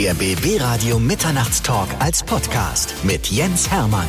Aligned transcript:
Der 0.00 0.14
BB 0.14 0.58
Radio 0.62 0.98
Mitternachtstalk 0.98 1.86
als 1.98 2.22
Podcast 2.22 2.94
mit 3.04 3.26
Jens 3.26 3.70
Hermann. 3.70 4.08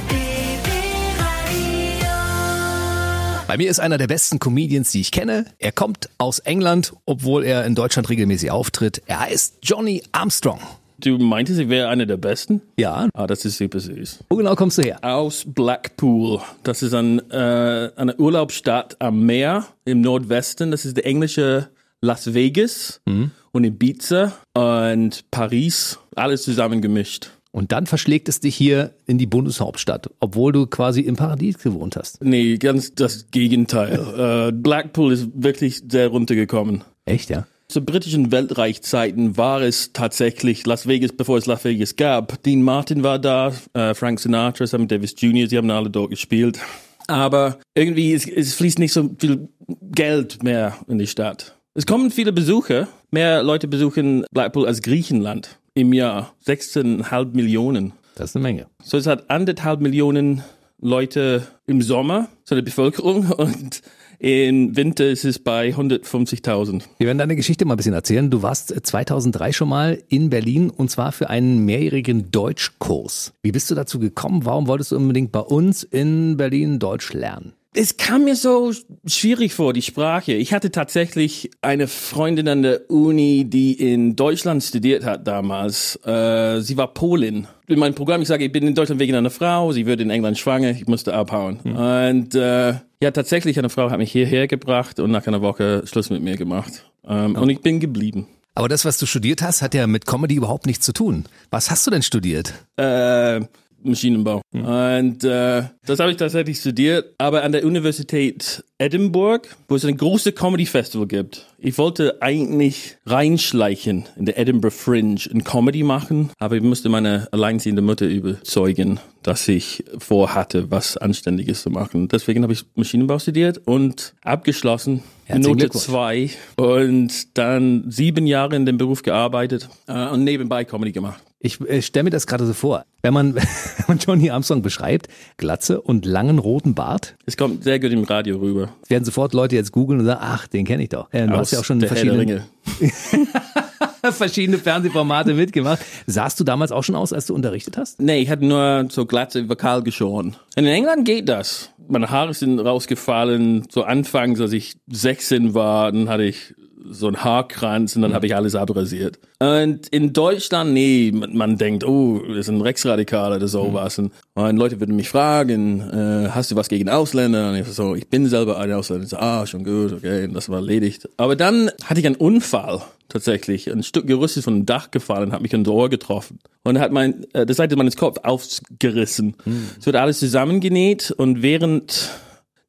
Bei 3.46 3.58
mir 3.58 3.70
ist 3.70 3.82
einer 3.82 3.98
der 3.98 4.08
besten 4.08 4.40
Comedians, 4.40 4.94
die 4.94 5.02
ich 5.02 5.12
kenne. 5.12 5.48
Er 5.60 5.74
kommt 5.74 6.10
aus 6.18 6.40
England, 6.40 6.94
obwohl 7.06 7.44
er 7.44 7.66
in 7.66 7.76
Deutschland 7.76 8.10
regelmäßig 8.10 8.52
auftritt. 8.52 9.02
Er 9.06 9.20
heißt 9.20 9.58
Johnny 9.64 10.02
Armstrong. 10.14 10.62
Du 10.98 11.18
meintest, 11.18 11.60
ich 11.60 11.68
wäre 11.68 11.90
einer 11.90 12.06
der 12.06 12.16
Besten? 12.16 12.62
Ja. 12.78 13.10
Ah, 13.14 13.28
das 13.28 13.44
ist 13.44 13.58
super 13.58 13.82
süß. 13.82 14.20
Wo 14.30 14.38
genau 14.38 14.56
kommst 14.56 14.78
du 14.78 14.84
her? 14.84 15.00
Aus 15.02 15.44
Blackpool. 15.46 16.40
Das 16.64 16.84
ist 16.84 16.94
ein, 16.94 17.20
äh, 17.32 17.92
eine 17.98 18.16
Urlaubsstadt 18.16 18.96
am 19.00 19.26
Meer 19.26 19.66
im 19.84 20.00
Nordwesten. 20.00 20.72
Das 20.72 20.86
ist 20.86 20.96
der 20.96 21.06
englische 21.06 21.68
Las 22.02 22.34
Vegas 22.34 23.02
Mhm. 23.06 23.32
und 23.52 23.64
Ibiza 23.64 24.34
und 24.54 25.24
Paris. 25.32 26.00
Alles 26.16 26.44
zusammengemischt. 26.44 27.30
Und 27.54 27.72
dann 27.74 27.86
verschlägt 27.86 28.30
es 28.30 28.40
dich 28.40 28.56
hier 28.56 28.94
in 29.08 29.18
die 29.18 29.26
Bundeshauptstadt, 29.26 30.10
obwohl 30.22 30.54
du 30.54 30.68
quasi 30.68 31.02
im 31.02 31.18
Paradies 31.18 31.58
gewohnt 31.58 31.98
hast. 31.98 32.24
Nee, 32.24 32.58
ganz 32.58 32.96
das 32.96 33.28
Gegenteil. 33.32 34.00
äh, 34.50 34.52
Blackpool 34.54 35.12
ist 35.12 35.28
wirklich 35.34 35.82
sehr 35.90 36.08
runtergekommen. 36.08 36.84
Echt, 37.06 37.30
ja? 37.30 37.46
Zu 37.68 37.82
britischen 37.86 38.32
Weltreichzeiten 38.32 39.38
war 39.38 39.62
es 39.62 39.92
tatsächlich 39.94 40.66
Las 40.66 40.88
Vegas, 40.88 41.12
bevor 41.12 41.38
es 41.38 41.46
Las 41.46 41.64
Vegas 41.66 41.96
gab. 41.98 42.42
Dean 42.44 42.62
Martin 42.62 43.04
war 43.04 43.20
da, 43.20 43.54
äh, 43.74 43.94
Frank 43.94 44.20
Sinatra, 44.20 44.66
Sammy 44.66 44.88
Davis 44.88 45.16
Jr., 45.18 45.48
sie 45.48 45.58
haben 45.58 45.70
alle 45.72 45.90
dort 45.90 46.10
gespielt. 46.10 46.60
Aber 47.08 47.60
irgendwie, 47.76 48.14
es, 48.14 48.28
es 48.28 48.54
fließt 48.56 48.80
nicht 48.80 48.94
so 48.94 49.10
viel 49.20 49.50
Geld 49.92 50.44
mehr 50.44 50.78
in 50.88 51.00
die 51.00 51.08
Stadt. 51.08 51.58
Es 51.74 51.86
kommen 51.86 52.12
viele 52.12 52.34
Besucher. 52.34 52.90
Mehr 53.12 53.44
Leute 53.44 53.70
besuchen 53.70 54.26
Blackpool 54.34 54.68
als 54.68 54.82
Griechenland 54.82 55.58
im 55.74 55.94
Jahr. 55.94 56.34
16,5 56.46 57.34
Millionen. 57.34 57.94
Das 58.16 58.32
ist 58.32 58.36
eine 58.36 58.44
Menge. 58.44 58.68
So, 58.84 58.98
es 58.98 59.08
hat 59.08 59.30
anderthalb 59.30 59.80
Millionen 59.80 60.44
Leute 60.82 61.48
im 61.68 61.82
Sommer, 61.82 62.28
so 62.44 62.56
eine 62.56 62.64
Bevölkerung, 62.64 63.32
und 63.38 63.82
im 64.20 64.76
Winter 64.76 65.08
ist 65.08 65.24
es 65.24 65.40
bei 65.40 65.70
150.000. 65.70 66.84
Wir 66.98 67.08
werden 67.08 67.20
deine 67.20 67.38
Geschichte 67.38 67.64
mal 67.64 67.76
ein 67.76 67.78
bisschen 67.78 67.94
erzählen. 67.94 68.30
Du 68.30 68.42
warst 68.42 68.76
2003 68.86 69.54
schon 69.54 69.70
mal 69.70 70.04
in 70.10 70.30
Berlin 70.30 70.70
und 70.72 70.92
zwar 70.92 71.14
für 71.14 71.30
einen 71.30 71.64
mehrjährigen 71.64 72.32
Deutschkurs. 72.32 73.32
Wie 73.44 73.54
bist 73.54 73.72
du 73.72 73.76
dazu 73.76 73.98
gekommen? 73.98 74.44
Warum 74.44 74.68
wolltest 74.68 74.92
du 74.92 74.98
unbedingt 74.98 75.32
bei 75.32 75.40
uns 75.40 75.84
in 75.84 76.36
Berlin 76.36 76.80
Deutsch 76.80 77.14
lernen? 77.14 77.54
Es 77.74 77.96
kam 77.96 78.26
mir 78.26 78.36
so 78.36 78.74
schwierig 79.06 79.54
vor, 79.54 79.72
die 79.72 79.82
Sprache. 79.82 80.34
Ich 80.34 80.54
hatte 80.54 80.72
tatsächlich 80.72 81.52
eine 81.62 81.88
Freundin 81.88 82.50
an 82.50 82.64
der 82.64 82.92
Uni, 82.92 83.46
die 83.46 83.72
in 83.72 84.18
Deutschland 84.18 84.62
studiert 84.62 85.06
hat 85.06 85.26
damals. 85.26 85.96
Äh, 86.06 86.60
sie 86.60 86.76
war 86.76 86.94
Polin. 86.94 87.48
In 87.68 87.80
meinem 87.80 87.96
Programm, 87.96 88.22
ich 88.22 88.28
sage, 88.28 88.44
ich 88.44 88.52
bin 88.52 88.68
in 88.68 88.76
Deutschland 88.76 89.00
wegen 89.00 89.16
einer 89.16 89.30
Frau, 89.30 89.72
sie 89.72 89.86
wird 89.86 90.02
in 90.02 90.10
England 90.10 90.38
schwanger, 90.38 90.72
ich 90.72 90.86
musste 90.88 91.14
abhauen. 91.14 91.62
Und 91.62 92.36
äh, 92.36 92.74
ja, 93.02 93.12
tatsächlich, 93.14 93.58
eine 93.58 93.70
Frau 93.70 93.90
hat 93.90 94.00
mich 94.00 94.12
hierher 94.12 94.48
gebracht 94.48 95.00
und 95.00 95.10
nach 95.10 95.26
einer 95.26 95.42
Woche 95.42 95.84
Schluss 95.86 96.10
mit 96.10 96.22
mir 96.22 96.36
gemacht. 96.36 96.92
Ähm, 97.08 97.36
Und 97.36 97.50
ich 97.50 97.62
bin 97.62 97.80
geblieben. 97.80 98.28
Aber 98.54 98.68
das, 98.68 98.84
was 98.84 98.98
du 98.98 99.06
studiert 99.06 99.42
hast, 99.42 99.62
hat 99.62 99.74
ja 99.74 99.88
mit 99.88 100.06
Comedy 100.06 100.36
überhaupt 100.36 100.66
nichts 100.66 100.86
zu 100.86 100.92
tun. 100.92 101.24
Was 101.52 101.72
hast 101.72 101.88
du 101.88 101.92
denn 101.92 102.02
studiert? 102.04 102.54
Äh, 102.76 103.40
Maschinenbau. 103.84 104.42
Und 104.52 105.24
äh, 105.24 105.64
das 105.86 106.00
habe 106.00 106.12
ich 106.12 106.18
tatsächlich 106.18 106.60
studiert, 106.60 107.14
aber 107.18 107.44
an 107.44 107.52
der 107.52 107.66
Universität 107.66 108.64
Edinburgh, 108.78 109.48
wo 109.68 109.76
es 109.76 109.86
ein 109.86 109.96
großes 109.98 110.36
Comedy 110.36 110.66
Festival 110.66 111.08
gibt. 111.08 111.48
Ich 111.58 111.78
wollte 111.78 112.22
eigentlich 112.22 112.98
reinschleichen 113.06 114.06
in 114.18 114.26
der 114.26 114.40
Edinburgh 114.40 114.76
Fringe 114.76 115.22
und 115.32 115.44
Comedy 115.46 115.84
machen, 115.84 116.32
aber 116.40 116.56
ich 116.56 116.64
musste 116.64 116.90
meine 116.90 117.28
alleinziehende 117.32 117.82
Mutter 117.82 118.08
überzeugen, 118.08 119.00
dass 119.22 119.48
ich 119.48 119.84
vorhatte, 120.00 120.72
was 120.72 120.98
Anständiges 120.98 121.62
zu 121.62 121.70
machen. 121.70 122.08
Deswegen 122.08 122.44
habe 122.44 122.54
ich 122.54 122.66
Maschinenbau 122.76 123.20
studiert 123.20 123.60
und 123.66 124.16
abgeschlossen. 124.24 125.04
Note 125.30 125.56
Glückwunsch. 125.56 125.86
zwei 125.86 126.30
und 126.58 127.38
dann 127.38 127.86
sieben 127.90 128.28
Jahre 128.28 128.56
in 128.56 128.66
dem 128.66 128.78
Beruf 128.78 129.02
gearbeitet 129.02 129.70
äh, 129.88 130.08
und 130.08 130.24
nebenbei 130.24 130.66
Comedy 130.66 130.92
gemacht. 130.92 131.22
Ich 131.44 131.60
äh, 131.62 131.82
stelle 131.82 132.04
mir 132.06 132.10
das 132.12 132.28
gerade 132.28 132.46
so 132.46 132.54
vor. 132.54 132.86
Wenn 133.02 133.14
man, 133.14 133.36
wenn 133.36 133.44
man 133.88 133.98
Johnny 133.98 134.30
Armstrong 134.30 134.62
beschreibt, 134.62 135.08
Glatze 135.38 135.82
und 135.82 136.06
langen 136.06 136.38
roten 136.40 136.76
Bart, 136.76 137.16
Es 137.26 137.36
kommt 137.36 137.64
sehr 137.64 137.80
gut 137.80 137.92
im 137.92 138.04
Radio 138.04 138.38
rüber. 138.38 138.70
werden 138.88 139.04
sofort 139.06 139.34
Leute 139.34 139.56
jetzt 139.56 139.72
googeln 139.72 140.00
und 140.00 140.06
sagen, 140.06 140.20
ach, 140.24 140.48
den 140.48 140.66
kenne 140.66 140.84
ich 140.84 140.90
doch. 140.90 141.12
Äh, 141.12 141.28
du 141.28 141.36
hast 141.36 141.52
ja 141.52 141.60
auch 141.60 141.64
schon 141.66 141.82
verschiedene, 141.82 142.44
verschiedene 144.12 144.58
Fernsehformate 144.58 145.34
mitgemacht. 145.34 145.80
Sahst 146.06 146.40
du 146.40 146.44
damals 146.44 146.72
auch 146.72 146.84
schon 146.84 146.96
aus, 146.96 147.14
als 147.14 147.26
du 147.26 147.34
unterrichtet 147.36 147.78
hast? 147.78 148.00
Nee, 148.02 148.20
ich 148.22 148.30
hatte 148.30 148.46
nur 148.46 148.88
so 148.90 149.06
glatze 149.06 149.50
Vokal 149.50 149.84
geschoren. 149.84 150.36
In 150.56 150.66
England 150.66 151.06
geht 151.06 151.28
das. 151.28 151.72
Meine 151.88 152.10
Haare 152.10 152.34
sind 152.34 152.60
rausgefallen. 152.60 153.66
So 153.70 153.84
anfangs, 153.84 154.40
als 154.40 154.54
ich 154.54 154.76
16 154.92 155.54
war, 155.54 155.92
dann 155.92 156.08
hatte 156.08 156.24
ich 156.24 156.54
so 156.90 157.08
einen 157.08 157.24
Haarkranz 157.24 157.96
und 157.96 158.02
dann 158.02 158.14
habe 158.14 158.26
ich 158.26 158.36
alles 158.36 158.56
abrasiert. 158.56 159.20
Und 159.40 159.88
in 159.88 160.14
Deutschland, 160.14 160.74
nee, 160.74 161.12
man, 161.14 161.36
man 161.36 161.58
denkt, 161.58 161.84
oh, 161.84 162.22
das 162.28 162.38
ist 162.38 162.50
ein 162.50 162.62
Rechtsradikal 162.62 163.34
oder 163.34 163.48
sowas. 163.48 163.98
Und, 164.00 164.12
und 164.34 164.58
Leute 164.58 164.80
würden 164.80 164.96
mich 164.96 165.10
fragen, 165.10 165.82
äh, 165.82 166.30
hast 166.30 166.52
du 166.52 166.56
was 166.56 166.70
gegen 166.70 166.90
Ausländer? 166.90 167.50
Und 167.50 167.56
ich 167.58 167.68
so, 167.68 167.96
ich 167.96 168.08
bin 168.08 168.28
selber 168.28 168.58
ein 168.58 168.72
Ausländer. 168.72 169.04
Ich 169.04 169.10
so, 169.10 169.18
ah, 169.18 169.46
schon 169.46 169.64
gut, 169.64 169.94
okay, 169.94 170.26
und 170.26 170.34
das 170.34 170.50
war 170.50 170.58
erledigt. 170.58 171.10
Aber 171.18 171.36
dann 171.36 171.72
hatte 171.86 172.00
ich 172.00 172.06
einen 172.06 172.16
Unfall 172.16 172.82
tatsächlich. 173.10 173.72
Ein 173.72 173.84
Stück 173.84 174.08
Gerüst 174.08 174.38
ist 174.38 174.46
von 174.46 174.56
dem 174.56 174.66
Dach 174.66 174.92
gefallen 174.92 175.26
und 175.26 175.32
hat 175.34 175.42
mich 175.42 175.54
ins 175.54 175.68
Ohr 175.68 175.90
getroffen. 175.90 176.40
Und 176.64 176.80
hat 176.80 176.92
mein, 176.92 177.26
äh, 177.34 177.46
die 177.46 177.54
Seite 177.54 177.76
meines 177.76 177.98
Kopf 177.98 178.20
aufgerissen. 178.24 179.36
Es 179.80 179.86
wird 179.86 179.96
alles 179.96 180.20
zusammengenäht 180.20 181.12
und 181.12 181.42
während 181.42 182.12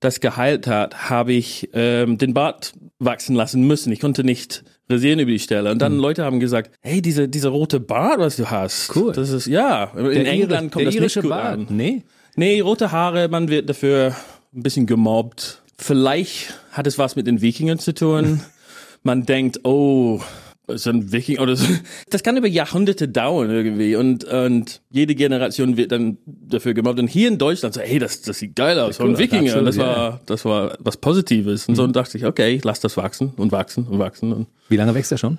das 0.02 0.20
geheilt 0.20 0.66
hat, 0.66 1.08
habe 1.10 1.32
ich 1.32 1.70
ähm, 1.72 2.18
den 2.18 2.34
Bart 2.34 2.74
wachsen 2.98 3.34
lassen 3.34 3.66
müssen. 3.66 3.92
Ich 3.92 4.00
konnte 4.00 4.24
nicht 4.24 4.64
rasieren 4.90 5.18
über 5.20 5.30
die 5.30 5.38
Stelle. 5.38 5.70
Und 5.70 5.80
dann 5.80 5.96
Leute 5.96 6.24
haben 6.24 6.40
gesagt, 6.40 6.72
hey, 6.80 7.00
diese, 7.00 7.28
dieser 7.28 7.48
rote 7.50 7.80
Bart, 7.80 8.18
was 8.18 8.36
du 8.36 8.50
hast. 8.50 8.94
Cool. 8.94 9.12
Das 9.12 9.30
ist, 9.30 9.46
ja, 9.46 9.84
in 9.96 10.04
Der 10.10 10.26
England 10.32 10.52
Iri- 10.52 10.70
kommt 10.70 10.74
das 10.86 10.94
nicht 10.94 10.96
irische 11.00 11.20
gut 11.22 11.30
Bart. 11.30 11.54
an. 11.54 11.66
Nee. 11.70 12.02
Nee, 12.36 12.60
rote 12.60 12.92
Haare, 12.92 13.28
man 13.28 13.48
wird 13.48 13.68
dafür 13.68 14.14
ein 14.54 14.62
bisschen 14.62 14.86
gemobbt. 14.86 15.62
Vielleicht 15.78 16.54
hat 16.72 16.86
es 16.86 16.98
was 16.98 17.16
mit 17.16 17.26
den 17.26 17.40
Wikingern 17.40 17.78
zu 17.78 17.94
tun. 17.94 18.40
Man 19.04 19.26
denkt, 19.26 19.60
oh, 19.64 20.20
so 20.68 20.90
ein 20.90 21.12
Wikinger 21.12 21.42
oder 21.42 21.56
so. 21.56 21.66
Das 22.10 22.22
kann 22.22 22.36
über 22.36 22.46
Jahrhunderte 22.46 23.08
dauern 23.08 23.50
irgendwie 23.50 23.96
und, 23.96 24.24
und 24.24 24.82
jede 24.90 25.14
Generation 25.14 25.76
wird 25.76 25.92
dann 25.92 26.18
dafür 26.26 26.74
gemobbt. 26.74 27.00
Und 27.00 27.08
hier 27.08 27.28
in 27.28 27.38
Deutschland 27.38 27.74
so, 27.74 27.80
hey, 27.80 27.98
das, 27.98 28.22
das 28.22 28.38
sieht 28.38 28.54
geil 28.54 28.78
aus, 28.78 29.00
cool, 29.00 29.18
Wikinger. 29.18 29.62
das 29.62 29.78
war, 29.78 30.20
das 30.26 30.44
war 30.44 30.76
was 30.78 30.96
Positives. 30.96 31.68
Und 31.68 31.76
so 31.76 31.86
dachte 31.86 32.18
ich, 32.18 32.26
okay, 32.26 32.54
ich 32.54 32.64
lass 32.64 32.80
das 32.80 32.96
wachsen 32.96 33.32
und 33.36 33.52
wachsen 33.52 33.86
und 33.86 33.98
wachsen. 33.98 34.32
Und 34.32 34.46
Wie 34.68 34.76
lange 34.76 34.94
wächst 34.94 35.12
er 35.12 35.18
schon? 35.18 35.38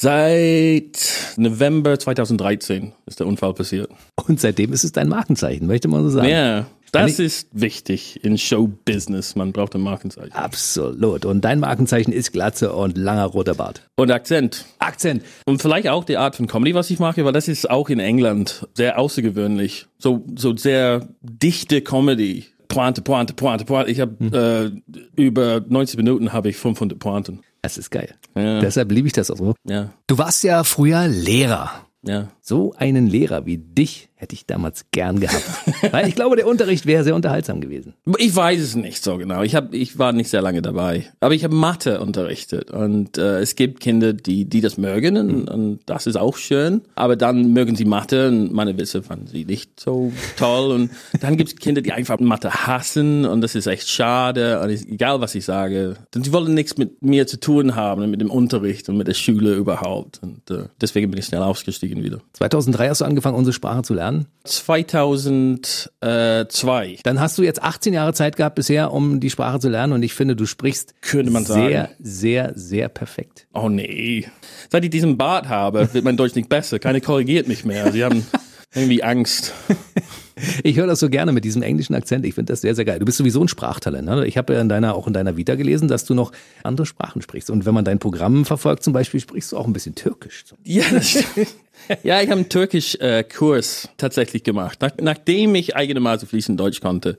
seit 0.00 1.36
November 1.36 1.98
2013 1.98 2.92
ist 3.04 3.20
der 3.20 3.26
Unfall 3.26 3.52
passiert. 3.52 3.90
Und 4.26 4.40
seitdem 4.40 4.72
ist 4.72 4.82
es 4.82 4.92
dein 4.92 5.08
Markenzeichen, 5.08 5.66
möchte 5.66 5.88
man 5.88 6.04
so 6.04 6.10
sagen. 6.10 6.28
Ja, 6.28 6.66
das 6.92 7.18
ist 7.18 7.48
wichtig 7.52 8.24
in 8.24 8.36
Showbusiness. 8.38 9.36
Man 9.36 9.52
braucht 9.52 9.74
ein 9.74 9.80
Markenzeichen. 9.80 10.32
Absolut. 10.32 11.24
Und 11.24 11.42
dein 11.44 11.60
Markenzeichen 11.60 12.12
ist 12.12 12.32
Glatze 12.32 12.72
und 12.72 12.96
langer 12.98 13.26
roter 13.26 13.54
Bart. 13.54 13.88
Und 13.96 14.10
Akzent. 14.10 14.64
Akzent. 14.78 15.22
Und 15.46 15.60
vielleicht 15.62 15.88
auch 15.88 16.04
die 16.04 16.16
Art 16.16 16.36
von 16.36 16.46
Comedy, 16.46 16.74
was 16.74 16.90
ich 16.90 16.98
mache, 16.98 17.24
weil 17.24 17.32
das 17.32 17.48
ist 17.48 17.68
auch 17.70 17.88
in 17.88 18.00
England 18.00 18.66
sehr 18.74 18.98
außergewöhnlich. 18.98 19.86
So, 19.98 20.24
so 20.36 20.56
sehr 20.56 21.08
dichte 21.22 21.80
Comedy. 21.82 22.46
Pointe, 22.68 23.02
Pointe, 23.02 23.34
Pointe, 23.34 23.64
Pointe. 23.64 23.90
Ich 23.90 23.98
habe 24.00 24.72
äh, 25.16 25.20
über 25.20 25.60
90 25.68 25.96
Minuten 25.96 26.32
habe 26.32 26.50
ich 26.50 26.56
500 26.56 26.98
Pointen. 26.98 27.40
Das 27.62 27.76
ist 27.78 27.90
geil. 27.90 28.14
Ja. 28.36 28.60
Deshalb 28.60 28.92
liebe 28.92 29.06
ich 29.08 29.12
das 29.12 29.30
auch 29.30 29.36
so. 29.36 29.54
Ja, 29.68 29.92
Du 30.06 30.18
warst 30.18 30.44
ja 30.44 30.62
früher 30.64 31.08
Lehrer. 31.08 31.70
ja. 32.02 32.28
So 32.40 32.72
einen 32.76 33.06
Lehrer 33.08 33.44
wie 33.44 33.58
dich 33.58 34.08
hätte 34.20 34.34
ich 34.34 34.44
damals 34.44 34.84
gern 34.92 35.18
gehabt. 35.18 35.44
Weil 35.92 36.06
ich 36.06 36.14
glaube, 36.14 36.36
der 36.36 36.46
Unterricht 36.46 36.84
wäre 36.84 37.04
sehr 37.04 37.14
unterhaltsam 37.14 37.62
gewesen. 37.62 37.94
Ich 38.18 38.36
weiß 38.36 38.60
es 38.60 38.76
nicht 38.76 39.02
so 39.02 39.16
genau. 39.16 39.42
Ich 39.42 39.54
hab, 39.54 39.72
ich 39.72 39.98
war 39.98 40.12
nicht 40.12 40.28
sehr 40.28 40.42
lange 40.42 40.60
dabei. 40.60 41.06
Aber 41.20 41.34
ich 41.34 41.42
habe 41.42 41.54
Mathe 41.54 42.00
unterrichtet 42.00 42.70
und 42.70 43.16
äh, 43.16 43.40
es 43.40 43.56
gibt 43.56 43.80
Kinder, 43.80 44.12
die, 44.12 44.44
die 44.44 44.60
das 44.60 44.76
mögen 44.76 45.16
und, 45.16 45.48
und 45.48 45.80
das 45.86 46.06
ist 46.06 46.16
auch 46.16 46.36
schön. 46.36 46.82
Aber 46.96 47.16
dann 47.16 47.54
mögen 47.54 47.76
sie 47.76 47.86
Mathe 47.86 48.28
und 48.28 48.52
meine 48.52 48.76
Witze 48.76 49.02
fanden 49.02 49.26
sie 49.26 49.46
nicht 49.46 49.80
so 49.80 50.12
toll. 50.36 50.72
Und 50.72 50.90
dann 51.20 51.38
gibt 51.38 51.50
es 51.50 51.56
Kinder, 51.56 51.80
die 51.80 51.92
einfach 51.92 52.20
Mathe 52.20 52.50
hassen 52.50 53.24
und 53.24 53.40
das 53.40 53.54
ist 53.54 53.66
echt 53.66 53.88
schade. 53.88 54.60
Und 54.60 54.68
ich, 54.68 54.86
egal 54.86 55.22
was 55.22 55.34
ich 55.34 55.46
sage, 55.46 55.96
denn 56.14 56.22
sie 56.22 56.32
wollen 56.34 56.52
nichts 56.52 56.76
mit 56.76 57.02
mir 57.02 57.26
zu 57.26 57.40
tun 57.40 57.74
haben 57.74 58.02
und 58.02 58.10
mit 58.10 58.20
dem 58.20 58.30
Unterricht 58.30 58.86
und 58.90 58.98
mit 58.98 59.08
der 59.08 59.14
Schule 59.14 59.54
überhaupt. 59.54 60.20
Und 60.22 60.50
äh, 60.50 60.64
deswegen 60.78 61.10
bin 61.10 61.18
ich 61.18 61.24
schnell 61.24 61.42
ausgestiegen 61.42 62.04
wieder. 62.04 62.18
2003 62.34 62.90
hast 62.90 63.00
du 63.00 63.06
angefangen, 63.06 63.36
unsere 63.36 63.54
Sprache 63.54 63.80
zu 63.80 63.94
lernen. 63.94 64.09
Lernen? 64.10 64.26
2002. 64.44 66.98
Dann 67.02 67.20
hast 67.20 67.36
du 67.38 67.42
jetzt 67.42 67.62
18 67.62 67.92
Jahre 67.92 68.14
Zeit 68.14 68.36
gehabt 68.36 68.54
bisher, 68.56 68.92
um 68.92 69.20
die 69.20 69.30
Sprache 69.30 69.60
zu 69.60 69.68
lernen 69.68 69.92
und 69.92 70.02
ich 70.02 70.14
finde, 70.14 70.34
du 70.36 70.46
sprichst 70.46 70.94
Könnte 71.02 71.30
man 71.30 71.44
sehr, 71.44 71.54
sagen. 71.54 71.88
sehr, 72.00 72.52
sehr 72.54 72.88
perfekt. 72.88 73.46
Oh 73.52 73.68
nee. 73.68 74.26
Seit 74.70 74.84
ich 74.84 74.90
diesen 74.90 75.18
Bart 75.18 75.48
habe, 75.48 75.92
wird 75.92 76.04
mein 76.04 76.16
Deutsch 76.16 76.34
nicht 76.34 76.48
besser. 76.48 76.78
Keiner 76.78 77.00
korrigiert 77.00 77.48
mich 77.48 77.64
mehr. 77.64 77.92
Sie 77.92 78.04
haben 78.04 78.26
irgendwie 78.74 79.02
Angst. 79.02 79.52
Ich 80.62 80.76
höre 80.76 80.86
das 80.86 81.00
so 81.00 81.10
gerne 81.10 81.32
mit 81.32 81.44
diesem 81.44 81.62
englischen 81.62 81.94
Akzent. 81.94 82.24
Ich 82.24 82.34
finde 82.34 82.52
das 82.52 82.62
sehr, 82.62 82.74
sehr 82.74 82.86
geil. 82.86 82.98
Du 82.98 83.04
bist 83.04 83.18
sowieso 83.18 83.42
ein 83.42 83.48
Sprachtalent. 83.48 84.06
Ne? 84.06 84.26
Ich 84.26 84.38
habe 84.38 84.54
ja 84.54 84.60
in 84.62 84.70
deiner, 84.70 84.94
auch 84.94 85.06
in 85.06 85.12
deiner 85.12 85.36
Vita 85.36 85.54
gelesen, 85.54 85.86
dass 85.86 86.06
du 86.06 86.14
noch 86.14 86.32
andere 86.62 86.86
Sprachen 86.86 87.20
sprichst. 87.20 87.50
Und 87.50 87.66
wenn 87.66 87.74
man 87.74 87.84
dein 87.84 87.98
Programm 87.98 88.46
verfolgt 88.46 88.82
zum 88.82 88.94
Beispiel, 88.94 89.20
sprichst 89.20 89.52
du 89.52 89.58
auch 89.58 89.66
ein 89.66 89.74
bisschen 89.74 89.94
Türkisch. 89.94 90.46
Ja, 90.64 90.84
das 90.90 91.10
stimmt. 91.10 91.48
Ja, 92.02 92.20
ich 92.20 92.28
habe 92.30 92.40
einen 92.40 92.48
Türkisch-Kurs 92.48 93.88
tatsächlich 93.96 94.44
gemacht. 94.44 94.80
Nach, 94.80 94.92
nachdem 95.00 95.54
ich 95.54 95.76
einigermaßen 95.76 96.28
fließend 96.28 96.58
Deutsch 96.58 96.80
konnte, 96.80 97.18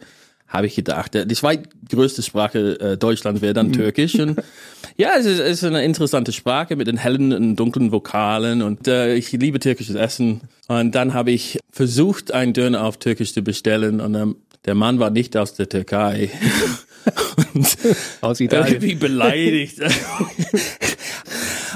habe 0.51 0.67
ich 0.67 0.75
gedacht, 0.75 1.15
äh, 1.15 1.25
die 1.25 1.35
zweitgrößte 1.35 2.21
Sprache 2.21 2.79
äh, 2.79 2.97
Deutschland 2.97 3.41
wäre 3.41 3.53
dann 3.53 3.71
Türkisch. 3.71 4.15
Und 4.15 4.41
ja, 4.97 5.11
es 5.17 5.25
ist, 5.25 5.39
es 5.39 5.57
ist 5.59 5.63
eine 5.63 5.83
interessante 5.83 6.33
Sprache 6.33 6.75
mit 6.75 6.87
den 6.87 6.97
hellen 6.97 7.33
und 7.33 7.55
dunklen 7.55 7.91
Vokalen 7.91 8.61
und 8.61 8.87
äh, 8.87 9.15
ich 9.15 9.31
liebe 9.31 9.59
türkisches 9.59 9.95
Essen. 9.95 10.41
Und 10.67 10.93
dann 10.93 11.13
habe 11.13 11.31
ich 11.31 11.59
versucht, 11.71 12.33
einen 12.33 12.53
Döner 12.53 12.83
auf 12.83 12.97
Türkisch 12.97 13.33
zu 13.33 13.41
bestellen 13.41 14.01
und 14.01 14.15
ähm, 14.15 14.35
der 14.65 14.75
Mann 14.75 14.99
war 14.99 15.09
nicht 15.09 15.35
aus 15.37 15.53
der 15.53 15.69
Türkei. 15.69 16.29
und 17.53 17.77
Aus 18.19 18.39
Italien. 18.39 18.75
irgendwie 18.75 18.95
beleidigt. 18.95 19.79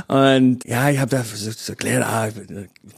Und 0.07 0.65
ja, 0.65 0.89
ich 0.89 0.99
habe 0.99 1.11
da 1.11 1.23
erklären, 1.67 2.03
ah, 2.03 2.27
ich 2.27 2.33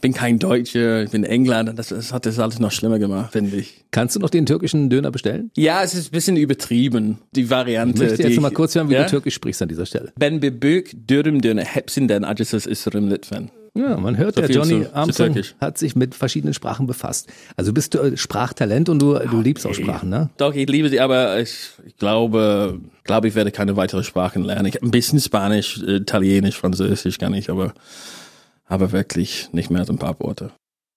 bin- 0.00 0.12
kein 0.12 0.38
Deutscher, 0.38 1.02
ich 1.02 1.10
bin 1.10 1.24
Engländer. 1.24 1.72
Das, 1.72 1.88
das 1.88 2.12
hat 2.12 2.26
das 2.26 2.38
alles 2.38 2.58
noch 2.58 2.72
schlimmer 2.72 2.98
gemacht, 2.98 3.32
finde 3.32 3.56
ich. 3.56 3.84
Kannst 3.90 4.16
du 4.16 4.20
noch 4.20 4.30
den 4.30 4.46
türkischen 4.46 4.90
Döner 4.90 5.10
bestellen? 5.10 5.50
Ja, 5.56 5.82
es 5.82 5.94
ist 5.94 6.08
ein 6.08 6.12
bisschen 6.12 6.36
übertrieben, 6.36 7.18
die 7.32 7.50
Variante. 7.50 8.04
Ich 8.04 8.10
möchte 8.10 8.28
jetzt 8.28 8.40
mal 8.40 8.50
kurz 8.50 8.74
hören, 8.74 8.88
wie 8.90 8.94
ja? 8.94 9.04
du 9.04 9.10
Türkisch 9.10 9.34
sprichst 9.34 9.62
an 9.62 9.68
dieser 9.68 9.86
Stelle. 9.86 10.12
Ben 10.18 10.40
bebük 10.40 10.92
dürüm 11.08 11.42
döner 11.42 11.64
hepsinden 11.64 12.22
acısız 12.22 12.66
ısırım 12.66 13.10
lütfen. 13.10 13.50
Ja, 13.78 13.96
man 13.96 14.18
hört, 14.18 14.36
der 14.36 14.46
viel 14.46 14.56
Johnny 14.56 14.82
zu- 14.84 14.94
Armstrong 14.94 15.36
hat 15.60 15.78
sich 15.78 15.94
mit 15.94 16.14
verschiedenen 16.16 16.52
Sprachen 16.52 16.86
befasst. 16.88 17.28
Also 17.56 17.72
bist 17.72 17.94
du 17.94 17.98
äh, 18.00 18.16
Sprachtalent 18.16 18.88
und 18.88 18.98
du, 19.00 19.14
du 19.18 19.40
liebst 19.40 19.64
auch 19.66 19.74
Sprachen, 19.74 20.08
ne? 20.10 20.30
Doch, 20.36 20.52
ich 20.54 20.68
liebe 20.68 20.88
sie, 20.88 20.98
aber 21.00 21.38
ich, 21.40 21.70
ich 21.86 21.96
glaube, 21.96 22.80
glaube, 23.04 23.28
ich 23.28 23.34
werde 23.36 23.52
keine 23.52 23.76
weitere 23.76 24.02
Sprachen 24.02 24.42
lernen. 24.44 24.66
Ich 24.66 24.74
habe 24.74 24.86
ein 24.86 24.90
bisschen 24.90 25.20
Spanisch, 25.20 25.80
äh, 25.82 25.96
Italienisch, 25.96 26.56
Französisch 26.56 27.18
kann 27.18 27.34
ich, 27.34 27.50
aber, 27.50 27.72
aber 28.66 28.90
wirklich 28.92 29.48
nicht 29.52 29.70
mehr 29.70 29.80
als 29.80 29.90
ein 29.90 29.98
paar 29.98 30.18
Worte. 30.20 30.50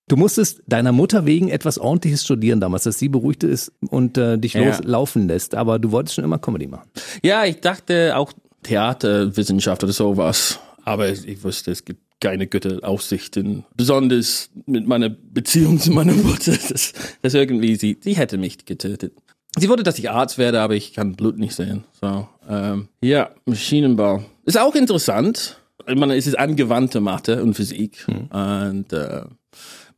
Du 0.08 0.18
musstest 0.18 0.62
deiner 0.68 0.92
Mutter 0.92 1.26
wegen 1.26 1.48
etwas 1.50 1.78
Ordentliches 1.78 2.24
studieren 2.26 2.60
damals, 2.60 2.84
dass 2.84 3.00
sie 3.00 3.08
beruhigt 3.08 3.44
ist 3.44 3.72
und 3.90 4.18
äh, 4.18 4.38
dich 4.38 4.54
Ja. 4.56 4.64
loslaufen 4.66 5.28
lässt. 5.28 5.56
Aber 5.56 5.80
du 5.80 5.92
wolltest 5.92 6.16
schon 6.16 6.26
immer 6.26 6.40
Comedy 6.40 6.68
machen. 6.68 6.90
Ja, 7.24 7.46
ich 7.46 7.62
dachte 7.62 8.18
auch 8.18 8.34
Theaterwissenschaft 8.64 9.84
oder 9.84 9.94
sowas, 9.94 10.60
aber 10.84 11.10
ich 11.10 11.44
wusste, 11.44 11.72
es 11.72 11.86
gibt 11.86 12.02
keine 12.22 12.48
gute 12.48 12.84
Aussichten. 12.84 13.66
Besonders 13.76 14.50
mit 14.66 14.88
meiner 14.88 15.10
Beziehung 15.10 15.80
zu 15.80 15.92
meiner 15.92 16.14
Mutter, 16.14 16.54
das, 16.70 16.94
das 17.22 17.34
irgendwie, 17.34 17.76
sie, 17.76 17.98
sie 18.00 18.16
hätte 18.16 18.38
mich 18.38 18.66
getötet. 18.66 19.14
Sie 19.58 19.68
wollte, 19.68 19.84
dass 19.84 20.00
ich 20.00 20.10
Arzt 20.10 20.38
werde, 20.38 20.62
aber 20.62 20.76
ich 20.76 20.94
kann 20.94 21.14
Blut 21.14 21.38
nicht 21.38 21.54
sehen. 21.54 21.84
So, 22.00 22.30
ähm, 22.48 22.88
ja, 23.02 23.32
Maschinenbau. 23.46 24.24
Ist 24.46 24.58
auch 24.58 24.76
interessant. 24.76 25.58
Ich 25.88 25.96
meine, 25.96 26.16
es 26.16 26.26
ist 26.26 26.40
angewandte 26.40 27.02
Mathe 27.02 27.44
und 27.44 27.56
Physik. 27.56 28.06
Und 28.08 28.94
äh, 28.94 29.24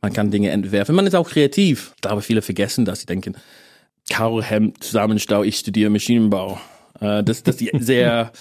man 0.02 0.12
kann 0.12 0.32
Dinge 0.32 0.50
entwerfen. 0.50 0.96
Man 0.96 1.06
ist 1.06 1.14
auch 1.14 1.28
kreativ. 1.28 1.92
Ich 1.94 2.02
glaube, 2.02 2.22
viele 2.22 2.42
vergessen 2.42 2.84
das. 2.84 3.00
Sie 3.00 3.06
denken, 3.06 3.36
Karohemd, 4.10 4.82
Zusammenstau, 4.82 5.44
ich 5.44 5.58
studiere 5.58 5.90
Maschinenbau. 5.90 6.58
Äh, 7.00 7.22
das, 7.22 7.42
das 7.42 7.60
ist 7.60 7.70
sehr 7.78 8.32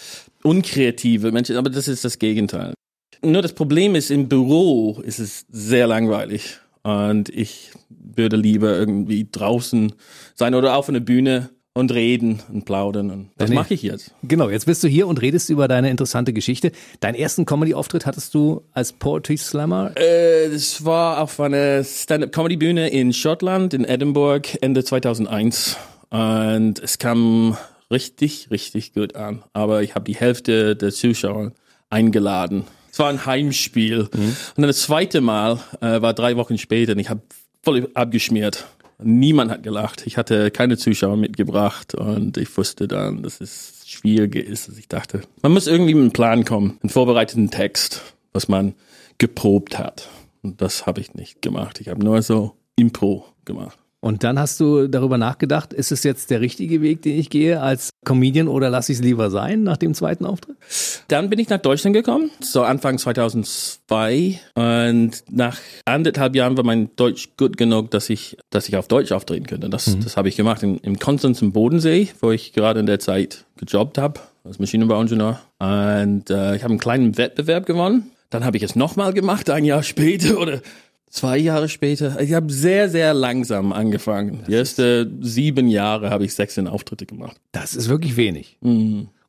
unkreative 0.42 1.32
Menschen, 1.32 1.58
aber 1.58 1.70
das 1.70 1.88
ist 1.88 2.04
das 2.04 2.18
Gegenteil. 2.18 2.74
Nur 3.24 3.42
das 3.42 3.54
Problem 3.54 3.96
ist, 3.96 4.12
im 4.12 4.28
Büro 4.30 5.00
ist 5.04 5.20
es 5.20 5.46
sehr 5.50 5.88
langweilig. 5.88 6.60
Und 6.84 7.30
ich 7.30 7.72
würde 7.90 8.36
lieber 8.36 8.75
irgendwie 8.78 9.28
draußen 9.31 9.94
sein 10.36 10.54
oder 10.56 10.75
auf 10.75 10.90
einer 10.90 11.00
Bühne 11.00 11.50
und 11.75 11.92
reden 11.94 12.42
und 12.52 12.66
plaudern. 12.66 13.10
Und 13.10 13.30
das 13.38 13.48
Deine- 13.50 13.62
mache 13.62 13.74
ich 13.74 13.81
jetzt. 13.81 14.12
Genau, 14.22 14.50
jetzt 14.50 14.66
bist 14.66 14.84
du 14.84 14.88
hier 14.88 15.08
und 15.08 15.22
redest 15.22 15.50
über 15.50 15.68
deine 15.68 15.90
interessante 15.90 16.34
Geschichte. 16.34 16.72
Deinen 17.00 17.16
ersten 17.16 17.46
Comedy-Auftritt 17.46 18.06
hattest 18.06 18.34
du 18.36 18.62
als 18.74 18.92
Poetry 18.94 19.38
Slammer. 19.38 19.92
Äh, 19.96 20.50
das 20.52 20.84
war 20.86 21.22
auf 21.22 21.40
einer 21.40 21.84
Stand-up-Comedy-Bühne 21.84 22.90
in 22.90 23.14
Schottland, 23.14 23.74
in 23.74 23.86
Edinburgh, 23.86 24.48
Ende 24.62 24.84
2001. 24.84 25.78
Und 26.12 26.78
es 26.84 27.00
kam 27.00 27.58
richtig, 27.90 28.50
richtig 28.52 28.94
gut 28.94 29.16
an. 29.16 29.42
Aber 29.54 29.81
ich 29.81 29.96
habe 29.96 30.06
die 30.06 30.16
Hälfte 30.16 30.75
der 30.75 30.92
Zuschauer 30.92 31.54
eingeladen. 31.90 32.66
Es 32.94 33.00
war 33.00 33.10
ein 33.10 33.25
Heimspiel. 33.25 34.01
Und 34.01 34.36
dann 34.56 34.68
das 34.68 34.84
zweite 34.84 35.19
Mal 35.19 35.60
äh, 35.81 36.00
war 36.04 36.13
drei 36.13 36.38
Wochen 36.38 36.60
später 36.60 36.92
und 36.92 37.00
ich 37.00 37.10
habe 37.10 37.22
voll 37.63 37.90
abgeschmiert. 37.95 38.68
Niemand 39.01 39.50
hat 39.50 39.63
gelacht. 39.63 40.06
Ich 40.06 40.16
hatte 40.16 40.51
keine 40.51 40.78
Zuschauer 40.78 41.18
mitgebracht 41.18 41.95
und 41.95 42.38
ich 42.38 42.56
wusste 42.56 42.88
dann, 42.88 43.24
dass 43.24 43.42
es 43.42 43.81
schwieriger 43.88 44.44
ist, 44.44 44.69
als 44.69 44.78
ich 44.78 44.88
dachte. 44.88 45.22
Man 45.42 45.54
muss 45.54 45.66
irgendwie 45.66 45.95
mit 45.95 46.04
einem 46.04 46.12
Plan 46.12 46.45
kommen, 46.45 46.78
einen 46.84 46.92
vorbereiteten 46.92 47.50
Text, 47.50 48.01
was 48.31 48.48
man 48.48 48.75
geprobt 49.18 49.80
hat. 49.80 50.10
Und 50.44 50.62
das 50.62 50.86
habe 50.86 51.01
ich 51.01 51.16
nicht 51.16 51.42
gemacht. 51.42 51.81
Ich 51.81 51.89
habe 51.89 52.04
nur 52.04 52.22
so 52.22 52.56
Impro 52.75 53.25
gemacht. 53.44 53.80
Und 54.04 54.26
dann 54.26 54.38
hast 54.38 54.60
du 54.60 54.90
darüber 54.90 55.18
nachgedacht, 55.18 55.72
ist 55.72 55.94
es 55.94 56.04
jetzt 56.04 56.30
der 56.30 56.42
richtige 56.42 56.82
Weg, 56.82 57.04
den 57.04 57.18
ich 57.18 57.30
gehe 57.30 57.62
als 57.62 57.92
Comedian 58.04 58.50
oder 58.50 58.70
lasse 58.70 58.92
ich 58.92 58.98
es 58.98 59.04
lieber 59.04 59.30
sein 59.30 59.64
nach 59.64 59.78
dem 59.78 59.94
zweiten 59.94 60.26
Auftritt? 60.26 60.58
Dann 61.08 61.30
bin 61.30 61.40
ich 61.40 61.48
nach 61.48 61.62
Deutschland 61.62 61.96
gekommen, 61.96 62.30
so 62.42 62.64
Anfang 62.64 62.98
2002. 62.98 64.42
Und 64.56 65.12
nach 65.32 65.58
anderthalb 65.86 66.36
Jahren 66.36 66.58
war 66.58 66.66
mein 66.66 66.90
Deutsch 66.98 67.30
gut 67.38 67.56
genug, 67.56 67.92
dass 67.92 68.10
ich, 68.10 68.36
dass 68.50 68.68
ich 68.68 68.76
auf 68.76 68.90
Deutsch 68.90 69.14
auftreten 69.14 69.46
könnte. 69.46 69.70
Das, 69.70 69.98
das 69.98 70.18
habe 70.18 70.28
ich 70.28 70.36
gemacht 70.36 70.64
in, 70.64 70.80
in 70.80 71.00
Konstanz 71.00 71.42
im 71.42 71.54
Bodensee, 71.54 72.10
wo 72.20 72.32
ich 72.32 72.52
gerade 72.52 72.82
in 72.82 72.88
der 72.88 73.00
Zeit 73.00 73.46
gejobbt 73.56 73.98
habe 73.98 74.20
als 74.44 74.60
Maschinenbauingenieur. 74.60 75.40
Und 75.60 76.30
äh, 76.30 76.58
ich 76.58 76.64
habe 76.64 76.72
einen 76.72 76.80
kleinen 76.80 77.18
Wettbewerb 77.18 77.66
gewonnen. 77.66 78.12
Dann 78.34 78.44
habe 78.44 78.58
ich 78.58 78.64
es 78.64 78.76
nochmal 78.76 79.14
gemacht, 79.14 79.50
ein 79.50 79.64
Jahr 79.64 79.84
später 79.84 80.38
oder 80.42 80.60
zwei 81.13 81.38
Jahre 81.38 81.69
später. 81.69 82.19
Ich 82.19 82.33
habe 82.33 82.51
sehr, 82.51 82.89
sehr 82.89 83.13
langsam 83.13 83.71
angefangen. 83.71 84.44
Die 84.48 84.54
ersten 84.54 85.21
sieben 85.21 85.68
Jahre 85.68 86.10
habe 86.10 86.25
ich 86.25 86.33
16 86.33 86.68
Auftritte 86.68 87.06
gemacht. 87.06 87.38
Das 87.51 87.75
ist 87.75 87.88
wirklich 87.88 88.18
wenig. 88.18 88.57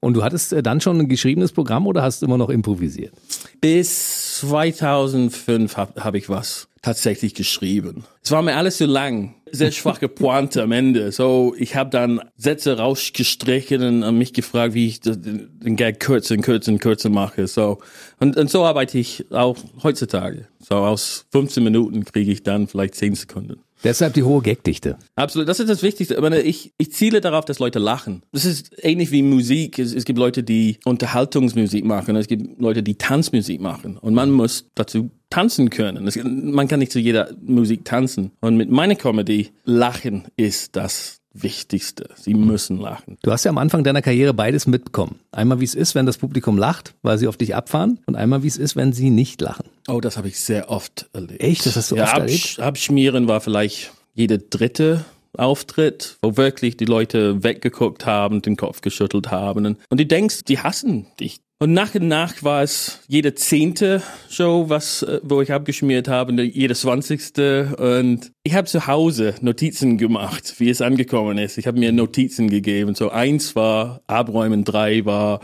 Und 0.04 0.14
du 0.14 0.22
hattest 0.22 0.52
äh, 0.52 0.62
dann 0.62 0.80
schon 0.80 0.98
ein 1.00 1.08
geschriebenes 1.08 1.52
Programm 1.52 1.86
oder 1.86 2.02
hast 2.02 2.22
du 2.22 2.26
immer 2.26 2.38
noch 2.38 2.50
improvisiert? 2.50 3.14
Bis 3.60 4.40
2005 4.40 5.76
habe 5.76 6.04
hab 6.04 6.14
ich 6.14 6.28
was 6.28 6.68
tatsächlich 6.82 7.34
geschrieben. 7.34 8.04
Es 8.22 8.30
war 8.30 8.42
mir 8.42 8.56
alles 8.56 8.76
zu 8.76 8.84
lang. 8.84 9.34
Sehr 9.50 9.72
schwache 9.72 10.08
Pointe 10.08 10.62
am 10.62 10.72
Ende. 10.72 11.12
So, 11.12 11.54
ich 11.56 11.76
habe 11.76 11.88
dann 11.88 12.20
Sätze 12.36 12.76
rausgestrichen 12.76 14.02
und, 14.02 14.18
mich 14.18 14.34
gefragt, 14.34 14.74
wie 14.74 14.88
ich 14.88 15.00
den 15.00 15.76
Gag 15.76 16.00
kürzer 16.00 16.34
und 16.34 16.80
kürzer 16.80 17.08
mache. 17.08 17.46
So, 17.46 17.78
und, 18.20 18.36
und 18.36 18.50
so 18.50 18.64
arbeite 18.64 18.98
ich 18.98 19.24
auch 19.30 19.56
heutzutage. 19.82 20.48
So, 20.66 20.76
aus 20.76 21.26
15 21.32 21.62
Minuten 21.62 22.04
kriege 22.04 22.32
ich 22.32 22.42
dann 22.42 22.68
vielleicht 22.68 22.94
10 22.94 23.14
Sekunden. 23.16 23.60
Deshalb 23.84 24.14
die 24.14 24.22
hohe 24.22 24.40
Gagdichte. 24.40 24.96
Absolut, 25.14 25.46
das 25.46 25.60
ist 25.60 25.68
das 25.68 25.82
Wichtigste. 25.82 26.14
Ich, 26.14 26.20
meine, 26.20 26.40
ich, 26.40 26.72
ich 26.78 26.90
ziele 26.92 27.20
darauf, 27.20 27.44
dass 27.44 27.58
Leute 27.58 27.78
lachen. 27.78 28.22
Das 28.32 28.46
ist 28.46 28.72
ähnlich 28.82 29.10
wie 29.10 29.22
Musik. 29.22 29.78
Es, 29.78 29.92
es 29.92 30.06
gibt 30.06 30.18
Leute, 30.18 30.42
die 30.42 30.78
Unterhaltungsmusik 30.86 31.84
machen. 31.84 32.16
Es 32.16 32.26
gibt 32.26 32.58
Leute, 32.58 32.82
die 32.82 32.94
Tanzmusik 32.94 33.60
machen. 33.60 33.98
Und 33.98 34.14
man 34.14 34.30
muss 34.30 34.70
dazu 34.74 35.10
tanzen 35.28 35.68
können. 35.68 36.06
Es, 36.06 36.18
man 36.24 36.66
kann 36.66 36.78
nicht 36.78 36.92
zu 36.92 36.98
jeder 36.98 37.28
Musik 37.42 37.84
tanzen. 37.84 38.30
Und 38.40 38.56
mit 38.56 38.70
meiner 38.70 38.94
Comedy, 38.94 39.50
Lachen 39.64 40.24
ist 40.36 40.76
das 40.76 41.20
Wichtigste. 41.34 42.08
Sie 42.14 42.32
müssen 42.32 42.78
lachen. 42.78 43.18
Du 43.22 43.32
hast 43.32 43.44
ja 43.44 43.50
am 43.50 43.58
Anfang 43.58 43.84
deiner 43.84 44.00
Karriere 44.00 44.32
beides 44.32 44.66
mitbekommen. 44.66 45.18
Einmal, 45.30 45.60
wie 45.60 45.64
es 45.64 45.74
ist, 45.74 45.94
wenn 45.94 46.06
das 46.06 46.16
Publikum 46.16 46.56
lacht, 46.56 46.94
weil 47.02 47.18
sie 47.18 47.26
auf 47.26 47.36
dich 47.36 47.54
abfahren, 47.54 47.98
und 48.06 48.14
einmal, 48.14 48.44
wie 48.44 48.48
es 48.48 48.56
ist, 48.56 48.76
wenn 48.76 48.92
sie 48.92 49.10
nicht 49.10 49.40
lachen. 49.42 49.64
Oh, 49.88 50.00
das 50.00 50.16
habe 50.16 50.28
ich 50.28 50.38
sehr 50.38 50.70
oft 50.70 51.08
erlebt. 51.12 51.42
Echt? 51.42 51.66
Das 51.66 51.76
hast 51.76 51.90
du 51.90 51.96
ja, 51.96 52.04
oft 52.04 52.14
absch 52.14 52.20
erlebt? 52.22 52.60
Abschmieren 52.60 53.28
war 53.28 53.40
vielleicht 53.40 53.92
jeder 54.14 54.38
dritte 54.38 55.04
Auftritt, 55.36 56.16
wo 56.22 56.36
wirklich 56.36 56.76
die 56.76 56.84
Leute 56.84 57.42
weggeguckt 57.42 58.06
haben, 58.06 58.40
den 58.40 58.56
Kopf 58.56 58.80
geschüttelt 58.80 59.30
haben. 59.30 59.66
Und, 59.66 59.78
du 59.90 60.06
denkst, 60.06 60.44
die 60.44 60.60
hassen 60.60 61.06
dich. 61.20 61.40
Und 61.60 61.72
nach 61.72 61.94
und 61.94 62.08
nach 62.08 62.42
war 62.42 62.62
es 62.62 63.00
jede 63.08 63.34
zehnte 63.34 64.02
Show, 64.28 64.68
was, 64.68 65.02
äh, 65.02 65.20
wo 65.22 65.40
ich 65.40 65.52
abgeschmiert 65.52 66.08
habe, 66.08 66.32
und 66.32 66.38
jede 66.38 66.74
zwanzigste. 66.74 67.76
Und 67.76 68.32
ich 68.42 68.54
habe 68.54 68.66
zu 68.66 68.86
Hause 68.86 69.34
Notizen 69.40 69.96
gemacht, 69.96 70.54
wie 70.58 70.68
es 70.68 70.80
angekommen 70.80 71.38
ist. 71.38 71.56
Ich 71.56 71.66
habe 71.66 71.78
mir 71.78 71.92
Notizen 71.92 72.50
gegeben. 72.50 72.94
So 72.94 73.10
eins 73.10 73.54
war 73.56 74.02
abräumen, 74.06 74.64
drei 74.64 75.04
war 75.04 75.40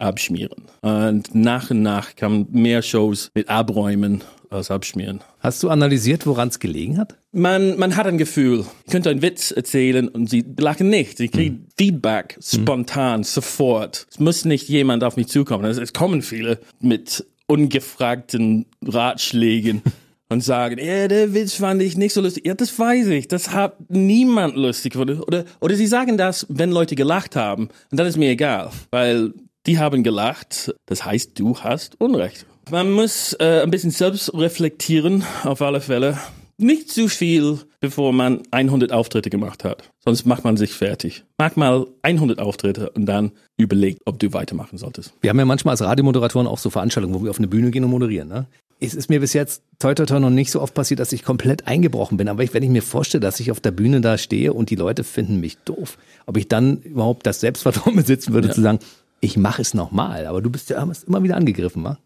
abschmieren. 0.00 0.64
Und 0.82 1.34
nach 1.34 1.70
und 1.70 1.82
nach 1.82 2.16
kamen 2.16 2.46
mehr 2.50 2.82
Shows 2.82 3.30
mit 3.34 3.48
Abräumen 3.48 4.22
als 4.50 4.70
Abschmieren. 4.70 5.20
Hast 5.38 5.62
du 5.62 5.70
analysiert, 5.70 6.26
woran 6.26 6.48
es 6.48 6.58
gelegen 6.58 6.98
hat? 6.98 7.16
Man, 7.32 7.78
man 7.78 7.96
hat 7.96 8.06
ein 8.06 8.18
Gefühl. 8.18 8.64
Ich 8.84 8.92
könnte 8.92 9.10
einen 9.10 9.22
Witz 9.22 9.52
erzählen 9.52 10.08
und 10.08 10.28
sie 10.28 10.44
lachen 10.58 10.90
nicht. 10.90 11.18
Sie 11.18 11.28
kriegen 11.28 11.54
mhm. 11.54 11.66
Feedback 11.78 12.36
spontan, 12.42 13.20
mhm. 13.20 13.24
sofort. 13.24 14.06
Es 14.10 14.18
muss 14.18 14.44
nicht 14.44 14.68
jemand 14.68 15.04
auf 15.04 15.16
mich 15.16 15.28
zukommen. 15.28 15.64
Es, 15.64 15.78
es 15.78 15.92
kommen 15.92 16.22
viele 16.22 16.58
mit 16.80 17.24
ungefragten 17.46 18.66
Ratschlägen. 18.84 19.82
und 20.30 20.44
sagen, 20.44 20.78
ja, 20.78 21.08
der 21.08 21.34
Witz 21.34 21.54
fand 21.54 21.82
ich 21.82 21.96
nicht 21.96 22.14
so 22.14 22.20
lustig. 22.20 22.46
Ja, 22.46 22.54
das 22.54 22.78
weiß 22.78 23.08
ich. 23.08 23.26
Das 23.26 23.52
hat 23.52 23.74
niemand 23.88 24.54
lustig 24.54 24.92
gefunden. 24.92 25.20
Oder, 25.20 25.44
oder 25.60 25.74
sie 25.74 25.88
sagen 25.88 26.16
das, 26.16 26.46
wenn 26.48 26.70
Leute 26.70 26.94
gelacht 26.94 27.34
haben. 27.34 27.64
Und 27.90 27.98
dann 27.98 28.06
ist 28.06 28.16
mir 28.16 28.30
egal, 28.30 28.70
weil 28.92 29.32
die 29.66 29.78
haben 29.78 30.02
gelacht. 30.02 30.74
Das 30.86 31.04
heißt, 31.04 31.38
du 31.38 31.58
hast 31.58 32.00
Unrecht. 32.00 32.46
Man 32.70 32.92
muss 32.92 33.32
äh, 33.34 33.62
ein 33.62 33.70
bisschen 33.70 33.90
selbst 33.90 34.32
reflektieren, 34.34 35.24
auf 35.44 35.60
alle 35.62 35.80
Fälle. 35.80 36.18
Nicht 36.56 36.90
zu 36.90 37.08
viel, 37.08 37.58
bevor 37.80 38.12
man 38.12 38.42
100 38.50 38.92
Auftritte 38.92 39.30
gemacht 39.30 39.64
hat. 39.64 39.90
Sonst 39.98 40.26
macht 40.26 40.44
man 40.44 40.58
sich 40.58 40.72
fertig. 40.72 41.24
Mach 41.38 41.56
mal 41.56 41.86
100 42.02 42.38
Auftritte 42.38 42.90
und 42.90 43.06
dann 43.06 43.32
überlegt, 43.56 44.02
ob 44.04 44.18
du 44.18 44.32
weitermachen 44.34 44.76
solltest. 44.76 45.14
Wir 45.22 45.30
haben 45.30 45.38
ja 45.38 45.46
manchmal 45.46 45.72
als 45.72 45.82
Radiomoderatoren 45.82 46.46
auch 46.46 46.58
so 46.58 46.68
Veranstaltungen, 46.68 47.14
wo 47.14 47.24
wir 47.24 47.30
auf 47.30 47.38
eine 47.38 47.48
Bühne 47.48 47.70
gehen 47.70 47.84
und 47.84 47.90
moderieren. 47.90 48.28
Ne? 48.28 48.46
es 48.80 48.94
ist 48.94 49.10
mir 49.10 49.20
bis 49.20 49.34
jetzt 49.34 49.62
toi 49.78 49.94
toi 49.94 50.06
toi 50.06 50.18
noch 50.18 50.30
nicht 50.30 50.50
so 50.50 50.60
oft 50.60 50.74
passiert, 50.74 51.00
dass 51.00 51.12
ich 51.12 51.22
komplett 51.22 51.66
eingebrochen 51.66 52.16
bin. 52.16 52.28
Aber 52.28 52.42
ich, 52.42 52.54
wenn 52.54 52.62
ich 52.62 52.70
mir 52.70 52.82
vorstelle, 52.82 53.20
dass 53.20 53.38
ich 53.38 53.50
auf 53.50 53.60
der 53.60 53.70
Bühne 53.70 54.00
da 54.00 54.18
stehe 54.18 54.52
und 54.52 54.70
die 54.70 54.76
Leute 54.76 55.04
finden 55.04 55.38
mich 55.40 55.58
doof, 55.58 55.98
ob 56.26 56.36
ich 56.36 56.48
dann 56.48 56.78
überhaupt 56.78 57.26
das 57.26 57.40
Selbstvertrauen 57.40 57.96
besitzen 57.96 58.32
würde, 58.32 58.48
ja. 58.48 58.54
zu 58.54 58.62
sagen, 58.62 58.78
ich 59.20 59.36
mache 59.36 59.62
es 59.62 59.74
nochmal. 59.74 60.26
Aber 60.26 60.42
du 60.42 60.50
bist 60.50 60.70
ja 60.70 60.82
immer 61.06 61.22
wieder 61.22 61.36
angegriffen, 61.36 61.84
wa? 61.84 61.98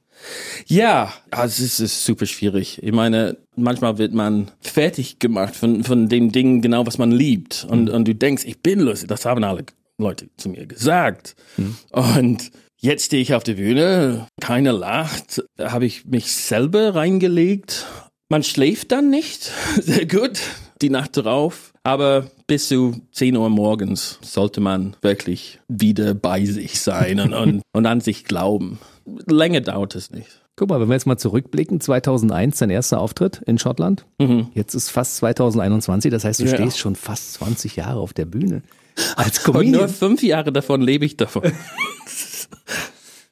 Ja, 0.66 1.12
also 1.30 1.64
es 1.64 1.80
ist 1.80 2.04
super 2.04 2.26
schwierig. 2.26 2.80
Ich 2.82 2.92
meine, 2.92 3.36
manchmal 3.56 3.98
wird 3.98 4.14
man 4.14 4.50
fertig 4.60 5.18
gemacht 5.18 5.56
von, 5.56 5.82
von 5.82 6.08
dem 6.08 6.30
Ding 6.30 6.62
genau, 6.62 6.86
was 6.86 6.98
man 6.98 7.10
liebt. 7.10 7.66
Und, 7.68 7.84
mhm. 7.86 7.94
und 7.94 8.08
du 8.08 8.14
denkst, 8.14 8.44
ich 8.44 8.60
bin 8.60 8.80
lustig. 8.80 9.08
Das 9.08 9.24
haben 9.24 9.42
alle 9.42 9.64
Leute 9.98 10.28
zu 10.36 10.48
mir 10.48 10.66
gesagt. 10.66 11.36
Mhm. 11.56 11.76
Und 11.90 12.50
Jetzt 12.84 13.06
stehe 13.06 13.22
ich 13.22 13.32
auf 13.32 13.44
der 13.44 13.54
Bühne, 13.54 14.26
keiner 14.42 14.74
lacht, 14.74 15.42
da 15.56 15.72
habe 15.72 15.86
ich 15.86 16.04
mich 16.04 16.30
selber 16.30 16.94
reingelegt. 16.94 17.86
Man 18.28 18.42
schläft 18.42 18.92
dann 18.92 19.08
nicht, 19.08 19.50
sehr 19.80 20.04
gut, 20.04 20.38
die 20.82 20.90
Nacht 20.90 21.16
darauf, 21.16 21.72
aber 21.82 22.30
bis 22.46 22.68
zu 22.68 22.96
10 23.12 23.36
Uhr 23.36 23.48
morgens 23.48 24.18
sollte 24.22 24.60
man 24.60 24.96
wirklich 25.02 25.60
wieder 25.68 26.14
bei 26.14 26.44
sich 26.44 26.80
sein 26.80 27.20
und, 27.20 27.34
und, 27.34 27.62
und 27.72 27.86
an 27.86 28.00
sich 28.00 28.24
glauben. 28.24 28.78
Länger 29.26 29.60
dauert 29.60 29.94
es 29.94 30.10
nicht. 30.10 30.42
Guck 30.56 30.68
mal, 30.68 30.80
wenn 30.80 30.88
wir 30.88 30.94
jetzt 30.94 31.06
mal 31.06 31.16
zurückblicken, 31.16 31.80
2001 31.80 32.58
dein 32.58 32.70
erster 32.70 33.00
Auftritt 33.00 33.42
in 33.44 33.58
Schottland. 33.58 34.06
Mhm. 34.20 34.48
Jetzt 34.54 34.74
ist 34.74 34.88
fast 34.90 35.16
2021, 35.16 36.12
das 36.12 36.24
heißt, 36.24 36.40
du 36.40 36.44
ja. 36.44 36.54
stehst 36.54 36.78
schon 36.78 36.94
fast 36.94 37.34
20 37.34 37.74
Jahre 37.76 37.98
auf 37.98 38.12
der 38.12 38.24
Bühne. 38.24 38.62
Als 39.16 39.42
Comedian. 39.42 39.74
Und 39.74 39.80
nur 39.80 39.88
fünf 39.88 40.22
Jahre 40.22 40.52
davon 40.52 40.80
lebe 40.80 41.04
ich 41.04 41.16
davon. 41.16 41.42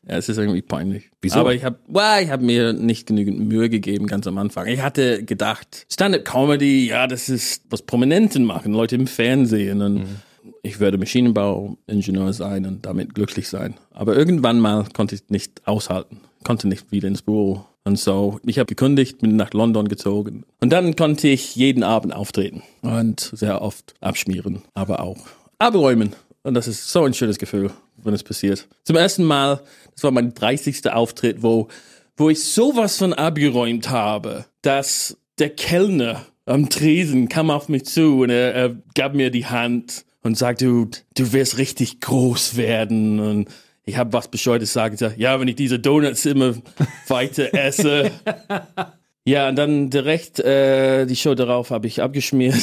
Ja, 0.09 0.17
es 0.17 0.29
ist 0.29 0.39
irgendwie 0.39 0.63
peinlich. 0.63 1.11
Wieso? 1.21 1.39
Aber 1.39 1.55
ich 1.55 1.65
habe 1.65 1.79
ich 2.23 2.31
hab 2.31 2.41
mir 2.41 2.73
nicht 2.73 3.07
genügend 3.07 3.41
Mühe 3.41 3.71
gegeben 3.71 4.07
ganz 4.07 4.27
am 4.27 4.37
Anfang. 4.39 4.67
Ich 4.67 4.83
hatte 4.83 5.25
gedacht, 5.25 5.87
Stand-up-Comedy, 5.91 6.89
ja, 6.89 7.07
das 7.07 7.29
ist 7.29 7.63
was 7.71 7.83
Prominenten 7.83 8.45
machen, 8.45 8.73
Leute 8.73 8.97
im 8.97 9.07
Fernsehen. 9.07 9.81
Und 9.81 9.95
mhm. 9.95 10.17
ich 10.63 10.81
werde 10.81 10.99
Maschinenbauingenieur 10.99 12.33
sein 12.33 12.67
und 12.67 12.85
damit 12.85 13.15
glücklich 13.15 13.49
sein. 13.49 13.75
Aber 13.93 14.17
irgendwann 14.17 14.59
mal 14.59 14.87
konnte 14.93 15.15
ich 15.15 15.23
nicht 15.29 15.67
aushalten, 15.67 16.21
konnte 16.43 16.67
nicht 16.67 16.91
wieder 16.91 17.07
ins 17.07 17.23
Büro. 17.23 17.65
Und 17.85 17.99
so, 17.99 18.39
ich 18.45 18.59
habe 18.59 18.67
gekündigt, 18.67 19.19
bin 19.19 19.37
nach 19.37 19.53
London 19.53 19.89
gezogen. 19.89 20.45
Und 20.61 20.73
dann 20.73 20.95
konnte 20.95 21.29
ich 21.29 21.57
jeden 21.57 21.83
Abend 21.83 22.15
auftreten 22.15 22.63
und 22.83 23.21
sehr 23.21 23.61
oft 23.61 23.95
abschmieren, 24.01 24.63
aber 24.75 25.01
auch 25.01 25.19
abräumen. 25.59 26.15
Und 26.45 26.55
das 26.55 26.69
ist 26.69 26.91
so 26.91 27.05
ein 27.05 27.15
schönes 27.15 27.39
Gefühl, 27.39 27.71
wenn 28.05 28.15
es 28.15 28.23
passiert. 28.23 28.69
Zum 28.85 28.97
ersten 28.97 29.25
Mal, 29.25 29.61
das 29.95 30.05
war 30.05 30.11
mein 30.11 30.35
30. 30.35 30.91
Auftritt, 30.91 31.43
wo, 31.43 31.69
wo 32.17 32.31
ich 32.31 32.43
sowas 32.43 32.97
von 32.97 33.13
abgeräumt 33.13 33.91
habe, 33.91 34.47
dass 34.63 35.17
der 35.39 35.51
Kellner 35.51 36.27
am 36.47 36.69
Tresen 36.69 37.29
kam 37.29 37.51
auf 37.51 37.69
mich 37.69 37.85
zu 37.85 38.21
und 38.21 38.31
er, 38.31 38.55
er 38.55 38.77
gab 38.95 39.15
mir 39.15 39.31
die 39.31 39.47
Hand 39.47 40.05
und 40.23 40.37
sagte, 40.37 40.65
du, 40.67 40.89
du 41.15 41.33
wirst 41.33 41.59
richtig 41.59 42.01
groß 42.01 42.57
werden. 42.57 43.21
Und 43.21 43.49
ich 43.85 43.97
habe 43.97 44.13
was 44.13 44.29
Bescheuertes 44.29 44.73
sagen 44.73 44.93
gesagt, 44.93 45.19
ja, 45.19 45.39
wenn 45.41 45.49
ich 45.49 45.57
diese 45.57 45.79
Donuts 45.79 46.25
immer 46.27 46.55
weiter 47.09 47.55
esse. 47.55 48.11
ja, 49.25 49.49
und 49.49 49.57
dann 49.57 49.91
direkt 49.91 50.41
äh, 50.41 51.07
die 51.07 51.17
Show 51.17 51.35
darauf 51.35 51.71
habe 51.71 51.87
ich 51.87 52.03
abgeschmiert. 52.03 52.55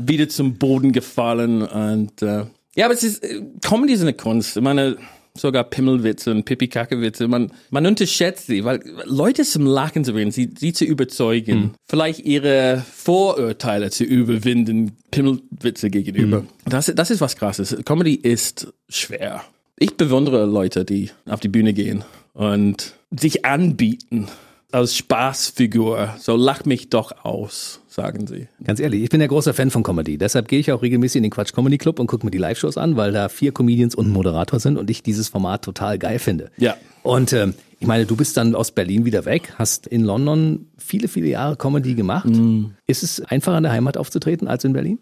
wieder 0.00 0.28
zum 0.28 0.58
Boden 0.58 0.92
gefallen 0.92 1.62
und 1.62 2.22
äh, 2.22 2.46
ja, 2.78 2.84
aber 2.84 2.94
es 2.94 3.02
ist 3.02 3.24
äh, 3.24 3.42
Comedy 3.60 3.92
ist 3.92 4.02
eine 4.02 4.14
Kunst. 4.14 4.56
Ich 4.56 4.62
meine, 4.62 4.96
sogar 5.34 5.64
Pimmelwitze 5.64 6.30
und 6.30 6.44
Pipi-Kacke-Witze. 6.44 7.26
Man, 7.26 7.50
man 7.70 7.84
unterschätzt 7.86 8.46
sie, 8.46 8.64
weil 8.64 8.80
Leute 9.04 9.42
zum 9.42 9.66
Lachen 9.66 10.04
zu 10.04 10.12
bringen, 10.12 10.30
sie, 10.30 10.50
sie 10.56 10.72
zu 10.72 10.84
überzeugen, 10.84 11.52
hm. 11.52 11.70
vielleicht 11.88 12.20
ihre 12.20 12.84
Vorurteile 12.94 13.90
zu 13.90 14.04
überwinden, 14.04 14.96
Pimmelwitze 15.10 15.90
gegenüber. 15.90 16.38
Hm. 16.38 16.48
Das, 16.66 16.92
das 16.94 17.10
ist 17.10 17.20
was 17.20 17.34
krasses. 17.34 17.76
Comedy 17.84 18.14
ist 18.14 18.68
schwer. 18.88 19.42
Ich 19.76 19.96
bewundere 19.96 20.46
Leute, 20.46 20.84
die 20.84 21.10
auf 21.26 21.40
die 21.40 21.48
Bühne 21.48 21.72
gehen 21.72 22.04
und 22.32 22.94
sich 23.10 23.44
anbieten 23.44 24.28
als 24.72 24.96
Spaßfigur. 24.96 26.16
So 26.18 26.36
lach 26.36 26.64
mich 26.64 26.90
doch 26.90 27.24
aus, 27.24 27.80
sagen 27.88 28.26
sie. 28.26 28.48
Ganz 28.62 28.80
ehrlich, 28.80 29.02
ich 29.02 29.10
bin 29.10 29.20
ja 29.20 29.26
großer 29.26 29.54
Fan 29.54 29.70
von 29.70 29.82
Comedy. 29.82 30.18
Deshalb 30.18 30.48
gehe 30.48 30.60
ich 30.60 30.72
auch 30.72 30.82
regelmäßig 30.82 31.18
in 31.18 31.22
den 31.24 31.30
Quatsch 31.30 31.52
Comedy 31.52 31.78
Club 31.78 31.98
und 31.98 32.06
gucke 32.06 32.26
mir 32.26 32.30
die 32.30 32.38
Live-Shows 32.38 32.76
an, 32.76 32.96
weil 32.96 33.12
da 33.12 33.28
vier 33.28 33.52
Comedians 33.52 33.94
und 33.94 34.08
ein 34.08 34.12
Moderator 34.12 34.60
sind 34.60 34.76
und 34.76 34.90
ich 34.90 35.02
dieses 35.02 35.28
Format 35.28 35.62
total 35.62 35.98
geil 35.98 36.18
finde. 36.18 36.50
Ja. 36.58 36.76
Und 37.02 37.32
äh, 37.32 37.52
ich 37.80 37.86
meine, 37.86 38.06
du 38.06 38.16
bist 38.16 38.36
dann 38.36 38.54
aus 38.54 38.72
Berlin 38.72 39.04
wieder 39.04 39.24
weg, 39.24 39.54
hast 39.56 39.86
in 39.86 40.02
London 40.02 40.66
viele, 40.76 41.08
viele 41.08 41.28
Jahre 41.28 41.56
Comedy 41.56 41.94
gemacht. 41.94 42.26
Mm. 42.26 42.72
Ist 42.86 43.02
es 43.02 43.20
einfacher 43.20 43.56
in 43.56 43.62
der 43.62 43.72
Heimat 43.72 43.96
aufzutreten 43.96 44.48
als 44.48 44.64
in 44.64 44.72
Berlin? 44.72 44.98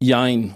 Jein. 0.00 0.54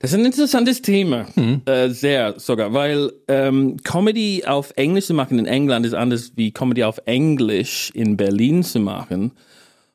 Das 0.00 0.12
ist 0.12 0.18
ein 0.18 0.24
interessantes 0.24 0.82
Thema, 0.82 1.26
mhm. 1.34 1.62
äh, 1.66 1.90
sehr 1.90 2.38
sogar, 2.38 2.72
weil 2.72 3.12
ähm, 3.28 3.76
Comedy 3.84 4.44
auf 4.46 4.72
Englisch 4.76 5.06
zu 5.06 5.14
machen 5.14 5.38
in 5.38 5.46
England 5.46 5.86
ist 5.86 5.94
anders 5.94 6.32
wie 6.36 6.52
Comedy 6.52 6.84
auf 6.84 7.00
Englisch 7.04 7.90
in 7.94 8.16
Berlin 8.16 8.62
zu 8.62 8.80
machen 8.80 9.32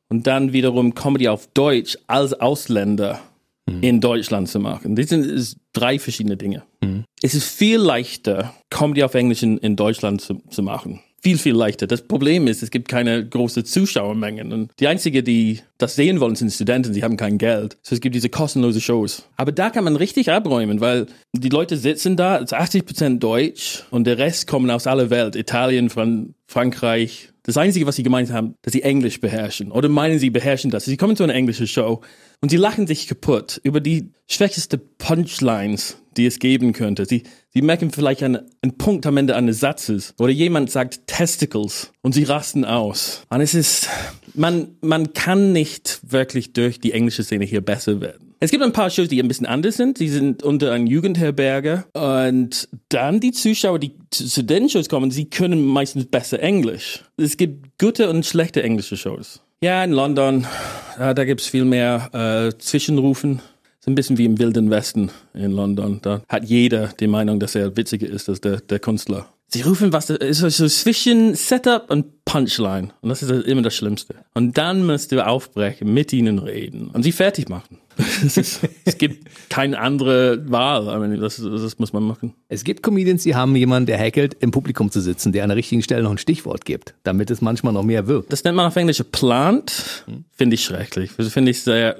und 0.08 0.28
dann 0.28 0.54
wiederum 0.54 0.94
Comedy 0.94 1.28
auf 1.28 1.48
Deutsch 1.54 1.98
als 2.08 2.40
Ausländer 2.40 3.20
mhm. 3.66 3.82
in 3.82 4.02
Deutschland 4.02 4.48
zu 4.48 4.60
machen. 4.60 4.96
Das 4.96 5.10
sind 5.10 5.58
drei 5.74 6.00
verschiedene 6.00 6.38
Dinge. 6.38 6.64
Mhm. 6.82 7.04
Es 7.22 7.34
ist 7.34 7.50
viel 7.50 7.80
leichter, 7.80 8.54
Comedy 8.70 9.04
auf 9.04 9.16
Englisch 9.16 9.44
in, 9.44 9.58
in 9.58 9.76
Deutschland 9.76 10.22
zu, 10.22 10.42
zu 10.50 10.62
machen 10.62 11.02
viel, 11.22 11.38
viel 11.38 11.56
leichter. 11.56 11.88
Das 11.88 12.02
Problem 12.02 12.48
ist, 12.48 12.64
es 12.64 12.72
gibt 12.72 12.88
keine 12.88 13.28
große 13.28 13.64
Zuschauermengen. 13.64 14.54
Und 14.54 14.72
die 14.80 14.88
einzige, 14.88 15.24
die 15.24 15.60
das 15.78 15.96
sehen 15.96 16.20
wollen, 16.20 16.36
sind 16.36 16.52
Studenten, 16.52 16.94
sie 16.94 17.04
haben 17.04 17.18
kein 17.18 17.38
Geld. 17.38 17.78
So 17.82 17.96
es 17.96 18.02
gibt 18.02 18.16
diese 18.16 18.30
kostenlose 18.30 18.82
Shows. 18.82 19.28
Aber 19.36 19.52
da 19.52 19.70
kann 19.70 19.84
man 19.84 19.96
richtig 19.96 20.32
abräumen, 20.32 20.82
weil 20.82 21.08
die 21.34 21.50
Leute 21.50 21.78
sitzen 21.78 22.16
da, 22.16 22.38
es 22.38 22.46
ist 22.46 22.54
80 22.54 22.86
Prozent 22.86 23.24
Deutsch 23.24 23.84
und 23.92 24.06
der 24.06 24.18
Rest 24.18 24.48
kommen 24.48 24.70
aus 24.70 24.88
aller 24.88 25.10
Welt. 25.10 25.36
Italien, 25.36 25.90
Fran 25.90 26.34
Frankreich. 26.50 27.30
Das 27.44 27.58
Einzige, 27.58 27.86
was 27.86 27.96
sie 27.96 28.04
gemeint 28.04 28.32
haben, 28.32 28.56
dass 28.64 28.74
sie 28.74 28.82
Englisch 28.82 29.22
beherrschen. 29.22 29.72
Oder 29.72 29.88
meinen 29.88 30.18
sie 30.18 30.32
beherrschen 30.32 30.72
das. 30.72 30.86
Sie 30.86 30.98
kommen 30.98 31.16
zu 31.16 31.24
einer 31.24 31.36
englischen 31.36 31.68
Show 31.68 32.02
und 32.42 32.50
sie 32.50 32.58
lachen 32.58 32.88
sich 32.88 33.08
kaputt 33.08 33.60
über 33.64 33.80
die 33.80 34.10
schwächste 34.28 34.78
Punchlines, 34.78 35.98
die 36.18 36.26
es 36.26 36.40
geben 36.40 36.74
könnte. 36.74 37.06
Sie, 37.06 37.24
sie 37.54 37.62
merken 37.62 37.92
vielleicht 37.92 38.24
einen, 38.24 38.40
einen 38.62 38.78
Punkt 38.78 39.06
am 39.06 39.18
Ende 39.18 39.36
eines 39.36 39.60
Satzes 39.60 40.14
oder 40.20 40.32
jemand 40.32 40.72
sagt 40.72 41.08
Testicles 41.08 41.92
und 42.02 42.14
sie 42.14 42.24
rasten 42.24 42.66
aus. 42.66 43.24
Und 43.30 43.42
es 43.42 43.54
ist, 43.54 43.90
man, 44.34 44.76
man 44.82 45.14
kann 45.14 45.52
nicht 45.52 46.00
wirklich 46.04 46.54
durch 46.54 46.80
die 46.80 46.92
englische 46.92 47.24
Szene 47.24 47.46
hier 47.46 47.62
besser 47.62 48.02
werden. 48.02 48.30
Es 48.42 48.52
gibt 48.52 48.64
ein 48.64 48.72
paar 48.72 48.90
Shows, 48.90 49.10
die 49.10 49.22
ein 49.22 49.28
bisschen 49.28 49.46
anders 49.46 49.76
sind. 49.76 50.00
Die 50.00 50.08
sind 50.08 50.44
unter 50.44 50.72
einem 50.72 50.88
Jugendherberge. 50.88 51.84
Und 51.92 52.70
dann 52.88 53.20
die 53.20 53.32
Zuschauer, 53.32 53.80
die 53.80 53.92
zu 54.12 54.44
den 54.44 54.70
Shows 54.70 54.88
kommen, 54.88 55.12
sie 55.12 55.26
können 55.26 55.62
meistens 55.66 56.06
besser 56.06 56.40
Englisch. 56.40 57.04
Es 57.18 57.36
gibt 57.36 57.78
gute 57.78 58.10
und 58.10 58.26
schlechte 58.26 58.64
englische 58.64 58.96
Shows. 58.96 59.42
Ja, 59.62 59.84
in 59.84 59.92
London, 59.92 60.48
äh, 60.98 61.14
da 61.14 61.26
gibt's 61.26 61.48
viel 61.48 61.66
mehr 61.66 62.10
äh, 62.14 62.58
Zwischenrufen. 62.58 63.42
Ist 63.80 63.88
ein 63.88 63.96
bisschen 63.96 64.18
wie 64.18 64.26
im 64.26 64.40
Wilden 64.40 64.70
Westen 64.70 65.12
in 65.34 65.52
London. 65.52 66.00
Da 66.02 66.22
hat 66.28 66.44
jeder 66.44 66.88
die 67.00 67.08
Meinung, 67.08 67.40
dass 67.40 67.56
er 67.56 67.76
witziger 67.78 68.08
ist 68.08 68.28
als 68.30 68.42
der, 68.42 68.60
der 68.60 68.80
Künstler. 68.80 69.28
Sie 69.52 69.62
rufen 69.62 69.92
was, 69.92 70.12
ist 70.12 70.40
so 70.42 70.68
zwischen 70.68 71.34
Setup 71.34 71.90
und 71.90 72.24
Punchline. 72.24 72.90
Und 73.02 73.10
das 73.10 73.24
ist 73.24 73.32
immer 73.48 73.64
das 73.64 73.76
Schlimmste. 73.76 74.14
Und 74.36 74.60
dann 74.60 74.86
musst 74.86 75.12
du 75.12 75.26
aufbrechen, 75.26 75.92
mit 75.92 76.14
ihnen 76.14 76.38
reden 76.38 76.90
und 76.90 77.02
sie 77.02 77.12
fertig 77.12 77.50
machen. 77.50 77.80
Es, 78.26 78.38
ist, 78.38 78.62
es 78.86 78.98
gibt 78.98 79.28
keine 79.50 79.78
andere 79.78 80.50
Wahl. 80.50 80.84
I 80.84 81.00
mean, 81.00 81.20
das, 81.20 81.38
das 81.38 81.80
muss 81.80 81.92
man 81.92 82.04
machen. 82.04 82.34
Es 82.48 82.64
gibt 82.64 82.82
Comedians, 82.82 83.24
die 83.24 83.36
haben 83.36 83.56
jemanden, 83.56 83.88
der 83.88 83.98
hackelt, 83.98 84.38
im 84.40 84.52
Publikum 84.52 84.90
zu 84.90 85.02
sitzen, 85.02 85.34
der 85.34 85.44
an 85.44 85.50
der 85.50 85.58
richtigen 85.58 85.82
Stelle 85.82 86.04
noch 86.04 86.12
ein 86.12 86.18
Stichwort 86.18 86.64
gibt, 86.64 86.94
damit 87.04 87.30
es 87.30 87.42
manchmal 87.42 87.74
noch 87.74 87.84
mehr 87.84 88.08
wirkt. 88.08 88.32
Das 88.32 88.44
nennt 88.44 88.56
man 88.56 88.68
auf 88.68 88.76
Englisch 88.76 89.04
plant. 89.12 90.06
Finde 90.32 90.54
ich 90.54 90.64
schrecklich. 90.64 91.12
Das 91.18 91.34
finde 91.34 91.52
ich 91.52 91.62
sehr 91.62 91.98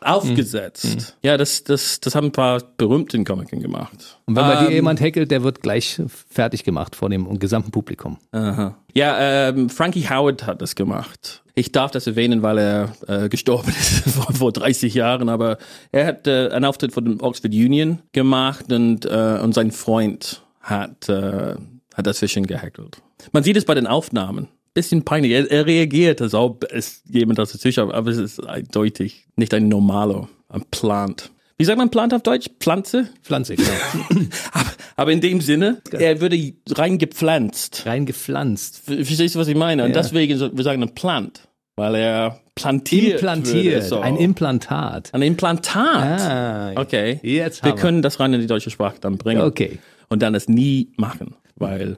aufgesetzt. 0.00 1.16
Ja, 1.22 1.36
das, 1.36 1.64
das, 1.64 2.00
das 2.00 2.14
haben 2.14 2.26
ein 2.26 2.32
paar 2.32 2.60
berühmten 2.76 3.24
Komiker 3.24 3.56
gemacht. 3.56 4.18
Und 4.26 4.36
wenn 4.36 4.44
bei 4.44 4.56
dir 4.56 4.68
Ähm, 4.68 4.74
jemand 4.74 5.00
hackelt, 5.00 5.30
der 5.30 5.42
wird 5.42 5.62
gleich 5.62 6.00
fertig 6.28 6.64
gemacht 6.64 6.96
vor 6.96 7.10
dem 7.10 7.38
gesamten 7.38 7.70
Publikum. 7.70 8.18
Aha. 8.32 8.76
Ja, 8.94 9.48
ähm, 9.48 9.70
Frankie 9.70 10.08
Howard 10.08 10.46
hat 10.46 10.62
das 10.62 10.74
gemacht. 10.74 11.42
Ich 11.54 11.72
darf 11.72 11.90
das 11.90 12.06
erwähnen, 12.06 12.42
weil 12.42 12.58
er 12.58 12.92
äh, 13.06 13.28
gestorben 13.28 13.70
ist 13.78 14.08
vor, 14.10 14.32
vor 14.32 14.52
30 14.52 14.94
Jahren, 14.94 15.28
aber 15.28 15.58
er 15.90 16.06
hat 16.06 16.26
äh, 16.26 16.48
einen 16.50 16.64
Auftritt 16.64 16.92
von 16.92 17.04
dem 17.04 17.20
Oxford 17.20 17.52
Union 17.52 18.00
gemacht 18.12 18.72
und, 18.72 19.04
äh, 19.04 19.38
und 19.42 19.54
sein 19.54 19.72
Freund 19.72 20.42
hat, 20.60 21.08
äh, 21.08 21.56
hat 21.94 22.06
dazwischen 22.06 22.46
gehackelt. 22.46 23.02
Man 23.32 23.42
sieht 23.42 23.56
es 23.56 23.64
bei 23.64 23.74
den 23.74 23.86
Aufnahmen. 23.86 24.48
Bisschen 24.78 25.02
peinlich. 25.04 25.32
Er, 25.32 25.50
er 25.50 25.66
reagiert, 25.66 26.22
als 26.22 26.34
ob 26.34 26.64
es 26.72 27.02
jemand 27.10 27.38
das 27.40 27.50
dazwischen, 27.52 27.90
aber 27.90 28.10
es 28.10 28.16
ist 28.18 28.46
eindeutig 28.46 29.26
nicht 29.36 29.52
ein 29.54 29.66
normaler, 29.68 30.28
ein 30.48 30.62
Plant. 30.70 31.30
Wie 31.56 31.64
sagt 31.64 31.78
man 31.78 31.90
Plant 31.90 32.14
auf 32.14 32.22
Deutsch? 32.22 32.46
Pflanze? 32.60 33.08
Pflanzig, 33.24 33.58
genau. 33.58 34.20
Aber, 34.52 34.70
aber 34.94 35.12
in 35.12 35.20
dem 35.20 35.40
Sinne, 35.40 35.82
er 35.90 36.20
würde 36.20 36.52
reingepflanzt. 36.70 37.84
Rein 37.86 38.06
gepflanzt. 38.06 38.82
Ver- 38.84 39.04
Verstehst 39.04 39.34
du, 39.34 39.40
was 39.40 39.48
ich 39.48 39.56
meine? 39.56 39.82
Und 39.84 39.90
Ja. 39.90 40.02
deswegen, 40.02 40.38
wir 40.56 40.64
sagen 40.64 40.82
ein 40.82 40.94
Plant, 40.94 41.40
weil 41.76 41.96
er 41.96 42.40
plantiert. 42.54 43.14
Implantiert. 43.14 43.64
würde, 43.74 43.82
so. 43.82 43.98
Ein 44.00 44.16
Implantat. 44.16 45.12
Ein 45.12 45.22
Implantat. 45.22 46.20
Ah, 46.20 46.72
Okay. 46.80 47.18
Jetzt 47.22 47.64
wir 47.64 47.70
haben 47.70 47.76
wir. 47.78 47.82
können 47.82 48.02
das 48.02 48.20
rein 48.20 48.32
in 48.34 48.40
die 48.40 48.46
deutsche 48.46 48.70
Sprache 48.70 48.96
dann 49.00 49.18
bringen. 49.18 49.40
Okay. 49.42 49.78
Und 50.08 50.22
dann 50.22 50.34
es 50.36 50.48
nie 50.48 50.92
machen, 50.96 51.34
weil 51.56 51.96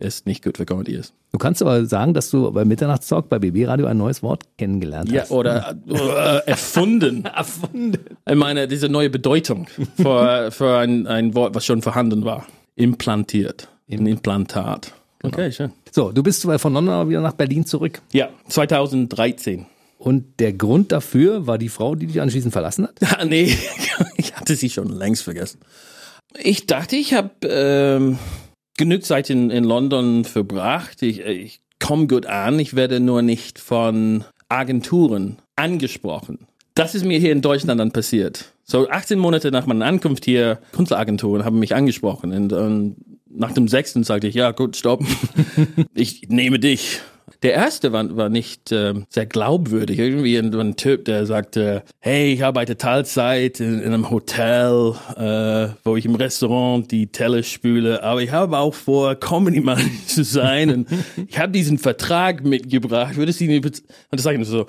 es 0.00 0.24
nicht 0.26 0.42
gut 0.44 0.56
für 0.56 0.66
Comedy 0.66 0.92
ist. 0.94 1.12
Du 1.32 1.38
kannst 1.38 1.62
aber 1.62 1.84
sagen, 1.86 2.14
dass 2.14 2.30
du 2.30 2.50
bei 2.52 2.64
Mitternachtstalk 2.64 3.28
bei 3.28 3.38
BB 3.38 3.66
Radio 3.68 3.86
ein 3.86 3.96
neues 3.96 4.22
Wort 4.22 4.44
kennengelernt 4.58 5.10
Ja, 5.10 5.22
hast. 5.22 5.30
oder 5.30 5.76
äh, 5.88 6.48
erfunden. 6.50 7.24
Erfunden. 7.36 7.98
Ich 8.28 8.34
meine, 8.34 8.66
diese 8.66 8.88
neue 8.88 9.10
Bedeutung 9.10 9.66
für, 9.96 10.50
für 10.50 10.78
ein, 10.78 11.06
ein 11.06 11.34
Wort, 11.34 11.54
was 11.54 11.64
schon 11.64 11.82
vorhanden 11.82 12.24
war. 12.24 12.46
Implantiert. 12.76 13.68
Ein 13.90 14.06
Implantat. 14.06 14.92
Genau. 15.20 15.34
Okay, 15.34 15.52
schön. 15.52 15.72
So, 15.92 16.12
du 16.12 16.22
bist 16.22 16.42
von 16.42 16.72
London 16.72 17.08
wieder 17.08 17.20
nach 17.20 17.34
Berlin 17.34 17.66
zurück. 17.66 18.00
Ja, 18.12 18.28
2013. 18.48 19.66
Und 19.98 20.40
der 20.40 20.54
Grund 20.54 20.92
dafür 20.92 21.46
war 21.46 21.58
die 21.58 21.68
Frau, 21.68 21.94
die 21.94 22.06
dich 22.06 22.20
anschließend 22.22 22.52
verlassen 22.52 22.88
hat? 22.88 22.94
Ah, 23.18 23.24
nee, 23.28 23.54
ich 24.16 24.34
hatte 24.34 24.56
sie 24.56 24.70
schon 24.70 24.88
längst 24.88 25.22
vergessen. 25.24 25.60
Ich 26.42 26.66
dachte, 26.66 26.96
ich 26.96 27.12
habe 27.12 27.30
ähm, 27.42 28.18
genug 28.80 29.04
Zeit 29.04 29.30
in, 29.30 29.50
in 29.50 29.62
London 29.62 30.24
verbracht. 30.24 31.02
Ich, 31.02 31.20
ich 31.20 31.60
komme 31.78 32.06
gut 32.06 32.26
an. 32.26 32.58
Ich 32.58 32.74
werde 32.74 32.98
nur 32.98 33.20
nicht 33.22 33.58
von 33.58 34.24
Agenturen 34.48 35.36
angesprochen. 35.54 36.46
Das 36.74 36.94
ist 36.94 37.04
mir 37.04 37.18
hier 37.18 37.30
in 37.30 37.42
Deutschland 37.42 37.78
dann 37.78 37.92
passiert. 37.92 38.52
So 38.64 38.88
18 38.88 39.18
Monate 39.18 39.50
nach 39.50 39.66
meiner 39.66 39.84
Ankunft 39.84 40.24
hier, 40.24 40.60
Künstleragenturen 40.72 41.44
haben 41.44 41.58
mich 41.58 41.74
angesprochen. 41.74 42.32
Und, 42.32 42.52
und 42.54 42.96
nach 43.28 43.52
dem 43.52 43.68
sechsten 43.68 44.02
sagte 44.02 44.28
ich, 44.28 44.34
ja 44.34 44.50
gut, 44.52 44.76
stopp. 44.76 45.04
ich 45.94 46.28
nehme 46.28 46.58
dich. 46.58 47.02
Der 47.42 47.54
erste 47.54 47.92
war, 47.92 48.16
war 48.16 48.28
nicht 48.28 48.72
ähm, 48.72 49.06
sehr 49.08 49.26
glaubwürdig. 49.26 49.98
Irgendwie 49.98 50.36
ein, 50.36 50.54
ein 50.54 50.76
Typ, 50.76 51.04
der 51.04 51.26
sagte, 51.26 51.82
hey, 51.98 52.32
ich 52.32 52.44
arbeite 52.44 52.76
Teilzeit 52.76 53.60
in, 53.60 53.80
in 53.80 53.92
einem 53.92 54.10
Hotel, 54.10 54.94
äh, 55.16 55.74
wo 55.84 55.96
ich 55.96 56.04
im 56.04 56.14
Restaurant 56.14 56.90
die 56.90 57.06
Teller 57.08 57.42
spüle, 57.42 58.02
aber 58.02 58.22
ich 58.22 58.30
habe 58.30 58.58
auch 58.58 58.74
vor, 58.74 59.14
Comedy-Mann 59.14 59.90
zu 60.06 60.24
sein 60.24 60.70
und 60.70 60.88
ich 61.28 61.38
habe 61.38 61.52
diesen 61.52 61.78
Vertrag 61.78 62.44
mitgebracht. 62.44 63.16
Würdest 63.16 63.40
du 63.40 63.44
ihn 63.44 63.64
Und 63.64 63.82
das 64.10 64.22
sage 64.22 64.40
ich 64.40 64.46
so, 64.46 64.66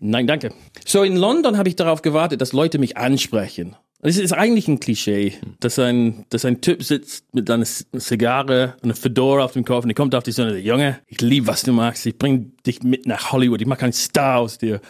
nein, 0.00 0.26
danke. 0.26 0.52
So, 0.86 1.02
in 1.02 1.16
London 1.16 1.58
habe 1.58 1.68
ich 1.68 1.76
darauf 1.76 2.02
gewartet, 2.02 2.40
dass 2.40 2.52
Leute 2.52 2.78
mich 2.78 2.96
ansprechen. 2.96 3.76
Es 4.02 4.16
ist 4.16 4.32
eigentlich 4.32 4.66
ein 4.66 4.80
Klischee, 4.80 5.34
dass 5.60 5.78
ein, 5.78 6.24
dass 6.30 6.46
ein 6.46 6.62
Typ 6.62 6.82
sitzt 6.82 7.34
mit 7.34 7.50
einer 7.50 7.66
Zigarre 7.66 8.74
und 8.76 8.84
einer 8.84 8.94
Fedora 8.94 9.44
auf 9.44 9.52
dem 9.52 9.64
Kopf 9.64 9.84
und 9.84 9.90
er 9.90 9.94
kommt 9.94 10.14
auf 10.14 10.22
dich 10.22 10.34
so 10.34 10.42
und 10.42 10.50
sagt, 10.50 10.64
Junge, 10.64 11.00
ich 11.06 11.20
liebe, 11.20 11.46
was 11.46 11.62
du 11.64 11.72
machst, 11.72 12.06
ich 12.06 12.16
bring 12.16 12.52
dich 12.66 12.82
mit 12.82 13.04
nach 13.04 13.32
Hollywood, 13.32 13.60
ich 13.60 13.66
mache 13.66 13.82
einen 13.82 13.92
Star 13.92 14.38
aus 14.38 14.56
dir. 14.56 14.80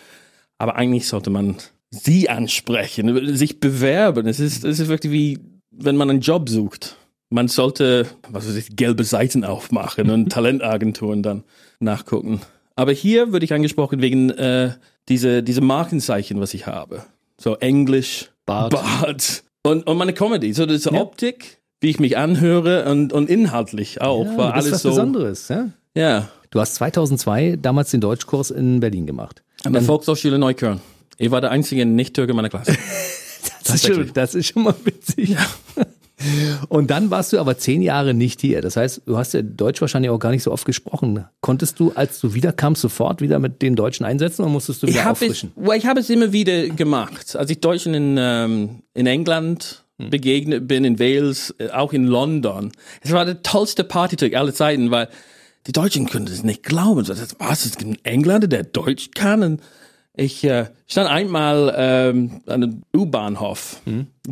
Aber 0.58 0.76
eigentlich 0.76 1.08
sollte 1.08 1.30
man 1.30 1.56
sie 1.90 2.28
ansprechen, 2.28 3.36
sich 3.36 3.58
bewerben. 3.58 4.28
Es 4.28 4.38
ist, 4.38 4.64
es 4.64 4.78
ist 4.78 4.88
wirklich 4.88 5.12
wie, 5.12 5.38
wenn 5.72 5.96
man 5.96 6.08
einen 6.08 6.20
Job 6.20 6.48
sucht. 6.48 6.96
Man 7.30 7.48
sollte, 7.48 8.06
was 8.28 8.48
weiß 8.48 8.56
ich, 8.56 8.76
gelbe 8.76 9.02
Seiten 9.02 9.44
aufmachen 9.44 10.10
und 10.10 10.28
Talentagenturen 10.32 11.24
dann 11.24 11.42
nachgucken. 11.80 12.42
Aber 12.76 12.92
hier 12.92 13.32
würde 13.32 13.44
ich 13.44 13.52
angesprochen 13.52 14.02
wegen 14.02 14.30
äh, 14.30 14.74
diese, 15.08 15.42
diese 15.42 15.60
Markenzeichen, 15.62 16.40
was 16.40 16.54
ich 16.54 16.68
habe. 16.68 17.04
So 17.38 17.56
Englisch, 17.56 18.29
Bart. 18.50 18.72
Bart 18.72 19.42
und, 19.62 19.86
und 19.86 19.96
meine 19.96 20.12
Comedy. 20.12 20.52
So 20.52 20.66
diese 20.66 20.92
Optik, 20.92 21.58
wie 21.80 21.90
ich 21.90 22.00
mich 22.00 22.16
anhöre 22.16 22.84
und, 22.90 23.12
und 23.12 23.30
inhaltlich 23.30 24.00
auch. 24.00 24.24
Ja, 24.24 24.36
war 24.36 24.54
alles 24.54 24.72
was 24.72 24.82
so. 24.82 24.88
Besonderes. 24.90 25.48
Ja? 25.48 25.68
Ja. 25.94 26.28
Du 26.50 26.60
hast 26.60 26.74
2002 26.76 27.58
damals 27.62 27.90
den 27.90 28.00
Deutschkurs 28.00 28.50
in 28.50 28.80
Berlin 28.80 29.06
gemacht. 29.06 29.42
An 29.64 29.72
der 29.72 29.82
Volkshochschule 29.82 30.38
Neukölln. 30.38 30.80
Ich 31.16 31.30
war 31.30 31.40
der 31.40 31.50
einzige 31.50 31.86
Nicht-Türke 31.86 32.34
meiner 32.34 32.48
Klasse. 32.48 32.76
Das 33.62 33.84
ist, 33.84 33.86
schon, 33.86 34.10
das 34.12 34.34
ist 34.34 34.46
schon 34.48 34.64
mal 34.64 34.74
witzig. 34.84 35.36
Und 36.68 36.90
dann 36.90 37.10
warst 37.10 37.32
du 37.32 37.38
aber 37.38 37.56
zehn 37.58 37.82
Jahre 37.82 38.14
nicht 38.14 38.40
hier. 38.40 38.60
Das 38.62 38.76
heißt, 38.76 39.02
du 39.06 39.16
hast 39.16 39.34
ja 39.34 39.42
Deutsch 39.42 39.80
wahrscheinlich 39.80 40.10
auch 40.10 40.18
gar 40.18 40.30
nicht 40.30 40.42
so 40.42 40.52
oft 40.52 40.64
gesprochen. 40.64 41.24
Konntest 41.40 41.80
du, 41.80 41.92
als 41.94 42.20
du 42.20 42.34
wiederkamst, 42.34 42.82
sofort 42.82 43.20
wieder 43.20 43.38
mit 43.38 43.62
den 43.62 43.76
Deutschen 43.76 44.04
einsetzen 44.04 44.42
oder 44.42 44.50
musstest 44.50 44.82
du 44.82 44.86
wieder 44.86 44.98
Ich 44.98 45.04
habe 45.04 45.16
es, 45.16 45.22
auffrischen? 45.22 45.52
well, 45.56 45.78
ich 45.78 45.86
habe 45.86 46.00
es 46.00 46.10
immer 46.10 46.32
wieder 46.32 46.68
gemacht. 46.68 47.34
Als 47.36 47.50
ich 47.50 47.60
Deutschen 47.60 47.94
in, 47.94 48.16
ähm, 48.18 48.82
in 48.94 49.06
England 49.06 49.84
begegnet 49.98 50.66
bin, 50.66 50.84
in 50.84 50.98
Wales, 50.98 51.54
äh, 51.58 51.68
auch 51.70 51.92
in 51.92 52.06
London. 52.06 52.72
Es 53.02 53.12
war 53.12 53.24
der 53.24 53.42
tollste 53.42 53.84
Partytrick 53.84 54.34
aller 54.36 54.54
Zeiten, 54.54 54.90
weil 54.90 55.08
die 55.66 55.72
Deutschen 55.72 56.06
können 56.08 56.26
es 56.26 56.42
nicht 56.42 56.62
glauben. 56.62 57.04
Das- 57.04 57.36
Was, 57.38 57.66
es 57.66 57.76
gibt 57.76 57.84
einen 57.84 58.04
Engländer, 58.04 58.48
der 58.48 58.62
Deutsch 58.64 59.10
kann? 59.14 59.42
Und 59.42 59.60
ich 60.14 60.44
äh, 60.44 60.66
stand 60.86 61.08
einmal 61.08 61.74
ähm, 61.76 62.42
an 62.46 62.62
einem 62.62 62.82
U-Bahnhof, 62.94 63.80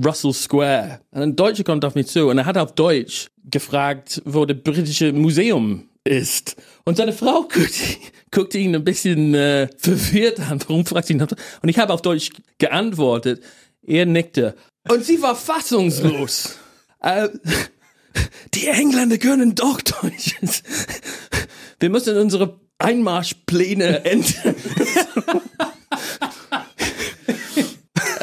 Russell 0.04 0.32
Square. 0.32 1.00
Und 1.12 1.22
ein 1.22 1.36
Deutscher 1.36 1.64
kommt 1.64 1.84
auf 1.84 1.94
mich 1.94 2.08
zu 2.08 2.28
und 2.28 2.38
er 2.38 2.46
hat 2.46 2.58
auf 2.58 2.74
Deutsch 2.74 3.28
gefragt, 3.44 4.20
wo 4.24 4.44
das 4.44 4.58
britische 4.62 5.12
Museum 5.12 5.88
ist. 6.04 6.56
Und 6.84 6.96
seine 6.96 7.12
Frau 7.12 7.42
guckte, 7.42 7.82
guckte 8.30 8.58
ihn 8.58 8.74
ein 8.74 8.84
bisschen 8.84 9.34
äh, 9.34 9.68
verwirrt 9.76 10.40
an. 10.40 10.60
Warum 10.66 10.84
fragt 10.84 11.06
sie 11.06 11.14
ihn? 11.14 11.22
Und 11.22 11.68
ich 11.68 11.78
habe 11.78 11.92
auf 11.92 12.02
Deutsch 12.02 12.30
geantwortet. 12.58 13.42
Er 13.82 14.06
nickte. 14.06 14.54
Und 14.88 15.04
sie 15.04 15.20
war 15.22 15.34
fassungslos. 15.36 16.58
äh, 17.00 17.28
die 18.54 18.66
Engländer 18.66 19.18
können 19.18 19.54
doch 19.54 19.80
Deutsch. 19.80 20.34
Wir 21.78 21.90
müssen 21.90 22.16
unsere 22.16 22.58
Einmarschpläne 22.78 24.04
ändern. 24.04 24.54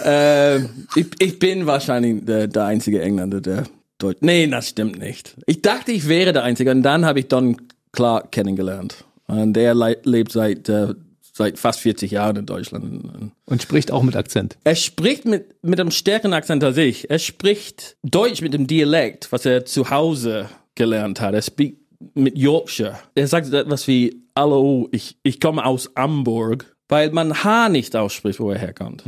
äh, 0.04 0.60
ich, 0.96 1.08
ich 1.20 1.39
bin 1.39 1.65
wahrscheinlich 1.65 2.24
der, 2.26 2.48
der 2.48 2.65
einzige 2.65 3.02
Engländer, 3.02 3.41
der 3.41 3.63
Deutsch. 3.98 4.20
Nee, 4.22 4.48
das 4.48 4.70
stimmt 4.70 5.00
nicht. 5.00 5.36
Ich 5.46 5.62
dachte, 5.62 5.91
ich 5.91 6.08
wäre 6.08 6.34
der 6.34 6.44
Einzige 6.44 6.72
und 6.72 6.84
dann 6.84 7.06
habe 7.06 7.20
ich 7.20 7.28
Don 7.28 7.58
Clark 7.91 8.32
kennengelernt. 8.32 9.06
Und 9.28 9.54
der 9.54 9.74
le 9.74 9.98
lebt 10.04 10.32
seit, 10.32 10.70
äh, 10.70 10.94
seit 11.34 11.58
fast 11.58 11.80
40 11.80 12.12
Jahren 12.12 12.36
in 12.38 12.46
Deutschland. 12.46 13.34
Und 13.46 13.62
spricht 13.62 13.91
auch 13.91 14.04
mit 14.04 14.15
Akzent. 14.15 14.58
Er 14.63 14.76
spricht 14.76 15.26
mit, 15.26 15.63
mit 15.63 15.80
einem 15.80 15.91
stärkeren 15.91 16.34
Akzent 16.34 16.63
als 16.63 16.78
ich. 16.78 17.10
Er 17.10 17.20
spricht 17.20 17.98
Deutsch 18.04 18.41
mit 18.41 18.54
dem 18.54 18.68
Dialekt, 18.68 19.32
was 19.32 19.46
er 19.46 19.65
zu 19.65 19.89
Hause 19.89 20.50
gelernt 20.76 21.22
hat. 21.22 21.34
Er 21.34 21.41
spricht 21.41 21.78
mit 22.13 22.38
Yorkshire. 22.38 23.00
Er 23.15 23.28
sagt 23.28 23.52
etwas 23.52 23.88
wie, 23.88 24.25
hallo, 24.38 24.89
ich, 24.91 25.17
ich 25.24 25.39
komme 25.39 25.65
aus 25.65 25.91
Hamburg, 25.95 26.76
weil 26.89 27.12
man 27.12 27.43
H 27.43 27.69
nicht 27.69 27.95
ausspricht, 27.95 28.39
wo 28.39 28.52
er 28.52 28.60
herkommt. 28.60 29.04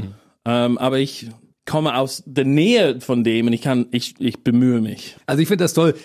Ähm, 0.45 0.77
aber 0.77 0.99
ich 0.99 1.27
komme 1.65 1.95
aus 1.97 2.23
der 2.25 2.45
Nähe 2.45 3.01
von 3.01 3.23
dem 3.23 3.47
und 3.47 3.53
ich 3.53 3.61
kann, 3.61 3.87
ich, 3.91 4.15
ich 4.19 4.43
bemühe 4.43 4.79
mich. 4.81 5.17
Also 5.25 5.41
ich 5.41 5.47
finde 5.47 5.65
das 5.65 5.73
toll. 5.73 5.95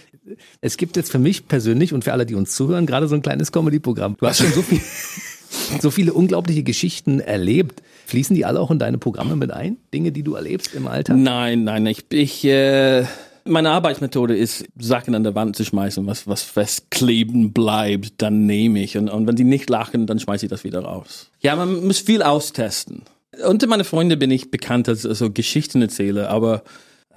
Es 0.61 0.77
gibt 0.77 0.97
jetzt 0.97 1.11
für 1.11 1.19
mich 1.19 1.47
persönlich 1.49 1.93
und 1.93 2.05
für 2.05 2.13
alle, 2.13 2.27
die 2.27 2.35
uns 2.35 2.55
zuhören, 2.55 2.87
gerade 2.87 3.09
so 3.09 3.15
ein 3.15 3.23
kleines 3.23 3.53
Comedy-Programm. 3.53 4.17
Du 4.19 4.27
hast 4.27 4.39
schon 4.39 4.53
so 4.53 4.63
viel, 4.63 4.81
so 5.81 5.91
viele 5.91 6.13
unglaubliche 6.13 6.63
Geschichten 6.63 7.21
erlebt. 7.21 7.83
Fließen 8.07 8.35
die 8.35 8.45
alle 8.45 8.61
auch 8.61 8.71
in 8.71 8.79
deine 8.79 8.99
Programme 8.99 9.37
mit 9.37 9.53
ein? 9.53 9.79
Dinge, 9.95 10.13
die 10.13 10.23
du 10.23 10.35
erlebst 10.35 10.75
im 10.75 10.87
Alltag? 10.87 11.17
Nein, 11.17 11.65
nein, 11.65 11.87
ich, 11.87 12.05
ich, 12.11 12.45
äh, 12.45 13.05
Meine 13.45 13.71
Arbeitsmethode 13.71 14.37
ist, 14.37 14.65
Sachen 14.79 15.15
an 15.15 15.25
der 15.25 15.35
Wand 15.35 15.57
zu 15.57 15.65
schmeißen, 15.65 16.07
was, 16.07 16.27
was 16.27 16.43
festkleben 16.43 17.53
bleibt, 17.53 18.23
dann 18.23 18.47
nehme 18.47 18.83
ich. 18.83 18.97
Und, 18.97 19.09
und 19.09 19.27
wenn 19.27 19.37
die 19.37 19.45
nicht 19.45 19.69
lachen, 19.69 20.07
dann 20.07 20.21
schmeiße 20.21 20.47
ich 20.47 20.51
das 20.51 20.65
wieder 20.65 20.81
raus. 20.81 21.31
Ja, 21.41 21.57
man 21.57 21.87
muss 21.87 21.99
viel 21.99 22.23
austesten. 22.23 23.03
Unter 23.47 23.67
meine 23.67 23.85
Freunde 23.85 24.17
bin 24.17 24.31
ich 24.31 24.51
bekannt 24.51 24.89
als 24.89 25.07
also 25.07 25.31
Geschichtenerzähler, 25.31 26.29
aber 26.29 26.63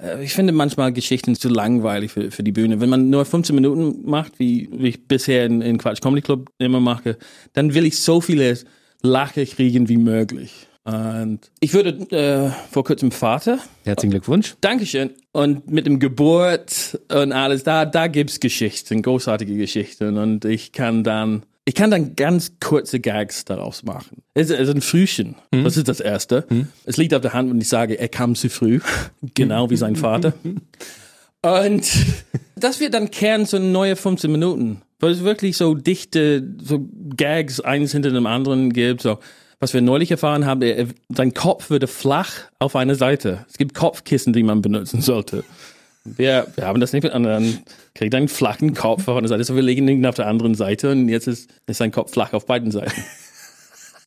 äh, 0.01 0.23
ich 0.23 0.33
finde 0.33 0.53
manchmal 0.53 0.93
Geschichten 0.93 1.35
zu 1.35 1.49
langweilig 1.49 2.11
für, 2.11 2.31
für 2.31 2.43
die 2.43 2.51
Bühne. 2.51 2.79
Wenn 2.79 2.89
man 2.89 3.09
nur 3.09 3.25
15 3.25 3.55
Minuten 3.55 4.09
macht, 4.09 4.39
wie, 4.39 4.69
wie 4.71 4.89
ich 4.89 5.07
bisher 5.07 5.45
in, 5.45 5.61
in 5.61 5.77
Quatsch 5.77 6.01
Comedy 6.01 6.21
Club 6.21 6.49
immer 6.57 6.79
mache, 6.79 7.17
dann 7.53 7.73
will 7.73 7.85
ich 7.85 7.99
so 7.99 8.21
viele 8.21 8.57
Lache 9.01 9.45
kriegen 9.45 9.89
wie 9.89 9.97
möglich. 9.97 10.64
Und 10.85 11.39
ich 11.61 11.73
wurde 11.73 11.89
äh, 12.11 12.51
vor 12.71 12.83
kurzem 12.83 13.09
Vater. 13.09 13.57
Herzlichen 13.85 14.11
Glückwunsch. 14.11 14.55
Dankeschön. 14.61 15.09
Und 15.31 15.69
mit 15.69 15.87
dem 15.87 15.97
Geburt 15.97 16.99
und 17.11 17.31
alles, 17.31 17.63
da, 17.63 17.85
da 17.85 18.05
gibt's 18.05 18.39
Geschichten, 18.39 19.01
großartige 19.01 19.55
Geschichten. 19.55 20.19
Und 20.19 20.45
ich 20.45 20.73
kann 20.73 21.03
dann, 21.03 21.41
ich 21.65 21.73
kann 21.73 21.89
dann 21.89 22.15
ganz 22.15 22.53
kurze 22.59 22.99
Gags 22.99 23.45
daraus 23.45 23.81
machen. 23.81 24.21
Es 24.35 24.51
ist 24.51 24.69
ein 24.69 24.81
Frühchen. 24.81 25.35
Das 25.49 25.75
ist 25.75 25.87
das 25.87 25.99
Erste. 25.99 26.45
Es 26.85 26.97
liegt 26.97 27.15
auf 27.15 27.21
der 27.21 27.33
Hand, 27.33 27.49
wenn 27.49 27.59
ich 27.59 27.67
sage, 27.67 27.97
er 27.97 28.07
kam 28.07 28.35
zu 28.35 28.49
früh. 28.49 28.79
genau 29.33 29.71
wie 29.71 29.77
sein 29.77 29.95
Vater. 29.95 30.33
Und 31.41 31.91
das 32.55 32.79
wird 32.79 32.93
dann 32.93 33.09
Kern 33.09 33.47
so 33.47 33.57
neue 33.57 33.95
15 33.95 34.31
Minuten. 34.31 34.83
Weil 34.99 35.11
es 35.11 35.23
wirklich 35.23 35.57
so 35.57 35.73
dichte, 35.73 36.47
so 36.61 36.87
Gags 37.17 37.59
eins 37.59 37.91
hinter 37.91 38.11
dem 38.11 38.27
anderen 38.27 38.71
gibt, 38.71 39.01
so. 39.01 39.17
Was 39.59 39.73
wir 39.73 39.81
neulich 39.81 40.11
erfahren 40.11 40.45
haben, 40.45 40.61
er, 40.61 40.87
sein 41.09 41.33
Kopf 41.33 41.69
würde 41.69 41.87
flach 41.87 42.31
auf 42.59 42.75
eine 42.75 42.95
Seite. 42.95 43.45
Es 43.49 43.57
gibt 43.57 43.73
Kopfkissen, 43.73 44.33
die 44.33 44.43
man 44.43 44.61
benutzen 44.61 45.01
sollte. 45.01 45.43
Wir, 46.03 46.47
wir 46.55 46.67
haben 46.67 46.79
das 46.79 46.93
nicht, 46.93 47.03
und 47.05 47.23
dann 47.23 47.59
kriegt 47.95 48.13
er 48.13 48.19
einen 48.19 48.27
flachen 48.27 48.75
Kopf 48.75 49.07
auf 49.07 49.17
einer 49.17 49.27
Seite, 49.27 49.43
so 49.43 49.55
wir 49.55 49.63
legen 49.63 49.87
ihn 49.87 50.05
auf 50.05 50.15
der 50.15 50.27
anderen 50.27 50.53
Seite 50.53 50.91
und 50.91 51.09
jetzt 51.09 51.27
ist, 51.27 51.49
ist 51.65 51.77
sein 51.77 51.91
Kopf 51.91 52.11
flach 52.11 52.33
auf 52.33 52.45
beiden 52.45 52.71
Seiten. 52.71 52.91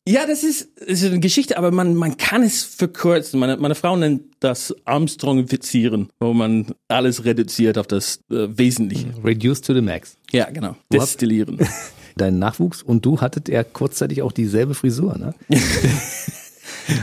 Ja, 0.07 0.25
das 0.25 0.43
ist, 0.43 0.69
das 0.79 1.03
ist 1.03 1.05
eine 1.05 1.19
Geschichte, 1.19 1.55
aber 1.55 1.69
man, 1.69 1.93
man 1.93 2.17
kann 2.17 2.41
es 2.41 2.63
verkürzen. 2.63 3.39
Meine, 3.39 3.57
meine 3.57 3.75
Frau 3.75 3.95
nennt 3.95 4.23
das 4.39 4.73
Armstrong-Vizieren, 4.85 6.09
wo 6.19 6.33
man 6.33 6.73
alles 6.87 7.25
reduziert 7.25 7.77
auf 7.77 7.85
das 7.85 8.21
äh, 8.31 8.47
Wesentliche. 8.57 9.13
Reduced 9.23 9.65
to 9.65 9.73
the 9.75 9.81
max. 9.81 10.17
Ja, 10.31 10.49
genau. 10.49 10.75
Destillieren. 10.91 11.59
Dein 12.19 12.37
Nachwuchs 12.37 12.83
und 12.83 13.05
du 13.05 13.21
hattet 13.21 13.49
ja 13.49 13.63
kurzzeitig 13.63 14.21
auch 14.21 14.31
dieselbe 14.31 14.73
Frisur, 14.75 15.17
ne? 15.17 15.33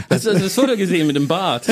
Hast 0.09 0.25
du 0.25 0.33
das 0.33 0.53
Foto 0.53 0.75
gesehen 0.75 1.07
mit 1.07 1.15
dem 1.15 1.27
Bart? 1.27 1.67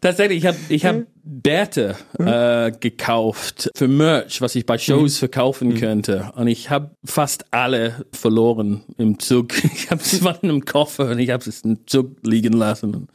Tatsächlich, 0.00 0.38
ich 0.38 0.46
habe 0.46 0.56
ich 0.68 0.84
hab 0.84 0.96
Bärte 1.24 1.96
äh, 2.18 2.72
gekauft 2.78 3.70
für 3.74 3.88
Merch, 3.88 4.40
was 4.40 4.54
ich 4.54 4.66
bei 4.66 4.78
Shows 4.78 5.18
verkaufen 5.18 5.74
könnte. 5.74 6.32
Und 6.36 6.46
ich 6.46 6.70
habe 6.70 6.90
fast 7.04 7.46
alle 7.52 8.04
verloren 8.12 8.82
im 8.98 9.18
Zug. 9.18 9.52
Ich 9.74 9.90
habe 9.90 10.00
es 10.00 10.12
in 10.12 10.26
einem 10.26 10.64
Koffer 10.64 11.10
und 11.10 11.18
ich 11.18 11.30
habe 11.30 11.48
es 11.48 11.62
im 11.62 11.86
Zug 11.86 12.16
liegen 12.24 12.52
lassen. 12.52 13.08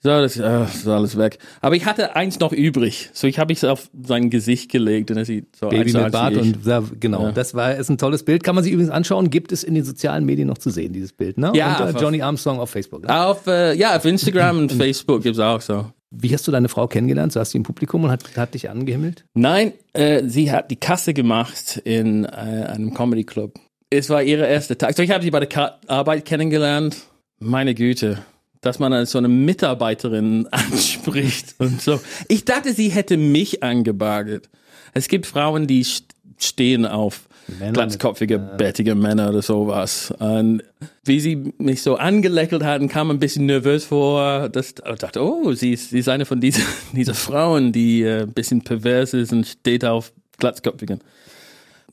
So, 0.00 0.10
das, 0.10 0.36
äh, 0.36 0.64
ist 0.64 0.86
alles 0.86 1.18
weg. 1.18 1.38
Aber 1.60 1.74
ich 1.74 1.84
hatte 1.84 2.14
eins 2.14 2.38
noch 2.38 2.52
übrig. 2.52 3.10
So, 3.12 3.26
ich 3.26 3.38
habe 3.40 3.52
es 3.52 3.64
auf 3.64 3.90
sein 4.06 4.30
Gesicht 4.30 4.70
gelegt 4.70 5.10
und 5.10 5.16
er 5.16 5.24
sieht 5.24 5.56
so 5.56 5.68
Baby 5.68 5.92
mit 5.92 6.12
Bart 6.12 6.36
und 6.36 6.64
ja, 6.64 6.82
genau, 7.00 7.24
Ja. 7.24 7.32
das 7.32 7.54
war 7.54 7.74
ist 7.74 7.88
ein 7.88 7.98
tolles 7.98 8.22
Bild. 8.24 8.44
Kann 8.44 8.54
man 8.54 8.62
sich 8.62 8.72
übrigens 8.72 8.92
anschauen, 8.92 9.30
gibt 9.30 9.50
es 9.50 9.64
in 9.64 9.74
den 9.74 9.84
sozialen 9.84 10.24
Medien 10.24 10.46
noch 10.46 10.58
zu 10.58 10.70
sehen, 10.70 10.92
dieses 10.92 11.12
Bild, 11.12 11.36
ne? 11.36 11.50
Ja, 11.54 11.84
und, 11.84 11.96
äh, 11.96 12.00
Johnny 12.00 12.22
Armstrong 12.22 12.60
auf 12.60 12.70
Facebook. 12.70 13.02
Ne? 13.02 13.24
Auf, 13.26 13.46
äh, 13.48 13.74
ja, 13.74 13.96
auf 13.96 14.04
Instagram 14.04 14.58
und 14.58 14.72
Facebook 14.84 15.22
gibt's 15.24 15.40
auch 15.40 15.60
so. 15.60 15.86
Wie 16.10 16.32
hast 16.32 16.46
du 16.46 16.52
deine 16.52 16.68
Frau 16.68 16.86
kennengelernt? 16.86 17.32
Saß 17.32 17.50
sie 17.50 17.58
im 17.58 17.64
Publikum 17.64 18.04
und 18.04 18.10
hat, 18.10 18.24
hat 18.36 18.54
dich 18.54 18.70
angehimmelt? 18.70 19.24
Nein, 19.34 19.72
äh, 19.92 20.22
sie 20.26 20.50
hat 20.52 20.70
die 20.70 20.76
Kasse 20.76 21.12
gemacht 21.12 21.82
in 21.84 22.24
äh, 22.24 22.28
einem 22.28 22.94
Comedy 22.94 23.24
Club. 23.24 23.58
Es 23.90 24.08
war 24.10 24.22
ihre 24.22 24.46
erste 24.46 24.78
Tag. 24.78 24.96
So, 24.96 25.02
ich 25.02 25.10
habe 25.10 25.22
sie 25.24 25.30
bei 25.30 25.40
der 25.40 25.48
Ka 25.48 25.78
Arbeit 25.86 26.24
kennengelernt. 26.24 26.96
Meine 27.40 27.74
Güte, 27.74 28.18
dass 28.68 28.78
man 28.78 28.92
als 28.92 29.12
so 29.12 29.18
eine 29.18 29.28
Mitarbeiterin 29.28 30.46
anspricht 30.50 31.54
und 31.58 31.80
so. 31.80 32.00
Ich 32.28 32.44
dachte, 32.44 32.74
sie 32.74 32.90
hätte 32.90 33.16
mich 33.16 33.62
angebagert. 33.62 34.50
Es 34.92 35.08
gibt 35.08 35.26
Frauen, 35.26 35.66
die 35.66 35.82
st 35.82 36.04
stehen 36.40 36.86
auf 36.86 37.28
Männer 37.58 37.72
glatzkopfige, 37.72 38.38
bärtige 38.38 38.94
Männer 38.94 39.30
oder 39.30 39.42
sowas. 39.42 40.12
Und 40.18 40.62
wie 41.04 41.18
sie 41.18 41.52
mich 41.58 41.82
so 41.82 41.96
angelächelt 41.96 42.62
hatten, 42.62 42.88
kam 42.88 43.10
ein 43.10 43.18
bisschen 43.18 43.46
nervös 43.46 43.86
vor. 43.86 44.48
Das, 44.50 44.68
ich 44.68 44.98
dachte, 44.98 45.20
oh, 45.20 45.52
sie 45.52 45.72
ist, 45.72 45.90
sie 45.90 45.98
ist 45.98 46.08
eine 46.08 46.26
von 46.26 46.40
diesen, 46.40 46.62
dieser 46.92 47.14
Frauen, 47.14 47.72
die 47.72 48.02
äh, 48.02 48.22
ein 48.22 48.32
bisschen 48.32 48.62
pervers 48.62 49.14
ist 49.14 49.32
und 49.32 49.46
steht 49.46 49.84
auf 49.84 50.12
glatzkopfigen. 50.36 51.00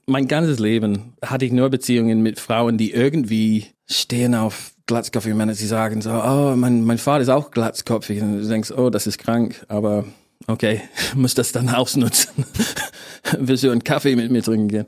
Mein 0.06 0.28
ganzes 0.28 0.60
Leben 0.60 1.14
hatte 1.24 1.46
ich 1.46 1.52
nur 1.52 1.70
Beziehungen 1.70 2.22
mit 2.22 2.40
Frauen, 2.40 2.78
die 2.78 2.92
irgendwie 2.92 3.66
stehen 3.88 4.36
auf 4.36 4.75
glatzkopfige 4.86 5.36
Männer. 5.36 5.54
Sie 5.54 5.68
sagen 5.68 6.02
so, 6.02 6.12
oh, 6.12 6.56
mein, 6.56 6.84
mein 6.84 6.98
Vater 6.98 7.22
ist 7.22 7.30
auch 7.30 7.52
glatzkopfig. 7.52 8.22
Und 8.22 8.42
du 8.42 8.48
denkst, 8.48 8.72
oh, 8.72 8.90
das 8.90 9.08
ist 9.08 9.18
krank, 9.18 9.66
aber 9.68 10.06
okay, 10.48 10.82
muss 11.16 11.34
das 11.34 11.52
dann 11.52 11.70
ausnutzen. 11.70 12.46
Willst 13.40 13.64
du 13.64 13.72
einen 13.72 13.84
Kaffee 13.84 14.16
mit 14.16 14.32
mir 14.32 14.44
trinken 14.44 14.68
gehen? 14.68 14.86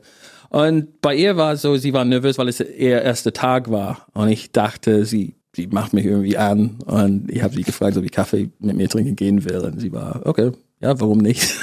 Und 0.50 1.00
bei 1.02 1.14
ihr 1.14 1.36
war 1.36 1.52
es 1.52 1.62
so, 1.62 1.76
sie 1.76 1.92
war 1.92 2.04
nervös, 2.04 2.38
weil 2.38 2.48
es 2.48 2.60
ihr 2.60 3.02
erster 3.02 3.32
Tag 3.32 3.70
war. 3.70 4.06
Und 4.14 4.28
ich 4.28 4.50
dachte, 4.52 5.04
sie, 5.04 5.34
sie 5.54 5.66
macht 5.66 5.92
mich 5.92 6.06
irgendwie 6.06 6.38
an. 6.38 6.78
Und 6.86 7.30
ich 7.30 7.42
habe 7.42 7.54
sie 7.54 7.62
gefragt, 7.62 7.96
ob 7.96 8.04
ich 8.04 8.12
Kaffee 8.12 8.50
mit 8.58 8.76
mir 8.76 8.88
trinken 8.88 9.16
gehen 9.16 9.44
will. 9.44 9.58
Und 9.58 9.80
sie 9.80 9.92
war, 9.92 10.22
okay, 10.24 10.52
ja, 10.80 10.98
warum 11.00 11.18
nicht? 11.18 11.54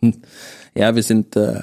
ja, 0.74 0.94
wir 0.94 1.02
sind 1.02 1.36
äh, 1.36 1.62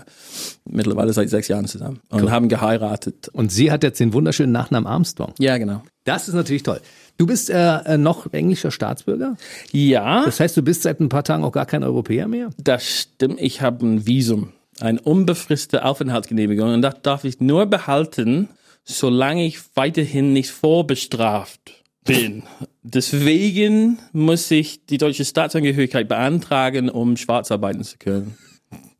mittlerweile 0.70 1.14
seit 1.14 1.30
sechs 1.30 1.48
Jahren 1.48 1.68
zusammen 1.68 2.02
und 2.10 2.32
haben 2.32 2.50
geheiratet. 2.50 3.30
Und 3.34 3.52
sie 3.52 3.72
hat 3.72 3.84
jetzt 3.84 4.00
den 4.00 4.14
wunderschönen 4.14 4.52
Nachnamen 4.52 4.88
Armstrong. 4.88 5.34
Ja, 5.40 5.58
genau. 5.58 5.84
Das 6.04 6.28
ist 6.28 6.34
natürlich 6.34 6.64
toll. 6.64 6.82
Du 7.18 7.26
bist 7.26 7.50
äh, 7.50 7.78
äh, 7.80 7.98
noch 7.98 8.32
englischer 8.34 8.72
Staatsbürger. 8.72 9.38
Ja, 9.72 10.26
Das 10.26 10.40
heißt, 10.40 10.56
du 10.58 10.62
bist 10.62 10.84
seit 10.84 11.00
ein 11.00 11.10
paar 11.10 11.24
Tagen 11.24 11.44
auch 11.44 11.52
gar 11.52 11.66
kein 11.66 11.84
Europäer 11.84 12.28
mehr. 12.28 12.50
das 12.58 12.86
stimmt. 12.86 13.40
Ich 13.40 13.62
habe 13.62 13.86
ein 13.86 14.06
Visum, 14.06 14.50
eine 14.82 15.00
unbefristete 15.02 15.86
Aufenthaltsgenehmigung. 15.86 16.74
Und 16.74 16.82
das 16.82 16.96
darf 17.02 17.24
ich 17.24 17.40
nur 17.40 17.66
behalten, 17.68 18.50
solange 18.84 19.46
ich 19.46 19.60
weiterhin 19.76 20.34
nicht 20.34 20.52
vorbestraft 20.52 21.84
bin. 22.04 22.44
Deswegen 22.84 23.98
muss 24.12 24.52
ich 24.52 24.86
die 24.86 24.98
deutsche 25.00 25.26
Staatsangehörigkeit 25.26 26.08
beantragen, 26.08 26.90
um 26.90 27.18
schwarz 27.18 27.50
arbeiten 27.52 27.84
zu 27.84 27.98
können. 27.98 28.38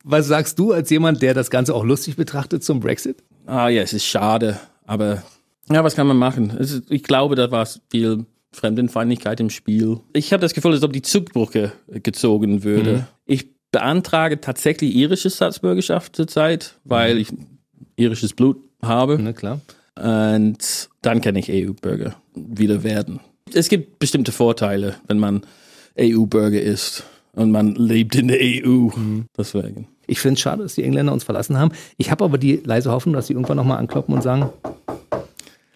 Was 0.08 0.28
sagst 0.28 0.56
du 0.60 0.70
als 0.70 0.88
jemand, 0.90 1.20
der 1.20 1.34
das 1.34 1.50
Ganze 1.50 1.74
auch 1.74 1.82
lustig 1.82 2.14
betrachtet 2.14 2.62
zum 2.62 2.78
Brexit? 2.78 3.24
Ah 3.44 3.66
ja, 3.66 3.82
es 3.82 3.92
ist 3.92 4.04
schade, 4.04 4.60
aber 4.84 5.24
ja, 5.68 5.82
was 5.82 5.96
kann 5.96 6.06
man 6.06 6.16
machen? 6.16 6.50
Ist, 6.50 6.84
ich 6.90 7.02
glaube, 7.02 7.34
da 7.34 7.50
war 7.50 7.68
viel 7.90 8.24
Fremdenfeindlichkeit 8.52 9.40
im 9.40 9.50
Spiel. 9.50 9.98
Ich 10.12 10.32
habe 10.32 10.40
das 10.40 10.54
Gefühl, 10.54 10.74
als 10.74 10.84
ob 10.84 10.92
die 10.92 11.02
Zugbrücke 11.02 11.72
gezogen 12.04 12.62
würde. 12.62 13.08
Ich 13.24 13.48
beantrage 13.72 14.40
tatsächlich 14.40 14.94
irische 14.94 15.28
Staatsbürgerschaft 15.28 16.14
zurzeit, 16.14 16.76
weil 16.84 17.18
ich 17.18 17.32
irisches 17.96 18.32
Blut 18.32 18.58
habe. 18.82 19.18
Na 19.20 19.32
klar. 19.32 19.60
Und 19.96 20.88
dann 21.02 21.20
kann 21.20 21.34
ich 21.34 21.50
EU-Bürger 21.50 22.14
wieder 22.32 22.84
werden. 22.84 23.18
Es 23.52 23.68
gibt 23.68 23.98
bestimmte 23.98 24.30
Vorteile, 24.30 24.94
wenn 25.08 25.18
man 25.18 25.42
EU-Bürger 25.98 26.60
ist 26.60 27.02
und 27.36 27.52
man 27.52 27.74
lebt 27.74 28.16
in 28.16 28.28
der 28.28 28.38
EU. 28.40 28.88
Deswegen. 29.36 29.86
Ich 30.06 30.20
finde 30.20 30.34
es 30.34 30.40
schade, 30.40 30.62
dass 30.62 30.74
die 30.74 30.82
Engländer 30.82 31.12
uns 31.12 31.24
verlassen 31.24 31.58
haben. 31.58 31.72
Ich 31.96 32.10
habe 32.10 32.24
aber 32.24 32.38
die 32.38 32.56
leise 32.64 32.90
Hoffnung, 32.90 33.14
dass 33.14 33.28
sie 33.28 33.34
irgendwann 33.34 33.56
nochmal 33.56 33.78
ankloppen 33.78 34.14
und 34.14 34.22
sagen, 34.22 34.50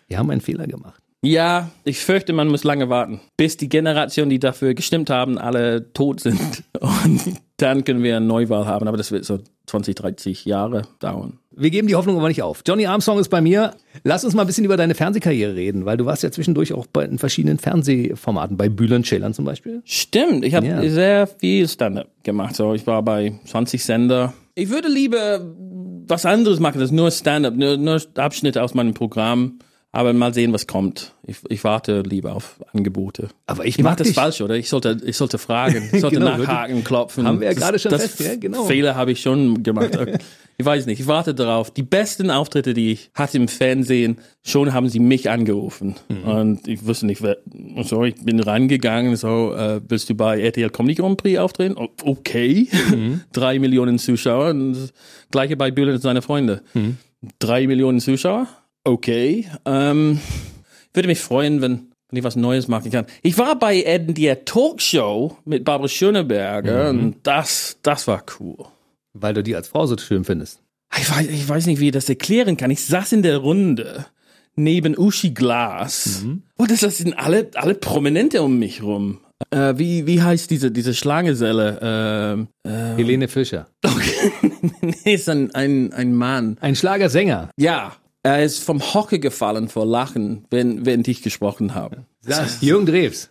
wir 0.08 0.18
haben 0.18 0.30
einen 0.30 0.40
Fehler 0.40 0.66
gemacht. 0.66 1.00
Ja, 1.22 1.70
ich 1.84 1.98
fürchte, 1.98 2.32
man 2.32 2.48
muss 2.48 2.64
lange 2.64 2.88
warten, 2.88 3.20
bis 3.36 3.58
die 3.58 3.68
Generation, 3.68 4.30
die 4.30 4.38
dafür 4.38 4.72
gestimmt 4.72 5.10
haben, 5.10 5.36
alle 5.36 5.92
tot 5.92 6.20
sind. 6.20 6.64
Und 6.80 7.20
dann 7.58 7.84
können 7.84 8.02
wir 8.02 8.16
eine 8.16 8.24
Neuwahl 8.24 8.66
haben. 8.66 8.88
Aber 8.88 8.96
das 8.96 9.12
wird 9.12 9.26
so 9.26 9.38
20, 9.66 9.96
30 9.96 10.46
Jahre 10.46 10.82
dauern. 10.98 11.39
Wir 11.52 11.70
geben 11.70 11.88
die 11.88 11.96
Hoffnung 11.96 12.16
aber 12.16 12.28
nicht 12.28 12.42
auf. 12.42 12.62
Johnny 12.66 12.86
Armstrong 12.86 13.18
ist 13.18 13.28
bei 13.28 13.40
mir. 13.40 13.74
Lass 14.04 14.24
uns 14.24 14.34
mal 14.34 14.42
ein 14.42 14.46
bisschen 14.46 14.64
über 14.64 14.76
deine 14.76 14.94
Fernsehkarriere 14.94 15.56
reden, 15.56 15.84
weil 15.84 15.96
du 15.96 16.06
warst 16.06 16.22
ja 16.22 16.30
zwischendurch 16.30 16.72
auch 16.72 16.86
bei 16.86 17.04
in 17.04 17.18
verschiedenen 17.18 17.58
Fernsehformaten, 17.58 18.56
bei 18.56 18.68
Bülent 18.68 19.06
Ceylan 19.06 19.34
zum 19.34 19.44
Beispiel. 19.44 19.82
Stimmt, 19.84 20.44
ich 20.44 20.54
habe 20.54 20.66
Ja. 20.68 20.88
sehr 20.88 21.26
viel 21.26 21.68
Stand-up 21.68 22.06
gemacht. 22.22 22.54
So, 22.54 22.72
ich 22.74 22.86
war 22.86 23.02
bei 23.02 23.32
20 23.46 23.82
Sender. 23.84 24.32
Ich 24.54 24.68
würde 24.70 24.88
lieber 24.88 25.40
was 26.06 26.24
anderes 26.24 26.60
machen 26.60 26.80
als 26.80 26.92
nur 26.92 27.10
Stand-up, 27.10 27.56
nur, 27.56 27.76
nur 27.76 28.00
Abschnitte 28.14 28.62
aus 28.62 28.74
meinem 28.74 28.94
Programm. 28.94 29.58
Aber 29.92 30.12
mal 30.12 30.32
sehen, 30.32 30.52
was 30.52 30.68
kommt. 30.68 31.14
Ich, 31.26 31.38
ich 31.48 31.64
warte 31.64 32.02
lieber 32.02 32.36
auf 32.36 32.60
Angebote. 32.72 33.26
Aber 33.46 33.64
ich 33.66 33.76
Ich 33.76 33.82
mache 33.82 33.96
das 33.96 34.06
dich. 34.06 34.14
falsch, 34.14 34.40
oder? 34.40 34.54
Ich 34.54 34.68
sollte, 34.68 34.98
ich 35.04 35.16
sollte 35.16 35.36
fragen, 35.36 35.90
ich 35.92 36.00
sollte 36.00 36.16
Genau, 36.20 36.36
nachhaken, 36.38 36.84
klopfen. 36.84 37.26
Haben 37.26 37.40
wir 37.40 37.48
ja 37.48 37.54
Das- 37.54 37.60
gerade 37.60 37.78
schon 37.80 37.90
das 37.90 38.02
fest, 38.02 38.20
ja, 38.20 38.36
genau. 38.36 38.66
Fehler 38.66 38.94
habe 38.94 39.10
ich 39.10 39.20
schon 39.20 39.64
gemacht. 39.64 39.90
Ich 40.60 40.66
weiß 40.66 40.84
nicht, 40.84 41.00
ich 41.00 41.06
warte 41.06 41.34
darauf. 41.34 41.70
Die 41.70 41.82
besten 41.82 42.30
Auftritte, 42.30 42.74
die 42.74 42.92
ich 42.92 43.10
hatte 43.14 43.38
im 43.38 43.48
Fernsehen, 43.48 44.18
schon 44.42 44.74
haben 44.74 44.90
sie 44.90 44.98
mich 45.00 45.30
angerufen. 45.30 45.94
Und 46.26 46.68
ich 46.68 46.84
wusste 46.84 47.06
nicht, 47.06 47.22
wer, 47.22 47.38
so, 47.82 48.04
ich 48.04 48.16
bin 48.16 48.40
rangegangen, 48.40 49.16
so, 49.16 49.54
äh, 49.54 49.80
willst 49.88 50.10
du 50.10 50.14
bei 50.14 50.38
RTL 50.38 50.68
Comedy 50.68 50.96
Grand 50.96 51.16
Prix 51.16 51.38
auftreten? 51.38 51.76
Okay. 52.04 52.68
Drei 53.32 53.58
Millionen 53.58 53.98
Zuschauer. 53.98 54.50
Und 54.50 54.74
das 54.74 54.92
Gleiche 55.30 55.56
bei 55.56 55.70
Bülent 55.70 55.94
und 55.94 56.02
seine 56.02 56.20
Freunde. 56.20 56.60
Drei 57.38 57.66
Millionen 57.66 58.00
Zuschauer? 58.00 58.46
Okay. 58.84 59.46
Ähm, 59.64 60.20
würde 60.92 61.08
mich 61.08 61.20
freuen, 61.20 61.62
wenn, 61.62 61.88
wenn 62.10 62.18
ich 62.18 62.24
was 62.24 62.36
Neues 62.36 62.68
machen 62.68 62.90
kann. 62.90 63.06
Ich 63.22 63.38
war 63.38 63.58
bei 63.58 63.82
Ed 63.82 64.08
in 64.08 64.14
der 64.14 64.44
Talkshow 64.44 65.38
mit 65.46 65.64
Barbara 65.64 65.88
Schöneberger 65.88 66.90
und 66.90 67.16
das, 67.22 67.78
das 67.82 68.06
war 68.06 68.22
cool. 68.38 68.66
Weil 69.12 69.34
du 69.34 69.42
die 69.42 69.56
als 69.56 69.68
Frau 69.68 69.86
so 69.86 69.96
schön 69.98 70.24
findest. 70.24 70.60
Ich 70.98 71.10
weiß, 71.10 71.26
ich 71.28 71.48
weiß 71.48 71.66
nicht, 71.66 71.80
wie 71.80 71.86
ich 71.86 71.92
das 71.92 72.08
erklären 72.08 72.56
kann. 72.56 72.70
Ich 72.70 72.84
saß 72.84 73.12
in 73.12 73.22
der 73.22 73.38
Runde 73.38 74.06
neben 74.56 74.96
Uschi 74.96 75.30
Glas. 75.30 76.24
Und 76.56 76.70
das 76.70 76.80
sind 76.80 77.14
alle, 77.14 77.50
alle 77.54 77.74
Prominente 77.74 78.42
um 78.42 78.58
mich 78.58 78.82
rum. 78.82 79.20
Äh, 79.50 79.74
wie, 79.78 80.06
wie 80.06 80.20
heißt 80.20 80.50
diese, 80.50 80.70
diese 80.70 80.94
Schlangeselle? 80.94 81.78
Ähm, 81.82 82.48
äh, 82.62 82.96
Helene 82.96 83.28
Fischer. 83.28 83.68
okay. 83.84 84.32
nee, 84.82 85.14
ist 85.14 85.28
ein, 85.28 85.54
ein, 85.54 85.92
ein 85.92 86.14
Mann. 86.14 86.58
Ein 86.60 86.76
Schlagersänger. 86.76 87.50
Ja, 87.56 87.96
er 88.22 88.44
ist 88.44 88.62
vom 88.62 88.80
Hocke 88.80 89.18
gefallen 89.18 89.68
vor 89.68 89.86
Lachen, 89.86 90.44
wenn, 90.50 90.84
während 90.84 91.08
ich 91.08 91.22
gesprochen 91.22 91.74
habe. 91.74 92.04
Das 92.22 92.60
Jürgen 92.60 92.84
Drews. 92.84 93.30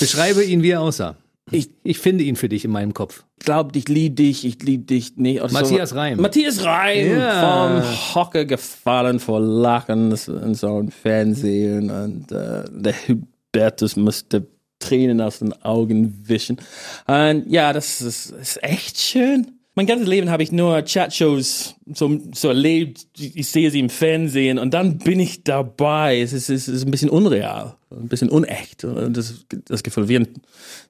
Beschreibe 0.00 0.42
ihn, 0.42 0.62
wie 0.62 0.70
er 0.70 0.80
aussah. 0.80 1.16
Ich 1.50 1.70
Ich 1.82 1.98
finde 1.98 2.24
ihn 2.24 2.36
für 2.36 2.48
dich 2.48 2.64
in 2.64 2.70
meinem 2.70 2.94
Kopf. 2.94 3.24
glaube, 3.38 3.76
ich 3.78 3.88
liebe 3.88 4.14
dich, 4.14 4.44
ich 4.44 4.62
liebe 4.62 4.84
dich. 4.84 5.14
Nee, 5.16 5.40
oder 5.40 5.52
Matthias 5.52 5.90
so. 5.90 5.96
Reim. 5.96 6.20
Matthias 6.20 6.64
Reim. 6.64 7.18
Ja. 7.18 7.82
Vom 7.82 8.14
Hocke 8.14 8.46
gefallen 8.46 9.20
vor 9.20 9.40
Lachen 9.40 10.12
und 10.12 10.54
so 10.56 10.78
im 10.78 10.90
Fernsehen. 10.90 11.90
Und 11.90 12.32
äh, 12.32 12.64
der 12.70 12.94
Hubertus 13.08 13.96
musste 13.96 14.46
Tränen 14.78 15.20
aus 15.20 15.40
den 15.40 15.52
Augen 15.62 16.22
wischen. 16.26 16.58
Und 17.06 17.44
ja, 17.48 17.72
das 17.72 18.00
ist, 18.00 18.30
ist 18.30 18.62
echt 18.62 18.98
schön. 18.98 19.59
Mein 19.74 19.86
ganzes 19.86 20.08
Leben 20.08 20.30
habe 20.30 20.42
ich 20.42 20.50
nur 20.50 20.82
Chatshows 20.82 21.76
so, 21.94 22.18
so 22.34 22.48
erlebt. 22.48 23.06
Ich 23.16 23.48
sehe 23.48 23.70
sie 23.70 23.78
im 23.78 23.88
Fernsehen 23.88 24.58
und 24.58 24.74
dann 24.74 24.98
bin 24.98 25.20
ich 25.20 25.44
dabei. 25.44 26.20
Es 26.20 26.32
ist, 26.32 26.50
es 26.50 26.68
ist 26.68 26.84
ein 26.84 26.90
bisschen 26.90 27.08
unreal, 27.08 27.76
ein 27.90 28.08
bisschen 28.08 28.30
unecht. 28.30 28.84
Und 28.84 29.16
das, 29.16 29.46
das 29.66 29.82
Gefühl 29.82 30.08
wie 30.08 30.16
ein, 30.16 30.28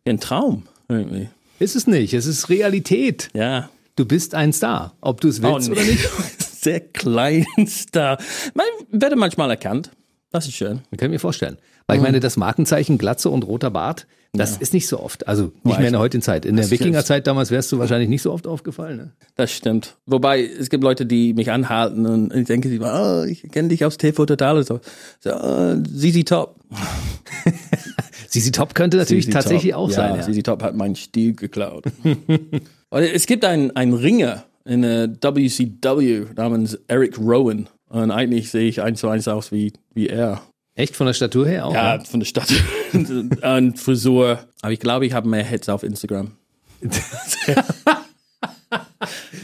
wie 0.05 0.11
ein 0.11 0.21
Traum 0.21 0.64
irgendwie. 0.88 1.29
Ist 1.59 1.77
es 1.77 1.87
nicht. 1.87 2.14
Es 2.14 2.25
ist 2.27 2.49
Realität. 2.49 3.29
Ja. 3.35 3.69
Du 3.97 4.07
bist 4.07 4.35
ein 4.35 4.53
Star. 4.53 4.95
Ob 5.03 5.21
du 5.21 5.29
es 5.29 5.43
willst 5.43 5.69
Oh, 5.69 5.73
oder 5.73 5.85
nicht. 5.85 6.09
Sehr 6.38 6.81
klein 6.81 7.47
Star. 7.66 8.19
Man 8.55 8.66
werde 8.90 9.16
manchmal 9.16 9.51
erkannt. 9.51 9.90
Das 10.31 10.47
ist 10.47 10.55
schön. 10.55 10.81
Das 10.90 10.99
kann 10.99 11.11
ich 11.11 11.16
mir 11.16 11.19
vorstellen. 11.19 11.59
Weil 11.87 11.97
ich 11.97 12.03
meine, 12.03 12.21
das 12.21 12.37
Markenzeichen 12.37 12.99
Glatze 12.99 13.29
und 13.31 13.43
roter 13.43 13.71
Bart, 13.71 14.07
das 14.33 14.57
ist 14.57 14.73
nicht 14.73 14.87
so 14.87 15.01
oft. 15.01 15.27
Also 15.27 15.53
nicht 15.64 15.79
mehr 15.79 15.88
in 15.88 15.93
der 15.93 16.01
heutigen 16.01 16.23
Zeit. 16.23 16.45
In 16.45 16.57
der 16.57 16.71
Wikingerzeit 16.71 17.27
damals 17.27 17.51
wärst 17.51 17.73
du 17.73 17.79
wahrscheinlich 17.79 18.09
nicht 18.09 18.23
so 18.23 18.33
oft 18.33 18.47
aufgefallen. 18.47 18.97
Ne? 18.97 19.12
Das 19.35 19.51
stimmt. 19.51 19.97
Wobei, 20.07 20.45
es 20.45 20.71
gibt 20.71 20.85
Leute, 20.85 21.05
die 21.05 21.35
mich 21.35 21.51
anhalten 21.51 22.07
und 22.07 22.35
ich 22.35 22.47
denke, 22.47 22.69
sie, 22.69 22.79
oh, 22.81 23.25
ich 23.25 23.43
kenne 23.51 23.69
dich 23.69 23.85
aus 23.85 23.97
TV 23.97 24.27
Total 24.27 24.57
und 24.59 24.66
so. 24.66 24.81
so 25.19 25.31
uh, 25.31 25.83
Sisi 25.88 26.25
Top. 26.25 26.57
Sisi 28.29 28.53
Top 28.53 28.75
könnte 28.75 28.99
natürlich 28.99 29.27
ZZ 29.27 29.33
tatsächlich 29.33 29.73
Top. 29.73 29.81
auch 29.81 29.90
sein. 29.90 30.11
Ja, 30.11 30.16
Ja. 30.19 30.23
Sisi 30.23 30.43
Top 30.45 30.62
hat 30.62 30.77
meinen 30.77 30.97
Stil 30.97 31.35
geklaut. 31.35 31.85
Es 32.93 33.27
gibt 33.27 33.45
einen, 33.45 33.71
einen 33.77 33.95
Ringer 33.95 34.47
in 34.64 34.83
der 34.83 35.09
WCW 35.23 36.27
namens 36.35 36.77
Eric 36.88 37.19
Rowan. 37.19 37.69
Und 37.88 38.11
eigentlich 38.11 38.51
sehe 38.51 38.69
ich 38.69 38.83
eins 38.83 38.99
zu 39.01 39.09
eins 39.09 39.29
aus 39.29 39.53
wie, 39.53 39.73
wie 39.95 40.09
er. 40.09 40.43
Echt 40.74 40.96
von 40.96 41.06
der 41.06 41.14
Statur 41.14 41.46
her 41.46 41.66
auch? 41.66 41.74
Ja, 41.74 41.98
ne? 41.98 42.04
von 42.04 42.20
der 42.20 42.26
Stadt. 42.26 42.52
und 42.92 43.74
Frisur. 43.78 44.40
Aber 44.62 44.72
ich 44.72 44.80
glaube, 44.80 45.06
ich 45.06 45.12
habe 45.12 45.28
mehr 45.28 45.44
Hits 45.44 45.68
auf 45.68 45.83
Instagram. 45.83 46.33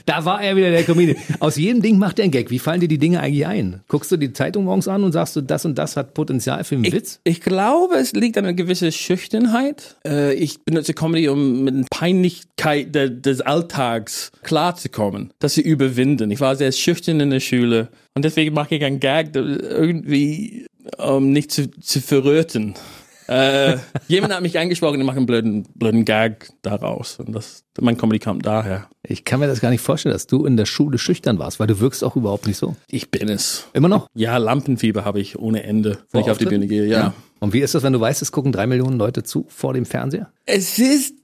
Da 0.05 0.25
war 0.25 0.41
er 0.41 0.55
wieder 0.57 0.71
der 0.71 0.85
Comedian. 0.85 1.17
Aus 1.41 1.57
jedem 1.57 1.83
Ding 1.83 1.99
macht 1.99 2.19
er 2.19 2.25
einen 2.25 2.31
Gag. 2.31 2.51
Wie 2.51 2.59
fallen 2.59 2.81
dir 2.81 2.89
die 2.89 2.99
Dinge 2.99 3.21
eigentlich 3.21 3.47
ein? 3.47 3.81
Guckst 3.89 4.13
du 4.13 4.17
die 4.17 4.33
Zeitung 4.33 4.65
morgens 4.65 4.87
an 4.87 5.03
und 5.03 5.13
sagst 5.13 5.35
du, 5.35 5.41
das 5.41 5.65
und 5.65 5.77
das 5.77 5.97
hat 5.97 6.15
Potenzial 6.15 6.63
für 6.63 6.77
einen 6.77 6.93
Witz? 6.93 7.21
Ich 7.25 7.41
glaube, 7.41 7.97
es 7.97 8.13
liegt 8.13 8.39
an 8.39 8.45
einer 8.45 8.55
gewissen 8.55 8.93
Schüchternheit. 8.93 9.97
Äh, 10.07 10.35
ich 10.35 10.63
benutze 10.63 10.95
Comedy, 10.95 11.29
um 11.29 11.65
mit 11.65 11.75
der 11.75 11.87
Peinlichkeit 11.91 12.95
de, 12.95 13.11
des 13.11 13.41
Alltags 13.41 14.31
klarzukommen, 14.43 15.33
das 15.39 15.55
zu 15.55 15.61
überwinden. 15.63 16.31
Ich 16.31 16.41
war 16.41 16.55
sehr 16.55 16.73
schüchtern 16.73 17.19
in 17.21 17.31
der 17.31 17.41
Schule 17.41 17.89
und 18.15 18.25
deswegen 18.25 18.55
mache 18.55 18.77
ich 18.77 18.85
einen 18.85 19.01
Gag, 19.01 19.33
der 19.33 19.43
irgendwie, 19.45 20.66
um 20.99 21.33
nicht 21.33 21.51
zu, 21.51 21.71
zu 21.71 22.01
verröten. 22.01 22.75
äh, 23.29 23.77
jemand 24.09 24.35
hat 24.35 24.43
mich 24.43 24.59
angesprochen 24.59 25.01
und 25.01 25.07
macht 25.07 25.17
einen 25.17 25.27
blöden, 25.27 25.67
blöden 25.75 26.05
Gag 26.05 26.51
daraus. 26.63 27.19
Und 27.19 27.33
das, 27.33 27.65
mein 27.81 27.97
Comedy 27.97 28.19
kommt 28.19 28.47
daher. 28.47 28.89
Ich 29.03 29.25
kann 29.25 29.41
mir 29.41 29.47
das 29.47 29.61
gar 29.61 29.71
nicht 29.71 29.81
vorstellen, 29.81 30.13
dass 30.13 30.27
du 30.27 30.45
in 30.45 30.57
der 30.57 30.67
Schule 30.67 30.99
schüchtern 30.99 31.39
warst, 31.39 31.59
weil 31.61 31.67
du 31.67 31.81
wirkst 31.81 32.05
auch 32.05 32.17
überhaupt 32.17 32.47
nicht 32.47 32.57
so. 32.57 32.77
Ich 32.89 33.11
bin 33.11 33.29
es. 33.29 33.67
Immer 33.73 33.89
noch? 33.89 34.09
Ja, 34.15 34.37
Lampenfieber 34.37 35.05
habe 35.05 35.21
ich 35.21 35.39
ohne 35.39 35.63
Ende, 35.63 35.99
wenn 36.13 36.23
ich 36.23 36.31
auf 36.31 36.39
die? 36.39 36.47
Bühne 36.47 36.67
gehe. 36.67 36.87
ja. 36.87 37.15
Und 37.39 37.53
wie 37.53 37.61
ist 37.61 37.75
das, 37.75 37.83
wenn 37.83 37.93
du 37.93 38.01
weißt, 38.01 38.23
es 38.23 38.33
gucken 38.33 38.51
drei 38.51 38.67
Millionen 38.67 38.99
Leute 38.99 39.23
zu 39.23 39.45
vor 39.49 39.75
dem 39.75 39.85
Fernseher? 39.85 40.33
Es 40.47 40.79
ist 40.79 41.15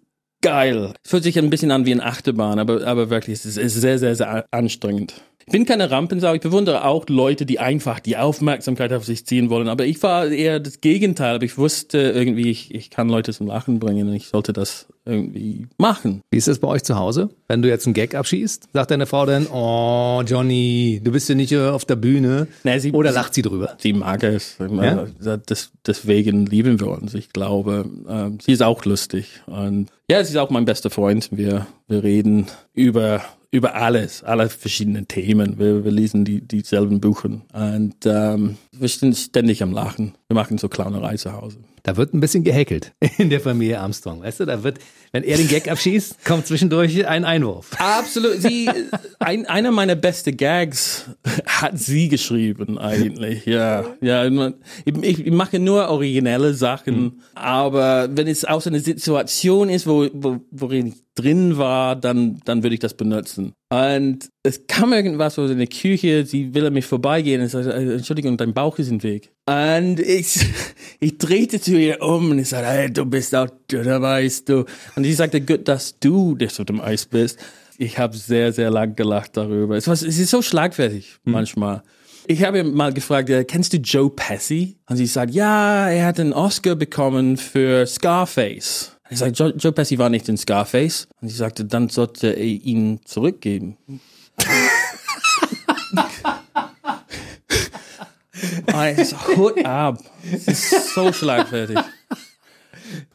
geil. 0.42 0.92
Es 1.02 1.10
fühlt 1.10 1.22
sich 1.22 1.38
ein 1.38 1.48
bisschen 1.48 1.70
an 1.70 1.86
wie 1.86 1.92
eine 1.92 2.04
Achterbahn, 2.04 2.58
aber, 2.58 2.86
aber 2.86 3.08
wirklich, 3.08 3.38
es 3.38 3.46
ist, 3.46 3.56
es 3.56 3.74
ist 3.76 3.80
sehr, 3.80 3.98
sehr, 3.98 4.14
sehr 4.14 4.44
anstrengend. 4.50 5.14
Ich 5.46 5.52
bin 5.52 5.64
keine 5.64 5.90
Rampensau. 5.90 6.34
Ich 6.34 6.40
bewundere 6.40 6.84
auch 6.84 7.06
Leute, 7.08 7.46
die 7.46 7.58
einfach 7.58 8.00
die 8.00 8.16
Aufmerksamkeit 8.16 8.92
auf 8.92 9.04
sich 9.04 9.26
ziehen 9.26 9.50
wollen. 9.50 9.68
Aber 9.68 9.84
ich 9.86 10.02
war 10.02 10.26
eher 10.28 10.60
das 10.60 10.80
Gegenteil. 10.80 11.34
Aber 11.36 11.44
ich 11.44 11.58
wusste 11.58 11.98
irgendwie, 11.98 12.50
ich, 12.50 12.74
ich 12.74 12.90
kann 12.90 13.08
Leute 13.08 13.32
zum 13.32 13.46
Lachen 13.46 13.78
bringen 13.78 14.08
und 14.08 14.14
ich 14.14 14.28
sollte 14.28 14.52
das 14.52 14.86
irgendwie 15.04 15.66
machen. 15.78 16.20
Wie 16.30 16.38
ist 16.38 16.46
das 16.48 16.60
bei 16.60 16.68
euch 16.68 16.84
zu 16.84 16.96
Hause? 16.96 17.30
Wenn 17.48 17.60
du 17.62 17.68
jetzt 17.68 17.86
einen 17.86 17.94
Gag 17.94 18.14
abschießt, 18.14 18.68
sagt 18.72 18.90
deine 18.92 19.06
Frau 19.06 19.26
dann, 19.26 19.46
oh, 19.52 20.22
Johnny, 20.26 21.00
du 21.02 21.10
bist 21.10 21.28
ja 21.28 21.34
nicht 21.34 21.56
auf 21.56 21.84
der 21.84 21.96
Bühne. 21.96 22.46
Nee, 22.62 22.78
sie- 22.78 22.92
Oder 22.92 23.10
lacht 23.10 23.34
sie 23.34 23.42
drüber? 23.42 23.74
Sie 23.78 23.92
mag 23.92 24.22
es. 24.22 24.56
Meine, 24.60 25.10
das, 25.46 25.72
deswegen 25.86 26.46
lieben 26.46 26.78
wir 26.78 26.88
uns. 26.88 27.14
Ich 27.14 27.30
glaube, 27.32 27.84
ähm, 28.08 28.38
sie 28.40 28.52
ist 28.52 28.62
auch 28.62 28.84
lustig. 28.84 29.42
Und 29.46 29.88
ja, 30.08 30.22
sie 30.22 30.30
ist 30.30 30.36
auch 30.36 30.50
mein 30.50 30.64
bester 30.64 30.90
Freund. 30.90 31.28
Wir, 31.32 31.66
wir 31.88 32.04
reden 32.04 32.46
über, 32.72 33.22
über 33.52 33.74
alles, 33.74 34.24
alle 34.24 34.48
verschiedenen 34.48 35.06
Themen. 35.06 35.58
Wir, 35.58 35.84
wir 35.84 35.92
lesen 35.92 36.24
die, 36.24 36.40
dieselben 36.40 37.00
Bücher. 37.00 37.42
Und 37.52 37.96
ähm, 38.06 38.56
wir 38.72 38.88
sind 38.88 39.16
ständig 39.16 39.62
am 39.62 39.72
Lachen. 39.72 40.14
Wir 40.28 40.34
machen 40.34 40.56
so 40.56 40.68
Clownerei 40.68 41.16
zu 41.16 41.32
Hause. 41.32 41.58
Da 41.82 41.96
wird 41.96 42.14
ein 42.14 42.20
bisschen 42.20 42.44
gehäkelt 42.44 42.92
in 43.18 43.28
der 43.28 43.40
Familie 43.40 43.80
Armstrong. 43.80 44.22
Weißt 44.22 44.40
du, 44.40 44.46
da 44.46 44.64
wird, 44.64 44.78
wenn 45.12 45.24
er 45.24 45.36
den 45.36 45.48
Gag 45.48 45.70
abschießt, 45.70 46.24
kommt 46.24 46.46
zwischendurch 46.46 47.06
ein 47.06 47.26
Einwurf. 47.26 47.70
Absolut. 47.78 48.40
Sie, 48.40 48.68
ein, 49.18 49.44
einer 49.44 49.70
meiner 49.70 49.94
besten 49.94 50.36
Gags 50.36 51.04
hat 51.46 51.78
sie 51.78 52.08
geschrieben 52.08 52.78
eigentlich. 52.78 53.44
Ja, 53.44 53.84
ja. 54.00 54.24
Ich, 54.86 55.26
ich 55.26 55.30
mache 55.30 55.58
nur 55.58 55.88
originelle 55.88 56.54
Sachen, 56.54 57.20
aber 57.34 58.08
wenn 58.10 58.26
es 58.26 58.46
aus 58.46 58.66
einer 58.66 58.80
Situation 58.80 59.68
ist, 59.68 59.86
wo, 59.86 60.08
wo 60.14 60.40
worin 60.50 60.86
ich 60.88 60.94
drin 61.14 61.58
war, 61.58 61.94
dann 61.94 62.40
dann 62.46 62.62
würde 62.62 62.74
ich 62.74 62.80
das 62.80 62.94
benutzen. 62.94 63.52
Und 63.72 64.28
es 64.42 64.66
kam 64.66 64.92
irgendwas 64.92 65.38
in 65.38 65.56
der 65.56 65.66
Küche, 65.66 66.26
sie 66.26 66.52
will 66.52 66.66
an 66.66 66.72
mich 66.72 66.84
vorbeigehen 66.84 67.40
und 67.40 67.48
sagt, 67.48 67.66
äh, 67.66 67.94
Entschuldigung, 67.94 68.36
dein 68.36 68.52
Bauch 68.52 68.78
ist 68.78 68.90
im 68.90 69.02
Weg. 69.02 69.30
Und 69.46 69.98
ich, 69.98 70.40
ich 71.00 71.16
drehte 71.16 71.60
zu 71.60 71.78
ihr 71.78 72.02
um 72.02 72.32
und 72.32 72.38
ich 72.38 72.48
sagte, 72.48 72.66
hey, 72.66 72.92
du 72.92 73.06
bist 73.06 73.34
auch 73.34 73.48
dünner, 73.70 74.02
weißt 74.02 74.48
du. 74.48 74.64
Und 74.94 75.01
sie 75.04 75.12
sagte, 75.12 75.40
gut, 75.40 75.68
dass 75.68 75.98
du 75.98 76.34
der 76.34 76.50
so 76.50 76.64
dem 76.64 76.80
Eis 76.80 77.06
bist. 77.06 77.38
Ich 77.78 77.98
habe 77.98 78.16
sehr, 78.16 78.52
sehr 78.52 78.70
lang 78.70 78.94
gelacht 78.96 79.36
darüber. 79.36 79.76
Es, 79.76 79.86
war, 79.86 79.94
es 79.94 80.02
ist 80.02 80.30
so 80.30 80.42
schlagfertig 80.42 81.16
manchmal. 81.24 81.82
Ich 82.26 82.44
habe 82.44 82.62
mal 82.62 82.92
gefragt, 82.92 83.30
äh, 83.30 83.44
kennst 83.44 83.72
du 83.72 83.78
Joe 83.78 84.10
Pesci? 84.10 84.76
Und 84.88 84.96
sie 84.96 85.06
sagt, 85.06 85.34
ja, 85.34 85.88
er 85.88 86.06
hat 86.06 86.20
einen 86.20 86.32
Oscar 86.32 86.76
bekommen 86.76 87.36
für 87.36 87.86
Scarface. 87.86 88.92
Ich 89.10 89.18
sage, 89.18 89.32
Joe, 89.32 89.50
Joe 89.56 89.72
Pesci 89.72 89.98
war 89.98 90.08
nicht 90.08 90.28
in 90.28 90.36
Scarface. 90.36 91.08
Und 91.20 91.28
sie 91.28 91.36
sagte, 91.36 91.64
dann 91.64 91.88
sollte 91.88 92.28
er 92.28 92.44
ihn 92.44 93.00
zurückgeben. 93.04 93.76
Also, 98.72 99.16
Hut 99.36 99.64
ab. 99.64 99.98
Es 100.32 100.48
ist 100.48 100.94
so 100.94 101.12
schlagfertig. 101.12 101.78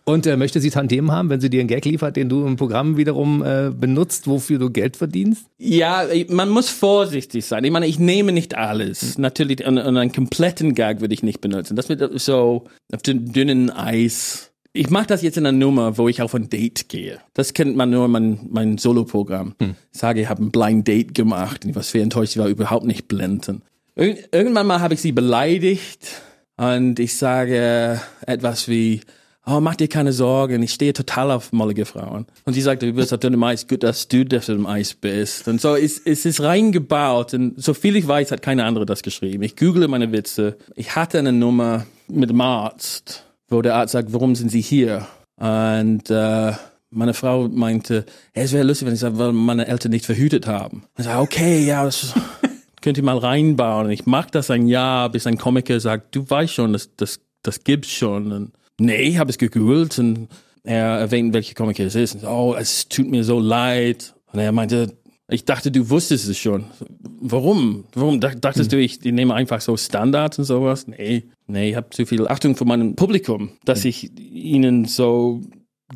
Und 0.07 0.25
äh, 0.25 0.37
möchte 0.37 0.61
sie 0.61 0.69
Tantiemen 0.69 1.11
haben, 1.11 1.29
wenn 1.29 1.41
sie 1.41 1.49
dir 1.49 1.59
einen 1.59 1.67
Gag 1.67 1.83
liefert, 1.83 2.15
den 2.15 2.29
du 2.29 2.45
im 2.45 2.55
Programm 2.55 2.95
wiederum 2.95 3.43
äh, 3.43 3.71
benutzt, 3.77 4.25
wofür 4.25 4.57
du 4.57 4.69
Geld 4.69 4.95
verdienst? 4.95 5.47
Ja, 5.57 6.05
man 6.29 6.47
muss 6.47 6.69
vorsichtig 6.69 7.43
sein. 7.43 7.65
Ich 7.65 7.71
meine, 7.71 7.87
ich 7.87 7.99
nehme 7.99 8.31
nicht 8.31 8.55
alles. 8.55 9.17
Natürlich, 9.17 9.67
und, 9.67 9.77
und 9.77 9.97
einen 9.97 10.13
kompletten 10.13 10.75
Gag 10.75 11.01
würde 11.01 11.13
ich 11.13 11.23
nicht 11.23 11.41
benutzen. 11.41 11.75
Das 11.75 11.89
wird 11.89 12.17
so 12.21 12.63
auf 12.93 13.01
dem 13.01 13.33
dünnen 13.33 13.69
Eis. 13.69 14.53
Ich 14.71 14.89
mache 14.89 15.07
das 15.07 15.23
jetzt 15.23 15.37
in 15.37 15.45
einer 15.45 15.57
Nummer, 15.57 15.97
wo 15.97 16.07
ich 16.07 16.21
auf 16.21 16.33
ein 16.33 16.49
Date 16.49 16.87
gehe. 16.87 17.19
Das 17.33 17.53
kennt 17.53 17.75
man 17.75 17.89
nur 17.89 18.07
mein, 18.07 18.39
mein 18.49 18.77
Solo-Programm. 18.77 19.55
Hm. 19.61 19.75
Ich 19.91 19.99
sage, 19.99 20.21
ich 20.21 20.29
habe 20.29 20.41
ein 20.41 20.51
Blind 20.51 20.87
Date 20.87 21.15
gemacht. 21.15 21.65
Ich 21.65 21.75
war 21.75 21.83
schwer 21.83 22.03
enttäuscht, 22.03 22.37
ich 22.37 22.41
war 22.41 22.47
überhaupt 22.47 22.85
nicht 22.85 23.09
blenden. 23.09 23.61
Irgendwann 23.95 24.67
mal 24.67 24.79
habe 24.79 24.93
ich 24.93 25.01
sie 25.01 25.11
beleidigt 25.11 26.21
und 26.55 26.97
ich 26.97 27.17
sage 27.17 27.99
etwas 28.25 28.69
wie, 28.69 29.01
oh, 29.47 29.59
mach 29.61 29.75
dir 29.75 29.87
keine 29.87 30.11
Sorgen, 30.11 30.61
ich 30.61 30.73
stehe 30.73 30.93
total 30.93 31.31
auf 31.31 31.53
mollige 31.53 31.85
Frauen. 31.85 32.25
Und 32.43 32.53
sie 32.53 32.61
sagte, 32.61 32.85
du 32.85 32.93
bist 32.93 33.13
auf 33.13 33.19
dem 33.19 33.41
Eis, 33.41 33.67
gut, 33.67 33.81
dass 33.81 34.07
du 34.07 34.25
auf 34.35 34.45
dem 34.45 34.65
Eis 34.65 34.93
bist. 34.93 35.47
Und 35.47 35.61
so 35.61 35.75
ist, 35.75 36.05
es 36.05 36.25
ist 36.25 36.41
reingebaut 36.41 37.33
und 37.33 37.61
so 37.61 37.73
viel 37.73 37.95
ich 37.95 38.07
weiß, 38.07 38.31
hat 38.31 38.41
keine 38.41 38.65
andere 38.65 38.85
das 38.85 39.01
geschrieben. 39.01 39.43
Ich 39.43 39.55
google 39.55 39.87
meine 39.87 40.11
Witze. 40.11 40.57
Ich 40.75 40.95
hatte 40.95 41.17
eine 41.19 41.31
Nummer 41.31 41.85
mit 42.07 42.29
dem 42.29 42.41
Arzt, 42.41 43.23
wo 43.47 43.61
der 43.61 43.75
Arzt 43.75 43.93
sagt, 43.93 44.11
warum 44.11 44.35
sind 44.35 44.51
Sie 44.51 44.61
hier? 44.61 45.07
Und 45.37 46.09
äh, 46.09 46.51
meine 46.89 47.13
Frau 47.13 47.47
meinte, 47.47 48.05
hey, 48.33 48.43
es 48.43 48.53
wäre 48.53 48.65
lustig, 48.65 48.87
wenn 48.87 48.95
ich 48.95 48.99
sage, 48.99 49.17
weil 49.17 49.31
meine 49.31 49.67
Eltern 49.67 49.91
nicht 49.91 50.05
verhütet 50.05 50.47
haben. 50.47 50.83
Ich 50.97 51.05
sage, 51.05 51.21
okay, 51.21 51.65
ja, 51.65 51.85
das 51.85 52.13
könnt 52.81 52.97
ihr 52.97 53.03
mal 53.03 53.17
reinbauen. 53.17 53.91
Ich 53.91 54.05
mag 54.05 54.31
das 54.31 54.51
ein 54.51 54.67
Jahr, 54.67 55.09
bis 55.09 55.25
ein 55.25 55.37
Komiker 55.37 55.79
sagt, 55.79 56.15
du 56.15 56.29
weißt 56.29 56.53
schon, 56.53 56.73
das, 56.73 56.89
das, 56.97 57.19
das 57.43 57.63
gibt's 57.63 57.91
schon. 57.91 58.31
Und 58.31 58.51
nee, 58.79 59.03
ich 59.03 59.17
habe 59.17 59.29
es 59.29 59.37
gegoogelt 59.37 59.97
und 59.99 60.27
er 60.63 60.99
erwähnt, 60.99 61.33
welche 61.33 61.53
Komiker 61.53 61.85
es 61.85 61.95
ist. 61.95 62.15
Und, 62.15 62.25
oh, 62.25 62.55
es 62.57 62.89
tut 62.89 63.07
mir 63.07 63.23
so 63.23 63.39
leid. 63.39 64.15
Und 64.33 64.39
er 64.39 64.51
meinte, 64.51 64.97
ich 65.29 65.45
dachte, 65.45 65.71
du 65.71 65.89
wusstest 65.89 66.27
es 66.27 66.37
schon. 66.37 66.65
Warum? 67.19 67.85
Warum 67.93 68.19
dachtest 68.19 68.71
hm. 68.71 68.77
du, 68.77 68.83
ich, 68.83 69.05
ich 69.05 69.11
nehme 69.11 69.33
einfach 69.33 69.61
so 69.61 69.75
Standards 69.75 70.39
und 70.39 70.45
sowas? 70.45 70.87
Nee, 70.87 71.23
nee, 71.47 71.71
ich 71.71 71.75
habe 71.75 71.89
zu 71.89 72.05
viel 72.05 72.27
Achtung 72.27 72.55
vor 72.55 72.67
meinem 72.67 72.95
Publikum, 72.95 73.51
dass 73.65 73.83
hm. 73.83 73.89
ich 73.89 74.19
ihnen 74.19 74.85
so 74.85 75.41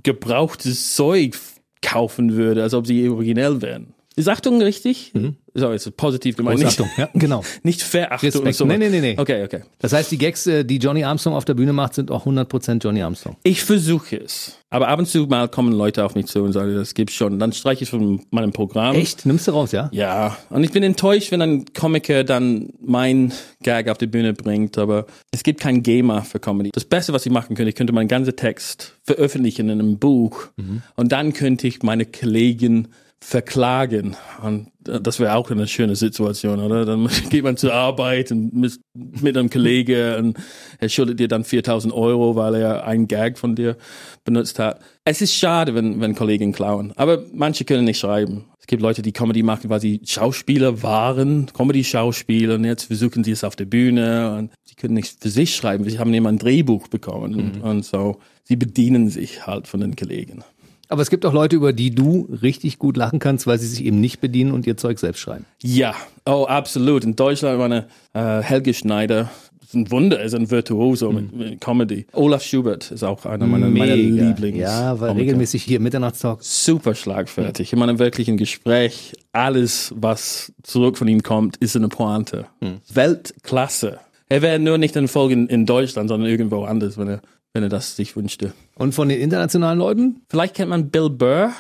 gebrauchtes 0.04 0.96
Zeug 0.96 1.38
kaufen 1.82 2.34
würde, 2.34 2.64
als 2.64 2.74
ob 2.74 2.88
sie 2.88 3.10
originell 3.10 3.62
wären. 3.62 3.94
Ist 4.16 4.28
Achtung 4.28 4.62
richtig? 4.62 5.14
Mhm. 5.14 5.38
So, 5.54 5.72
ist 5.72 5.98
positiv 5.98 6.38
gemeint. 6.38 6.60
Nicht, 6.60 6.68
Achtung, 6.68 6.90
ja, 6.98 7.10
genau. 7.14 7.44
Nicht 7.64 7.82
Verachtung. 7.82 8.30
Respekt. 8.30 8.56
So. 8.56 8.66
Nee, 8.66 8.78
nee, 8.78 8.90
nee, 8.90 9.02
nee. 9.02 9.16
Okay, 9.18 9.44
okay. 9.44 9.64
Das 9.80 9.92
heißt, 9.92 10.10
die 10.12 10.18
Gags, 10.18 10.48
äh, 10.48 10.64
die 10.64 10.78
Johnny 10.78 11.04
Armstrong 11.04 11.36
auf 11.36 11.44
der 11.44 11.56
Bühne 11.56 11.74
macht, 11.74 11.94
sind 11.96 12.10
auch 12.10 12.26
100% 12.26 12.82
Johnny 12.82 13.02
Armstrong. 13.02 13.36
Ich 13.44 13.64
versuche 13.64 14.18
es. 14.18 14.58
Aber 14.70 14.88
ab 14.88 15.00
und 15.00 15.06
zu 15.06 15.28
mal 15.28 15.50
kommen 15.50 15.74
Leute 15.74 16.06
auf 16.06 16.16
mich 16.16 16.28
zu 16.28 16.42
und 16.42 16.54
sagen, 16.54 16.74
das 16.74 16.94
gibt's 16.94 17.14
schon. 17.14 17.38
Dann 17.40 17.52
streiche 17.52 17.84
ich 17.84 17.90
von 17.90 18.22
meinem 18.32 18.54
Programm. 18.54 18.96
Echt? 18.96 19.26
Nimmst 19.26 19.46
du 19.50 19.52
raus, 19.52 19.74
ja? 19.74 19.90
Ja. 19.92 20.38
Und 20.50 20.64
ich 20.64 20.72
bin 20.72 20.82
enttäuscht, 20.84 21.32
wenn 21.34 21.42
ein 21.42 21.66
Komiker 21.74 22.24
dann 22.24 22.70
mein 22.80 23.34
Gag 23.62 23.90
auf 23.90 23.98
die 23.98 24.08
Bühne 24.08 24.34
bringt. 24.34 24.78
Aber 24.78 25.08
es 25.32 25.44
gibt 25.44 25.60
kein 25.60 25.84
Gamer 25.84 26.24
für 26.24 26.40
Comedy. 26.40 26.70
Das 26.74 26.86
Beste, 26.86 27.12
was 27.12 27.26
ich 27.26 27.32
machen 27.34 27.58
könnte, 27.58 27.70
ich 27.70 27.76
könnte 27.76 27.92
meinen 27.92 28.08
ganzen 28.08 28.38
Text 28.38 28.96
veröffentlichen 29.04 29.68
in 29.68 29.82
einem 29.82 30.00
Buch. 30.00 30.48
Mhm. 30.56 30.82
Und 30.96 31.12
dann 31.12 31.34
könnte 31.34 31.68
ich 31.68 31.84
meine 31.84 32.06
Kollegen 32.06 32.88
verklagen. 33.24 34.16
Und 34.42 34.72
das 34.84 35.20
wäre 35.20 35.36
auch 35.36 35.52
eine 35.52 35.68
schöne 35.68 35.96
Situation, 35.96 36.60
oder? 36.60 36.86
Dann 36.86 37.08
geht 37.30 37.44
man 37.44 37.56
zur 37.56 37.74
Arbeit 37.74 38.32
und 38.32 38.54
mit, 38.54 38.80
mit 38.94 39.38
einem 39.38 39.50
Kollege 39.50 40.18
und 40.18 40.38
er 40.80 40.90
schuldet 40.90 41.20
dir 41.20 41.28
dann 41.28 41.44
4000 41.44 41.94
Euro, 41.94 42.36
weil 42.36 42.56
er 42.56 42.86
einen 42.86 43.08
Gag 43.08 43.38
von 43.38 43.56
dir 43.56 43.78
benutzt 44.24 44.58
hat. 44.58 44.82
Es 45.06 45.22
ist 45.22 45.36
schade, 45.36 45.76
wenn, 45.76 46.02
wenn 46.02 46.16
Kollegen 46.16 46.52
klauen. 46.52 46.94
Aber 46.96 47.24
manche 47.32 47.64
können 47.64 47.86
nicht 47.86 48.00
schreiben. 48.00 48.46
Es 48.60 48.66
gibt 48.66 48.82
Leute, 48.82 49.04
die 49.04 49.14
Comedy 49.14 49.44
machen, 49.44 49.70
weil 49.70 49.82
sie 49.82 50.02
Schauspieler 50.04 50.82
waren, 50.82 51.48
Comedy-Schauspieler 51.54 52.56
und 52.56 52.66
jetzt 52.66 52.86
versuchen 52.86 53.24
sie 53.24 53.32
es 53.32 53.44
auf 53.44 53.56
der 53.56 53.66
Bühne 53.66 54.36
und 54.36 54.52
sie 54.64 54.76
können 54.76 54.96
nicht 54.96 55.22
für 55.22 55.30
sich 55.30 55.56
schreiben. 55.56 55.88
Sie 55.88 56.00
haben 56.00 56.14
immer 56.14 56.30
ein 56.30 56.40
Drehbuch 56.40 56.88
bekommen 56.88 57.34
mhm. 57.34 57.40
und, 57.40 57.62
und 57.62 57.86
so. 57.86 58.20
Sie 58.44 58.56
bedienen 58.56 59.10
sich 59.10 59.46
halt 59.46 59.68
von 59.68 59.80
den 59.80 59.96
Kollegen. 59.96 60.44
Aber 60.92 61.02
es 61.02 61.10
gibt 61.10 61.26
auch 61.26 61.32
Leute, 61.32 61.56
über 61.56 61.72
die 61.72 61.96
du 61.96 62.28
richtig 62.42 62.78
gut 62.78 62.98
lachen 62.98 63.20
kannst, 63.20 63.48
weil 63.48 63.58
sie 63.58 63.68
sich 63.68 63.86
eben 63.86 64.02
nicht 64.02 64.20
bedienen 64.20 64.52
und 64.52 64.68
ihr 64.68 64.76
Zeug 64.76 65.00
selbst 65.00 65.20
schreiben. 65.20 65.46
Ja, 65.62 65.96
oh, 66.26 66.46
absolut. 66.50 67.06
In 67.06 67.16
Deutschland 67.16 67.58
meine 67.58 67.88
äh, 68.14 68.42
Helge 68.42 68.74
Schneider, 68.74 69.30
ist 69.62 69.74
ein 69.74 69.90
Wunder, 69.90 70.22
ist 70.22 70.36
ein 70.36 70.52
Virtuoso 70.52 71.10
mhm. 71.14 71.30
mit, 71.34 71.62
Comedy. 71.62 72.06
Olaf 72.12 72.44
Schubert 72.44 72.92
ist 72.92 73.04
auch 73.04 73.26
einer 73.26 73.48
meiner, 73.48 73.70
meiner 73.70 73.96
Lieblings. 73.96 74.58
Ja, 74.58 75.00
war 75.00 75.16
regelmäßig 75.16 75.64
hier 75.64 75.80
Mitternachtstalk. 75.80 76.44
Super 76.44 76.94
schlagfertig. 76.94 77.72
Mhm. 77.72 77.76
In 77.76 77.80
meinem 77.80 78.00
wirklichen 78.00 78.36
Gespräch, 78.36 79.14
alles, 79.32 79.94
was 79.96 80.52
zurück 80.62 80.98
von 80.98 81.08
ihm 81.08 81.24
kommt, 81.24 81.56
ist 81.58 81.78
eine 81.78 81.88
Pointe. 81.88 82.48
Mhm. 82.60 82.82
Weltklasse. 82.94 84.00
Er 84.28 84.42
wäre 84.42 84.60
nur 84.60 84.78
nicht 84.78 84.98
in 84.98 85.08
Folgen 85.08 85.48
in 85.48 85.66
Deutschland, 85.66 86.10
sondern 86.10 86.30
irgendwo 86.30 86.64
anders, 86.66 86.98
wenn 86.98 87.08
er 87.08 87.22
wenn 87.54 87.64
er 87.64 87.70
das 87.70 87.96
sich 87.96 88.16
wünschte. 88.16 88.54
Und 88.76 88.94
von 88.94 89.10
den 89.10 89.20
internationalen 89.20 89.80
Leuten? 89.80 90.22
Vielleicht 90.30 90.56
kennt 90.56 90.70
man 90.70 90.90
Bill 90.90 91.10
Burr. 91.10 91.52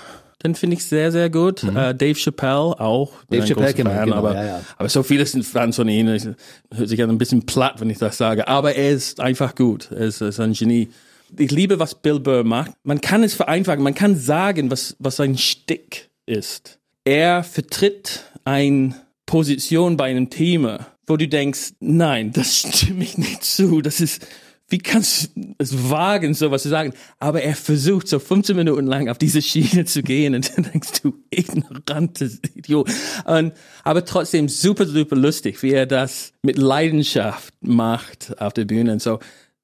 Den 0.43 0.55
finde 0.55 0.75
ich 0.75 0.85
sehr, 0.85 1.11
sehr 1.11 1.29
gut. 1.29 1.63
Mhm. 1.63 1.69
Uh, 1.75 1.93
Dave 1.93 2.15
Chappelle 2.15 2.79
auch. 2.79 3.11
Dave 3.29 3.45
Chappelle 3.45 3.73
kennt 3.73 3.89
man, 3.89 4.05
genau, 4.05 4.15
aber, 4.15 4.33
ja, 4.33 4.45
ja. 4.45 4.61
aber 4.77 4.89
so 4.89 5.03
viele 5.03 5.25
sind 5.25 5.43
Fans 5.43 5.75
von 5.75 5.87
ihm. 5.87 6.09
Ich, 6.09 6.25
hört 6.25 6.89
sich 6.89 7.01
an 7.03 7.09
ein 7.09 7.17
bisschen 7.17 7.45
platt, 7.45 7.79
wenn 7.79 7.89
ich 7.89 7.99
das 7.99 8.17
sage. 8.17 8.47
Aber 8.47 8.73
er 8.73 8.91
ist 8.91 9.19
einfach 9.19 9.53
gut. 9.53 9.89
Er 9.91 10.07
ist, 10.07 10.21
er 10.21 10.29
ist 10.29 10.39
ein 10.39 10.53
Genie. 10.53 10.89
Ich 11.37 11.51
liebe, 11.51 11.79
was 11.79 11.95
Bill 11.95 12.19
Burr 12.19 12.43
macht. 12.43 12.71
Man 12.83 13.01
kann 13.01 13.23
es 13.23 13.33
vereinfachen. 13.33 13.83
Man 13.83 13.93
kann 13.93 14.15
sagen, 14.15 14.71
was, 14.71 14.95
was 14.99 15.17
sein 15.17 15.37
Stick 15.37 16.09
ist. 16.25 16.79
Er 17.03 17.43
vertritt 17.43 18.23
eine 18.43 18.95
Position 19.25 19.95
bei 19.95 20.09
einem 20.09 20.29
Thema, 20.29 20.87
wo 21.05 21.17
du 21.17 21.27
denkst, 21.27 21.73
nein, 21.79 22.31
das 22.33 22.57
stimme 22.75 23.03
ich 23.03 23.17
nicht 23.17 23.43
zu. 23.43 23.81
Das 23.81 24.01
ist, 24.01 24.25
wie 24.71 24.77
kannst 24.77 25.31
du 25.35 25.53
es 25.57 25.89
wagen, 25.89 26.33
sowas 26.33 26.63
zu 26.63 26.69
sagen? 26.69 26.93
Aber 27.19 27.41
er 27.41 27.55
versucht 27.55 28.07
so 28.07 28.19
15 28.19 28.55
Minuten 28.55 28.87
lang 28.87 29.09
auf 29.09 29.17
diese 29.17 29.41
Schiene 29.41 29.85
zu 29.85 30.01
gehen 30.01 30.33
und 30.33 30.49
dann 30.57 30.71
denkst 30.71 31.01
du, 31.01 31.13
ignorantes 31.29 32.39
Idiot. 32.55 32.89
Und, 33.25 33.53
aber 33.83 34.05
trotzdem 34.05 34.47
super, 34.47 34.85
super 34.85 35.15
lustig, 35.15 35.61
wie 35.61 35.73
er 35.73 35.85
das 35.85 36.31
mit 36.41 36.57
Leidenschaft 36.57 37.53
macht 37.61 38.39
auf 38.41 38.53
der 38.53 38.65
Bühne 38.65 38.93
und 38.93 39.01
so. 39.01 39.19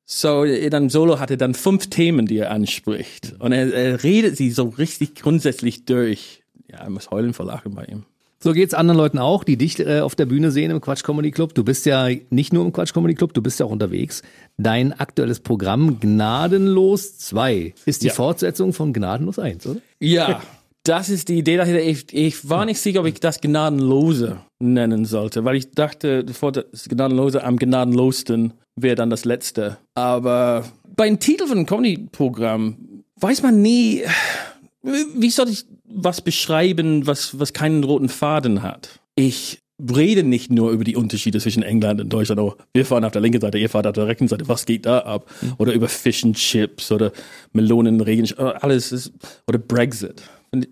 So, 0.06 0.46
dann 0.46 0.90
Solo 0.90 1.20
hatte 1.20 1.38
dann 1.38 1.54
fünf 1.54 1.88
Themen, 1.90 2.28
die 2.28 2.38
er 2.38 2.52
anspricht. 2.52 3.36
Und 3.40 3.52
er, 3.52 3.74
er 3.74 4.04
redet 4.04 4.38
sie 4.38 4.52
so 4.52 4.70
richtig 4.70 5.16
grundsätzlich 5.16 5.86
durch. 5.86 6.44
Ja, 6.70 6.84
ich 6.84 6.90
muss 6.90 7.12
heulen 7.12 7.34
vor 7.34 7.46
Lachen 7.46 7.76
bei 7.76 7.86
ihm. 7.86 8.06
So 8.40 8.54
geht's 8.54 8.74
anderen 8.74 8.98
Leuten 8.98 9.18
auch, 9.18 9.44
die 9.44 9.58
dich 9.58 9.80
äh, 9.80 10.02
auf 10.02 10.16
der 10.16 10.28
Bühne 10.28 10.52
sehen 10.52 10.70
im 10.70 10.80
Quatsch 10.80 11.04
Comedy 11.04 11.32
Club. 11.32 11.56
Du 11.56 11.64
bist 11.64 11.86
ja 11.86 12.08
nicht 12.30 12.54
nur 12.54 12.66
im 12.66 12.72
Quatsch 12.72 12.94
Comedy 12.94 13.16
Club, 13.16 13.34
du 13.34 13.42
bist 13.42 13.60
ja 13.60 13.66
auch 13.66 13.72
unterwegs. 13.72 14.22
Dein 14.58 14.94
aktuelles 14.94 15.40
Programm 15.40 16.00
Gnadenlos 16.00 17.18
2 17.18 17.74
ist 17.86 18.04
die 18.04 18.08
ja. 18.08 18.14
Fortsetzung 18.14 18.74
von 18.74 18.94
Gnadenlos 18.94 19.40
1, 19.40 19.66
oder? 19.68 19.82
Ja. 20.00 20.42
Das 20.84 21.10
ist 21.10 21.28
die 21.28 21.40
Idee 21.40 21.58
dahinter. 21.58 21.82
Ich, 21.82 22.14
ich 22.14 22.48
war 22.48 22.64
nicht 22.64 22.80
sicher, 22.80 23.02
ob 23.02 23.08
ich 23.08 23.20
das 23.20 23.42
Gnadenlose 23.42 24.38
nennen 24.60 25.04
sollte, 25.04 25.44
weil 25.44 25.58
ich 25.58 25.72
dachte, 25.72 26.24
das 26.24 26.88
Gnadenlose 26.88 27.44
am 27.44 27.58
gnadenlosten 27.58 28.54
wäre 28.78 28.96
dann 28.96 29.10
das 29.10 29.26
letzte. 29.26 29.78
Aber 29.96 30.64
beim 30.96 31.20
Titel 31.20 31.46
von 31.46 31.58
einem 31.58 31.66
Comedy-Programm 31.66 33.04
weiß 33.20 33.44
man 33.44 33.62
nie, 33.62 34.04
wie 34.82 35.30
soll 35.30 35.50
ich 35.50 35.66
was 35.88 36.22
beschreiben, 36.22 37.08
was, 37.08 37.40
was 37.40 37.54
keinen 37.54 37.84
roten 37.84 38.10
Faden 38.10 38.62
hat. 38.62 39.00
Ich 39.16 39.60
rede 39.80 40.24
nicht 40.24 40.52
nur 40.52 40.72
über 40.72 40.84
die 40.84 40.96
Unterschiede 40.96 41.40
zwischen 41.40 41.64
England 41.64 42.02
und 42.02 42.10
Deutschland. 42.12 42.42
Oh, 42.42 42.56
wir 42.74 42.86
fahren 42.86 43.04
auf 43.04 43.12
der 43.12 43.22
linken 43.22 43.42
Seite, 43.42 43.58
ihr 43.58 43.70
fahrt 43.70 43.88
auf 43.88 43.94
der 43.94 44.08
rechten 44.08 44.28
Seite. 44.28 44.48
Was 44.48 44.66
geht 44.66 44.86
da 44.86 45.00
ab? 45.00 45.30
Mhm. 45.42 45.54
Oder 45.58 45.74
über 45.74 45.88
Fish 45.88 46.24
and 46.24 46.36
Chips 46.36 46.92
oder 46.92 47.12
Melonen, 47.54 48.02
Regen, 48.02 48.28
oh, 48.38 48.44
alles 48.44 48.92
ist, 48.92 49.14
oder 49.48 49.60
Brexit. 49.60 50.24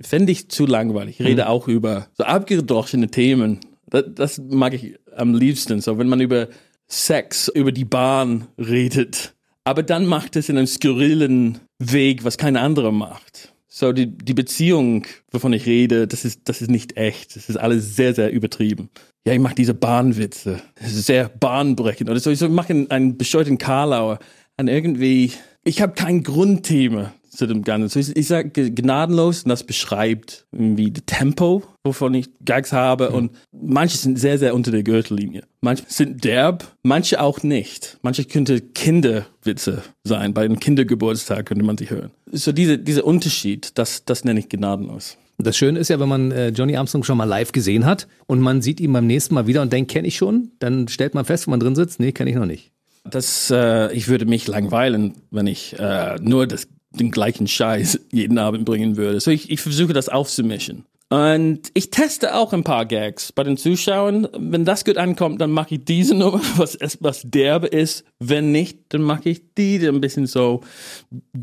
Fände 0.01 0.31
ich 0.31 0.49
zu 0.49 0.65
langweilig. 0.65 1.19
Ich 1.19 1.25
rede 1.25 1.43
mhm. 1.43 1.47
auch 1.47 1.67
über 1.67 2.07
so 2.13 2.23
abgedroschene 2.23 3.09
Themen. 3.09 3.59
Das, 3.87 4.03
das 4.13 4.41
mag 4.49 4.73
ich 4.73 4.95
am 5.15 5.35
liebsten. 5.35 5.81
So, 5.81 5.97
wenn 5.97 6.09
man 6.09 6.21
über 6.21 6.47
Sex, 6.87 7.47
über 7.49 7.71
die 7.71 7.85
Bahn 7.85 8.47
redet. 8.57 9.35
Aber 9.63 9.83
dann 9.83 10.05
macht 10.05 10.35
es 10.35 10.49
in 10.49 10.57
einem 10.57 10.67
skurrilen 10.67 11.59
Weg, 11.79 12.23
was 12.23 12.37
kein 12.37 12.55
anderer 12.55 12.91
macht. 12.91 13.54
So, 13.77 13.91
die, 13.91 14.07
die 14.07 14.33
Beziehung, 14.33 15.05
wovon 15.31 15.51
ich 15.51 15.65
rede, 15.65 16.07
das 16.07 16.23
ist, 16.23 16.47
das 16.47 16.61
ist 16.61 16.71
nicht 16.71 16.95
echt. 16.95 17.35
Das 17.35 17.49
ist 17.49 17.57
alles 17.57 17.97
sehr, 17.97 18.15
sehr 18.15 18.31
übertrieben. 18.31 18.89
Ja, 19.27 19.33
ich 19.33 19.39
mache 19.39 19.55
diese 19.55 19.73
Bahnwitze. 19.73 20.61
Sehr 20.79 21.27
bahnbrechend. 21.27 22.09
Oder 22.09 22.21
so, 22.21 22.31
ich 22.31 22.39
mache 22.47 22.69
einen, 22.69 22.89
einen 22.89 23.17
bescheuerten 23.17 23.57
Karlauer. 23.57 24.19
Und 24.55 24.69
irgendwie, 24.69 25.33
ich 25.65 25.81
habe 25.81 25.93
kein 25.93 26.23
Grundthema 26.23 27.13
zu 27.29 27.47
dem 27.47 27.63
Ganzen. 27.63 27.99
Ich, 27.99 28.15
ich 28.15 28.27
sage 28.27 28.71
gnadenlos 28.71 29.43
und 29.43 29.49
das 29.49 29.63
beschreibt 29.63 30.45
irgendwie 30.51 30.91
das 30.91 31.03
Tempo, 31.05 31.63
wovon 31.83 32.13
ich 32.13 32.29
Gags 32.45 32.71
habe. 32.71 33.09
Mhm. 33.09 33.15
Und 33.15 33.31
manche 33.51 33.97
sind 33.97 34.17
sehr, 34.17 34.37
sehr 34.37 34.55
unter 34.55 34.71
der 34.71 34.83
Gürtellinie. 34.83 35.43
Manche 35.61 35.83
sind 35.87 36.23
derb, 36.23 36.71
manche 36.83 37.19
auch 37.19 37.43
nicht. 37.43 37.97
Manche 38.03 38.23
könnte 38.23 38.61
Kinderwitze 38.61 39.83
sein. 40.03 40.33
Bei 40.33 40.45
einem 40.45 40.59
Kindergeburtstag 40.59 41.47
könnte 41.47 41.65
man 41.65 41.77
sie 41.77 41.89
hören. 41.89 42.11
So 42.31 42.51
diese, 42.51 42.77
dieser 42.77 43.03
Unterschied, 43.03 43.77
das, 43.77 44.05
das 44.05 44.23
nenne 44.23 44.39
ich 44.39 44.47
gnadenlos. 44.47 45.17
Das 45.37 45.57
Schöne 45.57 45.79
ist 45.79 45.89
ja, 45.89 45.99
wenn 45.99 46.07
man 46.07 46.31
äh, 46.31 46.49
Johnny 46.49 46.77
Armstrong 46.77 47.03
schon 47.03 47.17
mal 47.17 47.25
live 47.25 47.51
gesehen 47.51 47.85
hat 47.85 48.07
und 48.25 48.39
man 48.39 48.61
sieht 48.61 48.79
ihn 48.79 48.93
beim 48.93 49.05
nächsten 49.05 49.33
Mal 49.33 49.47
wieder 49.47 49.61
und 49.61 49.73
denkt, 49.73 49.91
kenne 49.91 50.07
ich 50.07 50.15
schon, 50.15 50.51
dann 50.59 50.87
stellt 50.87 51.13
man 51.13 51.25
fest, 51.25 51.47
wenn 51.47 51.51
man 51.51 51.59
drin 51.59 51.75
sitzt, 51.75 51.99
nee, 51.99 52.13
kenne 52.13 52.29
ich 52.29 52.37
noch 52.37 52.45
nicht. 52.45 52.71
Das, 53.09 53.51
äh, 53.51 53.93
ich 53.93 54.07
würde 54.07 54.25
mich 54.25 54.47
langweilen, 54.47 55.13
wenn 55.31 55.47
ich 55.47 55.77
äh, 55.79 56.15
nur 56.19 56.47
das 56.47 56.67
den 56.91 57.11
gleichen 57.11 57.47
Scheiß 57.47 57.99
jeden 58.11 58.37
Abend 58.37 58.65
bringen 58.65 58.97
würde. 58.97 59.19
So 59.19 59.31
ich, 59.31 59.49
ich 59.49 59.61
versuche 59.61 59.93
das 59.93 60.09
aufzumischen. 60.09 60.85
Und 61.09 61.69
ich 61.75 61.91
teste 61.91 62.35
auch 62.35 62.51
ein 62.51 62.63
paar 62.63 62.85
Gags 62.85 63.31
bei 63.31 63.43
den 63.43 63.57
Zuschauern. 63.57 64.27
Wenn 64.37 64.65
das 64.65 64.85
gut 64.85 64.97
ankommt, 64.97 65.39
dann 65.39 65.51
mache 65.51 65.75
ich 65.75 65.85
diese 65.85 66.15
Nummer, 66.15 66.41
was 66.57 66.75
etwas 66.75 67.21
derbe 67.25 67.67
ist. 67.67 68.03
Wenn 68.19 68.51
nicht, 68.51 68.79
dann 68.89 69.01
mache 69.01 69.29
ich 69.29 69.53
die, 69.55 69.77
die 69.77 69.87
ein 69.87 70.01
bisschen 70.01 70.25
so 70.25 70.61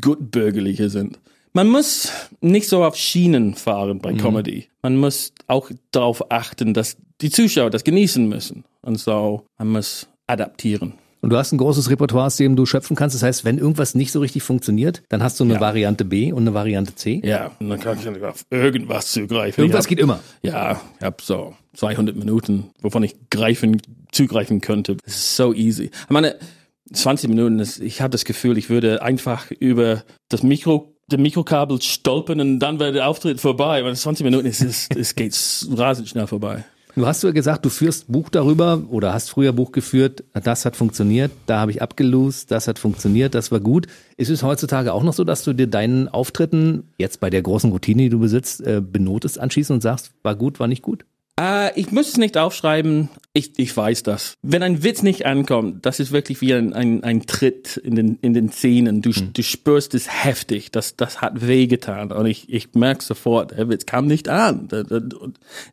gut 0.01 0.31
bürgerlicher 0.31 0.89
sind. 0.89 1.19
Man 1.53 1.69
muss 1.69 2.11
nicht 2.41 2.67
so 2.67 2.83
auf 2.83 2.95
Schienen 2.95 3.53
fahren 3.53 3.99
bei 3.99 4.13
Comedy. 4.13 4.67
Man 4.81 4.97
muss 4.97 5.33
auch 5.47 5.69
darauf 5.91 6.31
achten, 6.31 6.73
dass 6.73 6.97
die 7.21 7.29
Zuschauer 7.29 7.69
das 7.69 7.83
genießen 7.83 8.27
müssen. 8.27 8.65
Und 8.81 8.99
so, 8.99 9.45
man 9.59 9.69
muss 9.69 10.09
adaptieren. 10.25 10.93
Und 11.23 11.29
du 11.29 11.37
hast 11.37 11.53
ein 11.53 11.57
großes 11.57 11.89
Repertoire, 11.89 12.25
aus 12.25 12.35
dem 12.35 12.57
du 12.57 12.65
schöpfen 12.65 12.97
kannst. 12.97 13.15
Das 13.15 13.23
heißt, 13.23 13.45
wenn 13.45 13.57
irgendwas 13.57 13.95
nicht 13.95 14.11
so 14.11 14.19
richtig 14.19 14.43
funktioniert, 14.43 15.03
dann 15.07 15.23
hast 15.23 15.39
du 15.39 15.45
eine 15.45 15.53
Ja. 15.53 15.61
Variante 15.61 16.03
B 16.03 16.33
und 16.33 16.43
eine 16.43 16.53
Variante 16.53 16.95
C. 16.95 17.21
Ja, 17.23 17.51
und 17.61 17.69
dann 17.69 17.79
kann 17.79 17.97
ich 17.97 18.23
auf 18.25 18.45
irgendwas 18.49 19.13
zugreifen. 19.13 19.63
Irgendwas 19.63 19.85
ich 19.85 19.89
geht 19.89 19.99
immer. 19.99 20.19
Ja, 20.41 20.81
ich 20.99 21.05
habe 21.05 21.15
so 21.21 21.55
200 21.75 22.17
Minuten, 22.17 22.71
wovon 22.81 23.03
ich 23.03 23.15
greifen, 23.29 23.81
zugreifen 24.11 24.59
könnte. 24.59 24.97
Es 25.05 25.15
ist 25.15 25.35
so 25.37 25.53
easy. 25.53 25.85
Ich 25.85 26.09
meine, 26.09 26.35
20 26.91 27.29
Minuten, 27.29 27.59
ist, 27.59 27.79
ich 27.79 28.01
habe 28.01 28.11
das 28.11 28.25
Gefühl, 28.25 28.57
ich 28.57 28.69
würde 28.69 29.01
einfach 29.01 29.49
über 29.49 30.03
das 30.27 30.43
Mikro, 30.43 30.93
den 31.09 31.21
Mikrokabel 31.21 31.81
stolpern 31.81 32.41
und 32.41 32.59
dann 32.59 32.81
wäre 32.81 32.91
der 32.91 33.07
Auftritt 33.07 33.39
vorbei. 33.39 33.81
Weil 33.85 33.95
20 33.95 34.25
Minuten, 34.25 34.45
es, 34.45 34.59
ist, 34.59 34.93
es 34.93 35.15
geht 35.15 35.33
rasend 35.71 36.09
schnell 36.09 36.27
vorbei. 36.27 36.65
Du 36.95 37.07
hast 37.07 37.23
ja 37.23 37.31
gesagt, 37.31 37.65
du 37.65 37.69
führst 37.69 38.11
Buch 38.11 38.29
darüber 38.29 38.83
oder 38.89 39.15
hast 39.15 39.31
früher 39.31 39.51
Buch 39.51 39.71
geführt, 39.71 40.23
das 40.33 40.63
hat 40.63 40.75
funktioniert, 40.75 41.31
da 41.47 41.59
habe 41.59 41.71
ich 41.71 41.81
abgelost, 41.81 42.51
das 42.51 42.67
hat 42.67 42.77
funktioniert, 42.77 43.33
das 43.33 43.51
war 43.51 43.59
gut. 43.59 43.87
Ist 44.15 44.29
es 44.29 44.43
heutzutage 44.43 44.93
auch 44.93 45.01
noch 45.01 45.13
so, 45.13 45.23
dass 45.23 45.43
du 45.43 45.53
dir 45.53 45.65
deinen 45.65 46.07
Auftritten 46.07 46.93
jetzt 46.99 47.19
bei 47.19 47.31
der 47.31 47.41
großen 47.41 47.71
Routine, 47.71 48.03
die 48.03 48.09
du 48.09 48.19
besitzt, 48.19 48.61
äh, 48.61 48.79
benotest 48.79 49.39
anschließend 49.39 49.77
und 49.77 49.81
sagst, 49.81 50.11
war 50.21 50.35
gut, 50.35 50.59
war 50.59 50.67
nicht 50.67 50.83
gut? 50.83 51.05
Äh, 51.39 51.79
ich 51.79 51.91
muss 51.91 52.09
es 52.09 52.17
nicht 52.17 52.37
aufschreiben. 52.37 53.09
Ich, 53.33 53.57
ich 53.57 53.75
weiß 53.75 54.03
das. 54.03 54.35
Wenn 54.41 54.61
ein 54.61 54.83
Witz 54.83 55.01
nicht 55.01 55.25
ankommt, 55.25 55.85
das 55.85 55.99
ist 55.99 56.11
wirklich 56.11 56.41
wie 56.41 56.53
ein, 56.53 56.73
ein, 56.73 57.03
ein 57.03 57.25
Tritt 57.25 57.77
in 57.77 57.95
den, 57.95 58.17
in 58.21 58.33
den 58.33 58.51
Zähnen. 58.51 59.01
Du, 59.01 59.11
du 59.11 59.43
spürst 59.43 59.95
es 59.95 60.23
heftig. 60.23 60.71
Das, 60.71 60.95
das 60.95 61.21
hat 61.21 61.47
wehgetan. 61.47 62.11
Und 62.11 62.27
ich, 62.27 62.51
ich 62.53 62.73
merke 62.75 63.03
sofort, 63.03 63.51
der 63.51 63.69
Witz 63.69 63.85
kam 63.85 64.05
nicht 64.05 64.29
an. 64.29 64.67
Das 64.67 64.85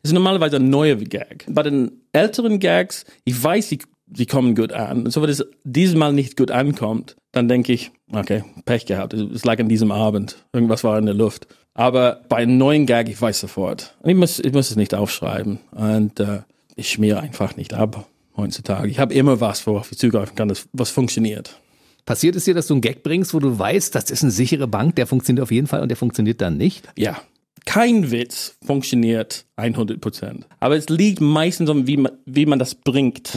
ist 0.03 0.13
normalerweise 0.13 0.55
ein 0.55 0.69
neuer 0.69 0.95
Gag. 0.95 1.45
Bei 1.47 1.63
den 1.63 1.91
älteren 2.11 2.59
Gags, 2.59 3.05
ich 3.23 3.41
weiß, 3.41 3.69
sie, 3.69 3.79
sie 4.15 4.25
kommen 4.25 4.55
gut 4.55 4.71
an. 4.73 5.05
Und 5.05 5.11
so, 5.11 5.21
wenn 5.21 5.29
es 5.29 5.45
dieses 5.63 5.95
Mal 5.95 6.13
nicht 6.13 6.37
gut 6.37 6.49
ankommt, 6.49 7.15
dann 7.31 7.47
denke 7.47 7.71
ich, 7.71 7.91
okay, 8.11 8.43
Pech 8.65 8.85
gehabt. 8.87 9.13
Es 9.13 9.45
lag 9.45 9.59
an 9.59 9.69
diesem 9.69 9.91
Abend. 9.91 10.37
Irgendwas 10.53 10.83
war 10.83 10.97
in 10.97 11.05
der 11.05 11.15
Luft. 11.15 11.47
Aber 11.81 12.21
bei 12.29 12.37
einem 12.37 12.59
neuen 12.59 12.85
Gag, 12.85 13.09
ich 13.09 13.19
weiß 13.19 13.39
sofort. 13.39 13.95
Ich 14.03 14.13
muss, 14.13 14.37
ich 14.37 14.53
muss 14.53 14.69
es 14.69 14.75
nicht 14.75 14.93
aufschreiben. 14.93 15.57
Und 15.71 16.19
äh, 16.19 16.41
ich 16.75 16.89
schmiere 16.89 17.19
einfach 17.21 17.55
nicht 17.55 17.73
ab 17.73 18.07
heutzutage. 18.37 18.87
Ich 18.87 18.99
habe 18.99 19.15
immer 19.15 19.41
was, 19.41 19.65
worauf 19.65 19.91
ich 19.91 19.97
zugreifen 19.97 20.35
kann, 20.35 20.47
das, 20.47 20.69
was 20.73 20.91
funktioniert. 20.91 21.59
Passiert 22.05 22.35
es 22.35 22.45
dir, 22.45 22.53
dass 22.53 22.67
du 22.67 22.75
einen 22.75 22.81
Gag 22.81 23.01
bringst, 23.01 23.33
wo 23.33 23.39
du 23.39 23.57
weißt, 23.57 23.95
das 23.95 24.11
ist 24.11 24.21
eine 24.21 24.31
sichere 24.31 24.67
Bank, 24.67 24.95
der 24.95 25.07
funktioniert 25.07 25.41
auf 25.41 25.49
jeden 25.49 25.65
Fall 25.65 25.81
und 25.81 25.89
der 25.89 25.97
funktioniert 25.97 26.39
dann 26.39 26.55
nicht? 26.55 26.87
Ja, 26.99 27.19
kein 27.65 28.11
Witz 28.11 28.57
funktioniert 28.63 29.45
100 29.55 29.99
Prozent. 29.99 30.45
Aber 30.59 30.75
es 30.75 30.87
liegt 30.87 31.19
meistens 31.19 31.67
um, 31.67 31.87
wie 31.87 31.97
man, 31.97 32.11
wie 32.27 32.45
man 32.45 32.59
das 32.59 32.75
bringt. 32.75 33.35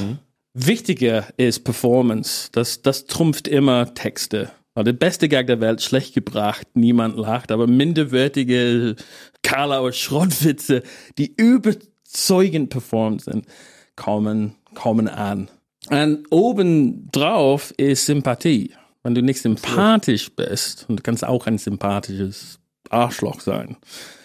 Wichtiger 0.52 1.24
ist 1.38 1.64
Performance. 1.64 2.50
Das, 2.52 2.82
das 2.82 3.06
trumpft 3.06 3.48
immer 3.48 3.94
Texte. 3.94 4.50
Weil 4.74 4.84
Der 4.84 4.92
beste 4.92 5.28
Gag 5.28 5.46
der 5.46 5.60
Welt, 5.60 5.82
schlecht 5.82 6.14
gebracht, 6.14 6.66
niemand 6.74 7.16
lacht, 7.16 7.52
aber 7.52 7.66
minderwertige 7.66 8.96
Karlauer 9.42 9.92
Schrottwitze, 9.92 10.82
die 11.16 11.32
überzeugend 11.36 12.70
performt 12.70 13.22
sind, 13.22 13.46
kommen, 13.94 14.56
kommen 14.74 15.08
an. 15.08 15.48
Und 15.90 16.26
obendrauf 16.30 17.72
ist 17.76 18.06
Sympathie. 18.06 18.72
Wenn 19.04 19.14
du 19.14 19.22
nicht 19.22 19.40
sympathisch 19.40 20.34
bist, 20.34 20.86
und 20.88 20.96
du 20.96 21.02
kannst 21.02 21.24
auch 21.24 21.46
ein 21.46 21.58
sympathisches 21.58 22.58
Arschloch 22.90 23.40
sein, 23.40 23.76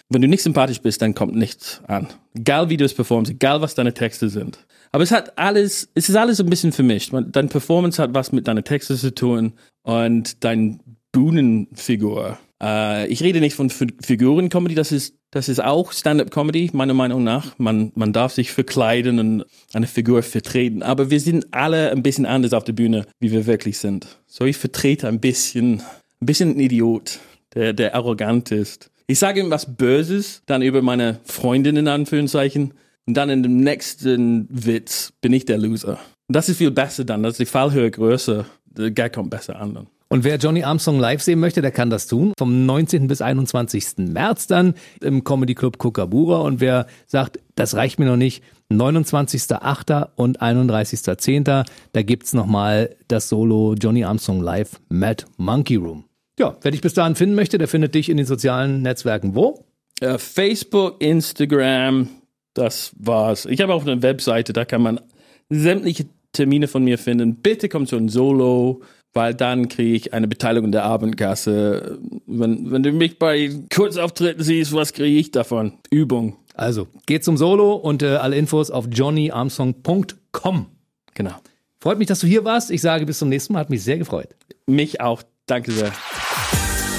wenn 0.08 0.22
du 0.22 0.28
nicht 0.28 0.42
sympathisch 0.42 0.80
bist, 0.80 1.02
dann 1.02 1.14
kommt 1.14 1.36
nichts 1.36 1.80
an. 1.86 2.08
Egal 2.34 2.68
wie 2.68 2.76
du 2.76 2.84
es 2.84 2.94
performst, 2.94 3.30
egal 3.30 3.60
was 3.60 3.76
deine 3.76 3.94
Texte 3.94 4.28
sind. 4.28 4.58
Aber 4.92 5.04
es 5.04 5.12
hat 5.12 5.38
alles, 5.38 5.88
es 5.94 6.08
ist 6.08 6.16
alles 6.16 6.40
ein 6.40 6.50
bisschen 6.50 6.72
vermischt. 6.72 7.12
Deine 7.12 7.48
Performance 7.48 8.02
hat 8.02 8.12
was 8.14 8.32
mit 8.32 8.48
deinen 8.48 8.64
Texten 8.64 8.96
zu 8.96 9.14
tun 9.14 9.52
und 9.82 10.42
dein 10.44 10.80
Bühnenfigur. 11.12 12.38
Äh, 12.62 13.06
ich 13.08 13.22
rede 13.22 13.40
nicht 13.40 13.54
von 13.54 13.70
Fi- 13.70 13.94
Figuren-Comedy, 14.00 14.74
das 14.74 14.92
ist, 14.92 15.14
das 15.30 15.48
ist 15.48 15.62
auch 15.62 15.92
Stand-up-Comedy, 15.92 16.70
meiner 16.72 16.94
Meinung 16.94 17.22
nach. 17.22 17.58
Man, 17.58 17.92
man 17.94 18.12
darf 18.12 18.32
sich 18.32 18.50
verkleiden 18.50 19.18
und 19.18 19.44
eine 19.72 19.86
Figur 19.86 20.22
vertreten. 20.22 20.82
Aber 20.82 21.10
wir 21.10 21.20
sind 21.20 21.46
alle 21.52 21.90
ein 21.92 22.02
bisschen 22.02 22.26
anders 22.26 22.52
auf 22.52 22.64
der 22.64 22.72
Bühne, 22.72 23.06
wie 23.20 23.30
wir 23.30 23.46
wirklich 23.46 23.78
sind. 23.78 24.18
So, 24.26 24.44
ich 24.44 24.56
vertrete 24.56 25.06
ein 25.08 25.20
bisschen, 25.20 25.82
ein 26.20 26.26
bisschen 26.26 26.50
ein 26.56 26.60
Idiot, 26.60 27.20
der, 27.54 27.72
der 27.72 27.94
arrogant 27.94 28.50
ist. 28.50 28.90
Ich 29.06 29.18
sage 29.18 29.40
ihm 29.40 29.50
was 29.50 29.76
Böses, 29.76 30.42
dann 30.46 30.62
über 30.62 30.82
meine 30.82 31.20
Freundin 31.24 31.76
in 31.76 31.88
Anführungszeichen. 31.88 32.74
Und 33.10 33.14
dann 33.14 33.28
in 33.28 33.42
dem 33.42 33.56
nächsten 33.56 34.46
Witz 34.50 35.12
bin 35.20 35.32
ich 35.32 35.44
der 35.44 35.58
Loser. 35.58 35.98
Und 36.28 36.36
das 36.36 36.48
ist 36.48 36.58
viel 36.58 36.70
besser 36.70 37.02
dann. 37.02 37.24
Das 37.24 37.32
ist 37.32 37.40
die 37.40 37.44
Fallhöhe 37.44 37.90
größer. 37.90 38.46
Der 38.66 38.92
Gag 38.92 39.14
kommt 39.14 39.30
besser 39.30 39.60
an 39.60 39.74
dann. 39.74 39.86
Und 40.10 40.22
wer 40.22 40.36
Johnny 40.36 40.62
Armstrong 40.62 41.00
live 41.00 41.20
sehen 41.20 41.40
möchte, 41.40 41.60
der 41.60 41.72
kann 41.72 41.90
das 41.90 42.06
tun. 42.06 42.34
Vom 42.38 42.66
19. 42.66 43.08
bis 43.08 43.20
21. 43.20 43.96
März 43.96 44.46
dann 44.46 44.74
im 45.00 45.24
Comedy 45.24 45.56
Club 45.56 45.78
Kookaburra. 45.78 46.42
Und 46.42 46.60
wer 46.60 46.86
sagt, 47.08 47.40
das 47.56 47.74
reicht 47.74 47.98
mir 47.98 48.06
noch 48.06 48.16
nicht, 48.16 48.44
29.8. 48.70 50.10
und 50.14 50.40
31.10. 50.40 51.64
Da 51.92 52.02
gibt's 52.02 52.32
nochmal 52.32 52.94
das 53.08 53.28
Solo 53.28 53.74
Johnny 53.74 54.04
Armstrong 54.04 54.40
live 54.40 54.78
Mad 54.88 55.24
Monkey 55.36 55.74
Room. 55.74 56.04
Ja, 56.38 56.56
wer 56.62 56.70
dich 56.70 56.80
bis 56.80 56.94
dahin 56.94 57.16
finden 57.16 57.34
möchte, 57.34 57.58
der 57.58 57.66
findet 57.66 57.96
dich 57.96 58.08
in 58.08 58.18
den 58.18 58.26
sozialen 58.26 58.82
Netzwerken 58.82 59.34
wo? 59.34 59.64
Äh, 60.00 60.16
Facebook, 60.16 61.02
Instagram, 61.02 62.08
das 62.54 62.92
war's. 62.98 63.46
Ich 63.46 63.60
habe 63.60 63.74
auch 63.74 63.86
eine 63.86 64.02
Webseite, 64.02 64.52
da 64.52 64.64
kann 64.64 64.82
man 64.82 65.00
sämtliche 65.48 66.06
Termine 66.32 66.68
von 66.68 66.84
mir 66.84 66.98
finden. 66.98 67.36
Bitte 67.36 67.68
komm 67.68 67.86
zu 67.86 67.96
ein 67.96 68.08
Solo, 68.08 68.82
weil 69.12 69.34
dann 69.34 69.68
kriege 69.68 69.96
ich 69.96 70.14
eine 70.14 70.28
Beteiligung 70.28 70.72
der 70.72 70.84
Abendgasse. 70.84 71.98
Wenn, 72.26 72.70
wenn 72.70 72.82
du 72.82 72.92
mich 72.92 73.18
bei 73.18 73.50
Kurzauftritten 73.74 74.42
siehst, 74.42 74.72
was 74.72 74.92
kriege 74.92 75.18
ich 75.18 75.30
davon? 75.30 75.72
Übung. 75.90 76.36
Also, 76.54 76.88
geht 77.06 77.24
zum 77.24 77.36
Solo 77.36 77.74
und 77.74 78.02
äh, 78.02 78.16
alle 78.16 78.36
Infos 78.36 78.70
auf 78.70 78.86
johnnyarmstrong.com. 78.90 80.66
Genau. 81.14 81.34
Freut 81.80 81.98
mich, 81.98 82.08
dass 82.08 82.20
du 82.20 82.26
hier 82.26 82.44
warst. 82.44 82.70
Ich 82.70 82.82
sage 82.82 83.06
bis 83.06 83.18
zum 83.18 83.30
nächsten 83.30 83.54
Mal. 83.54 83.60
Hat 83.60 83.70
mich 83.70 83.82
sehr 83.82 83.98
gefreut. 83.98 84.28
Mich 84.66 85.00
auch. 85.00 85.22
Danke 85.46 85.72
sehr. 85.72 85.92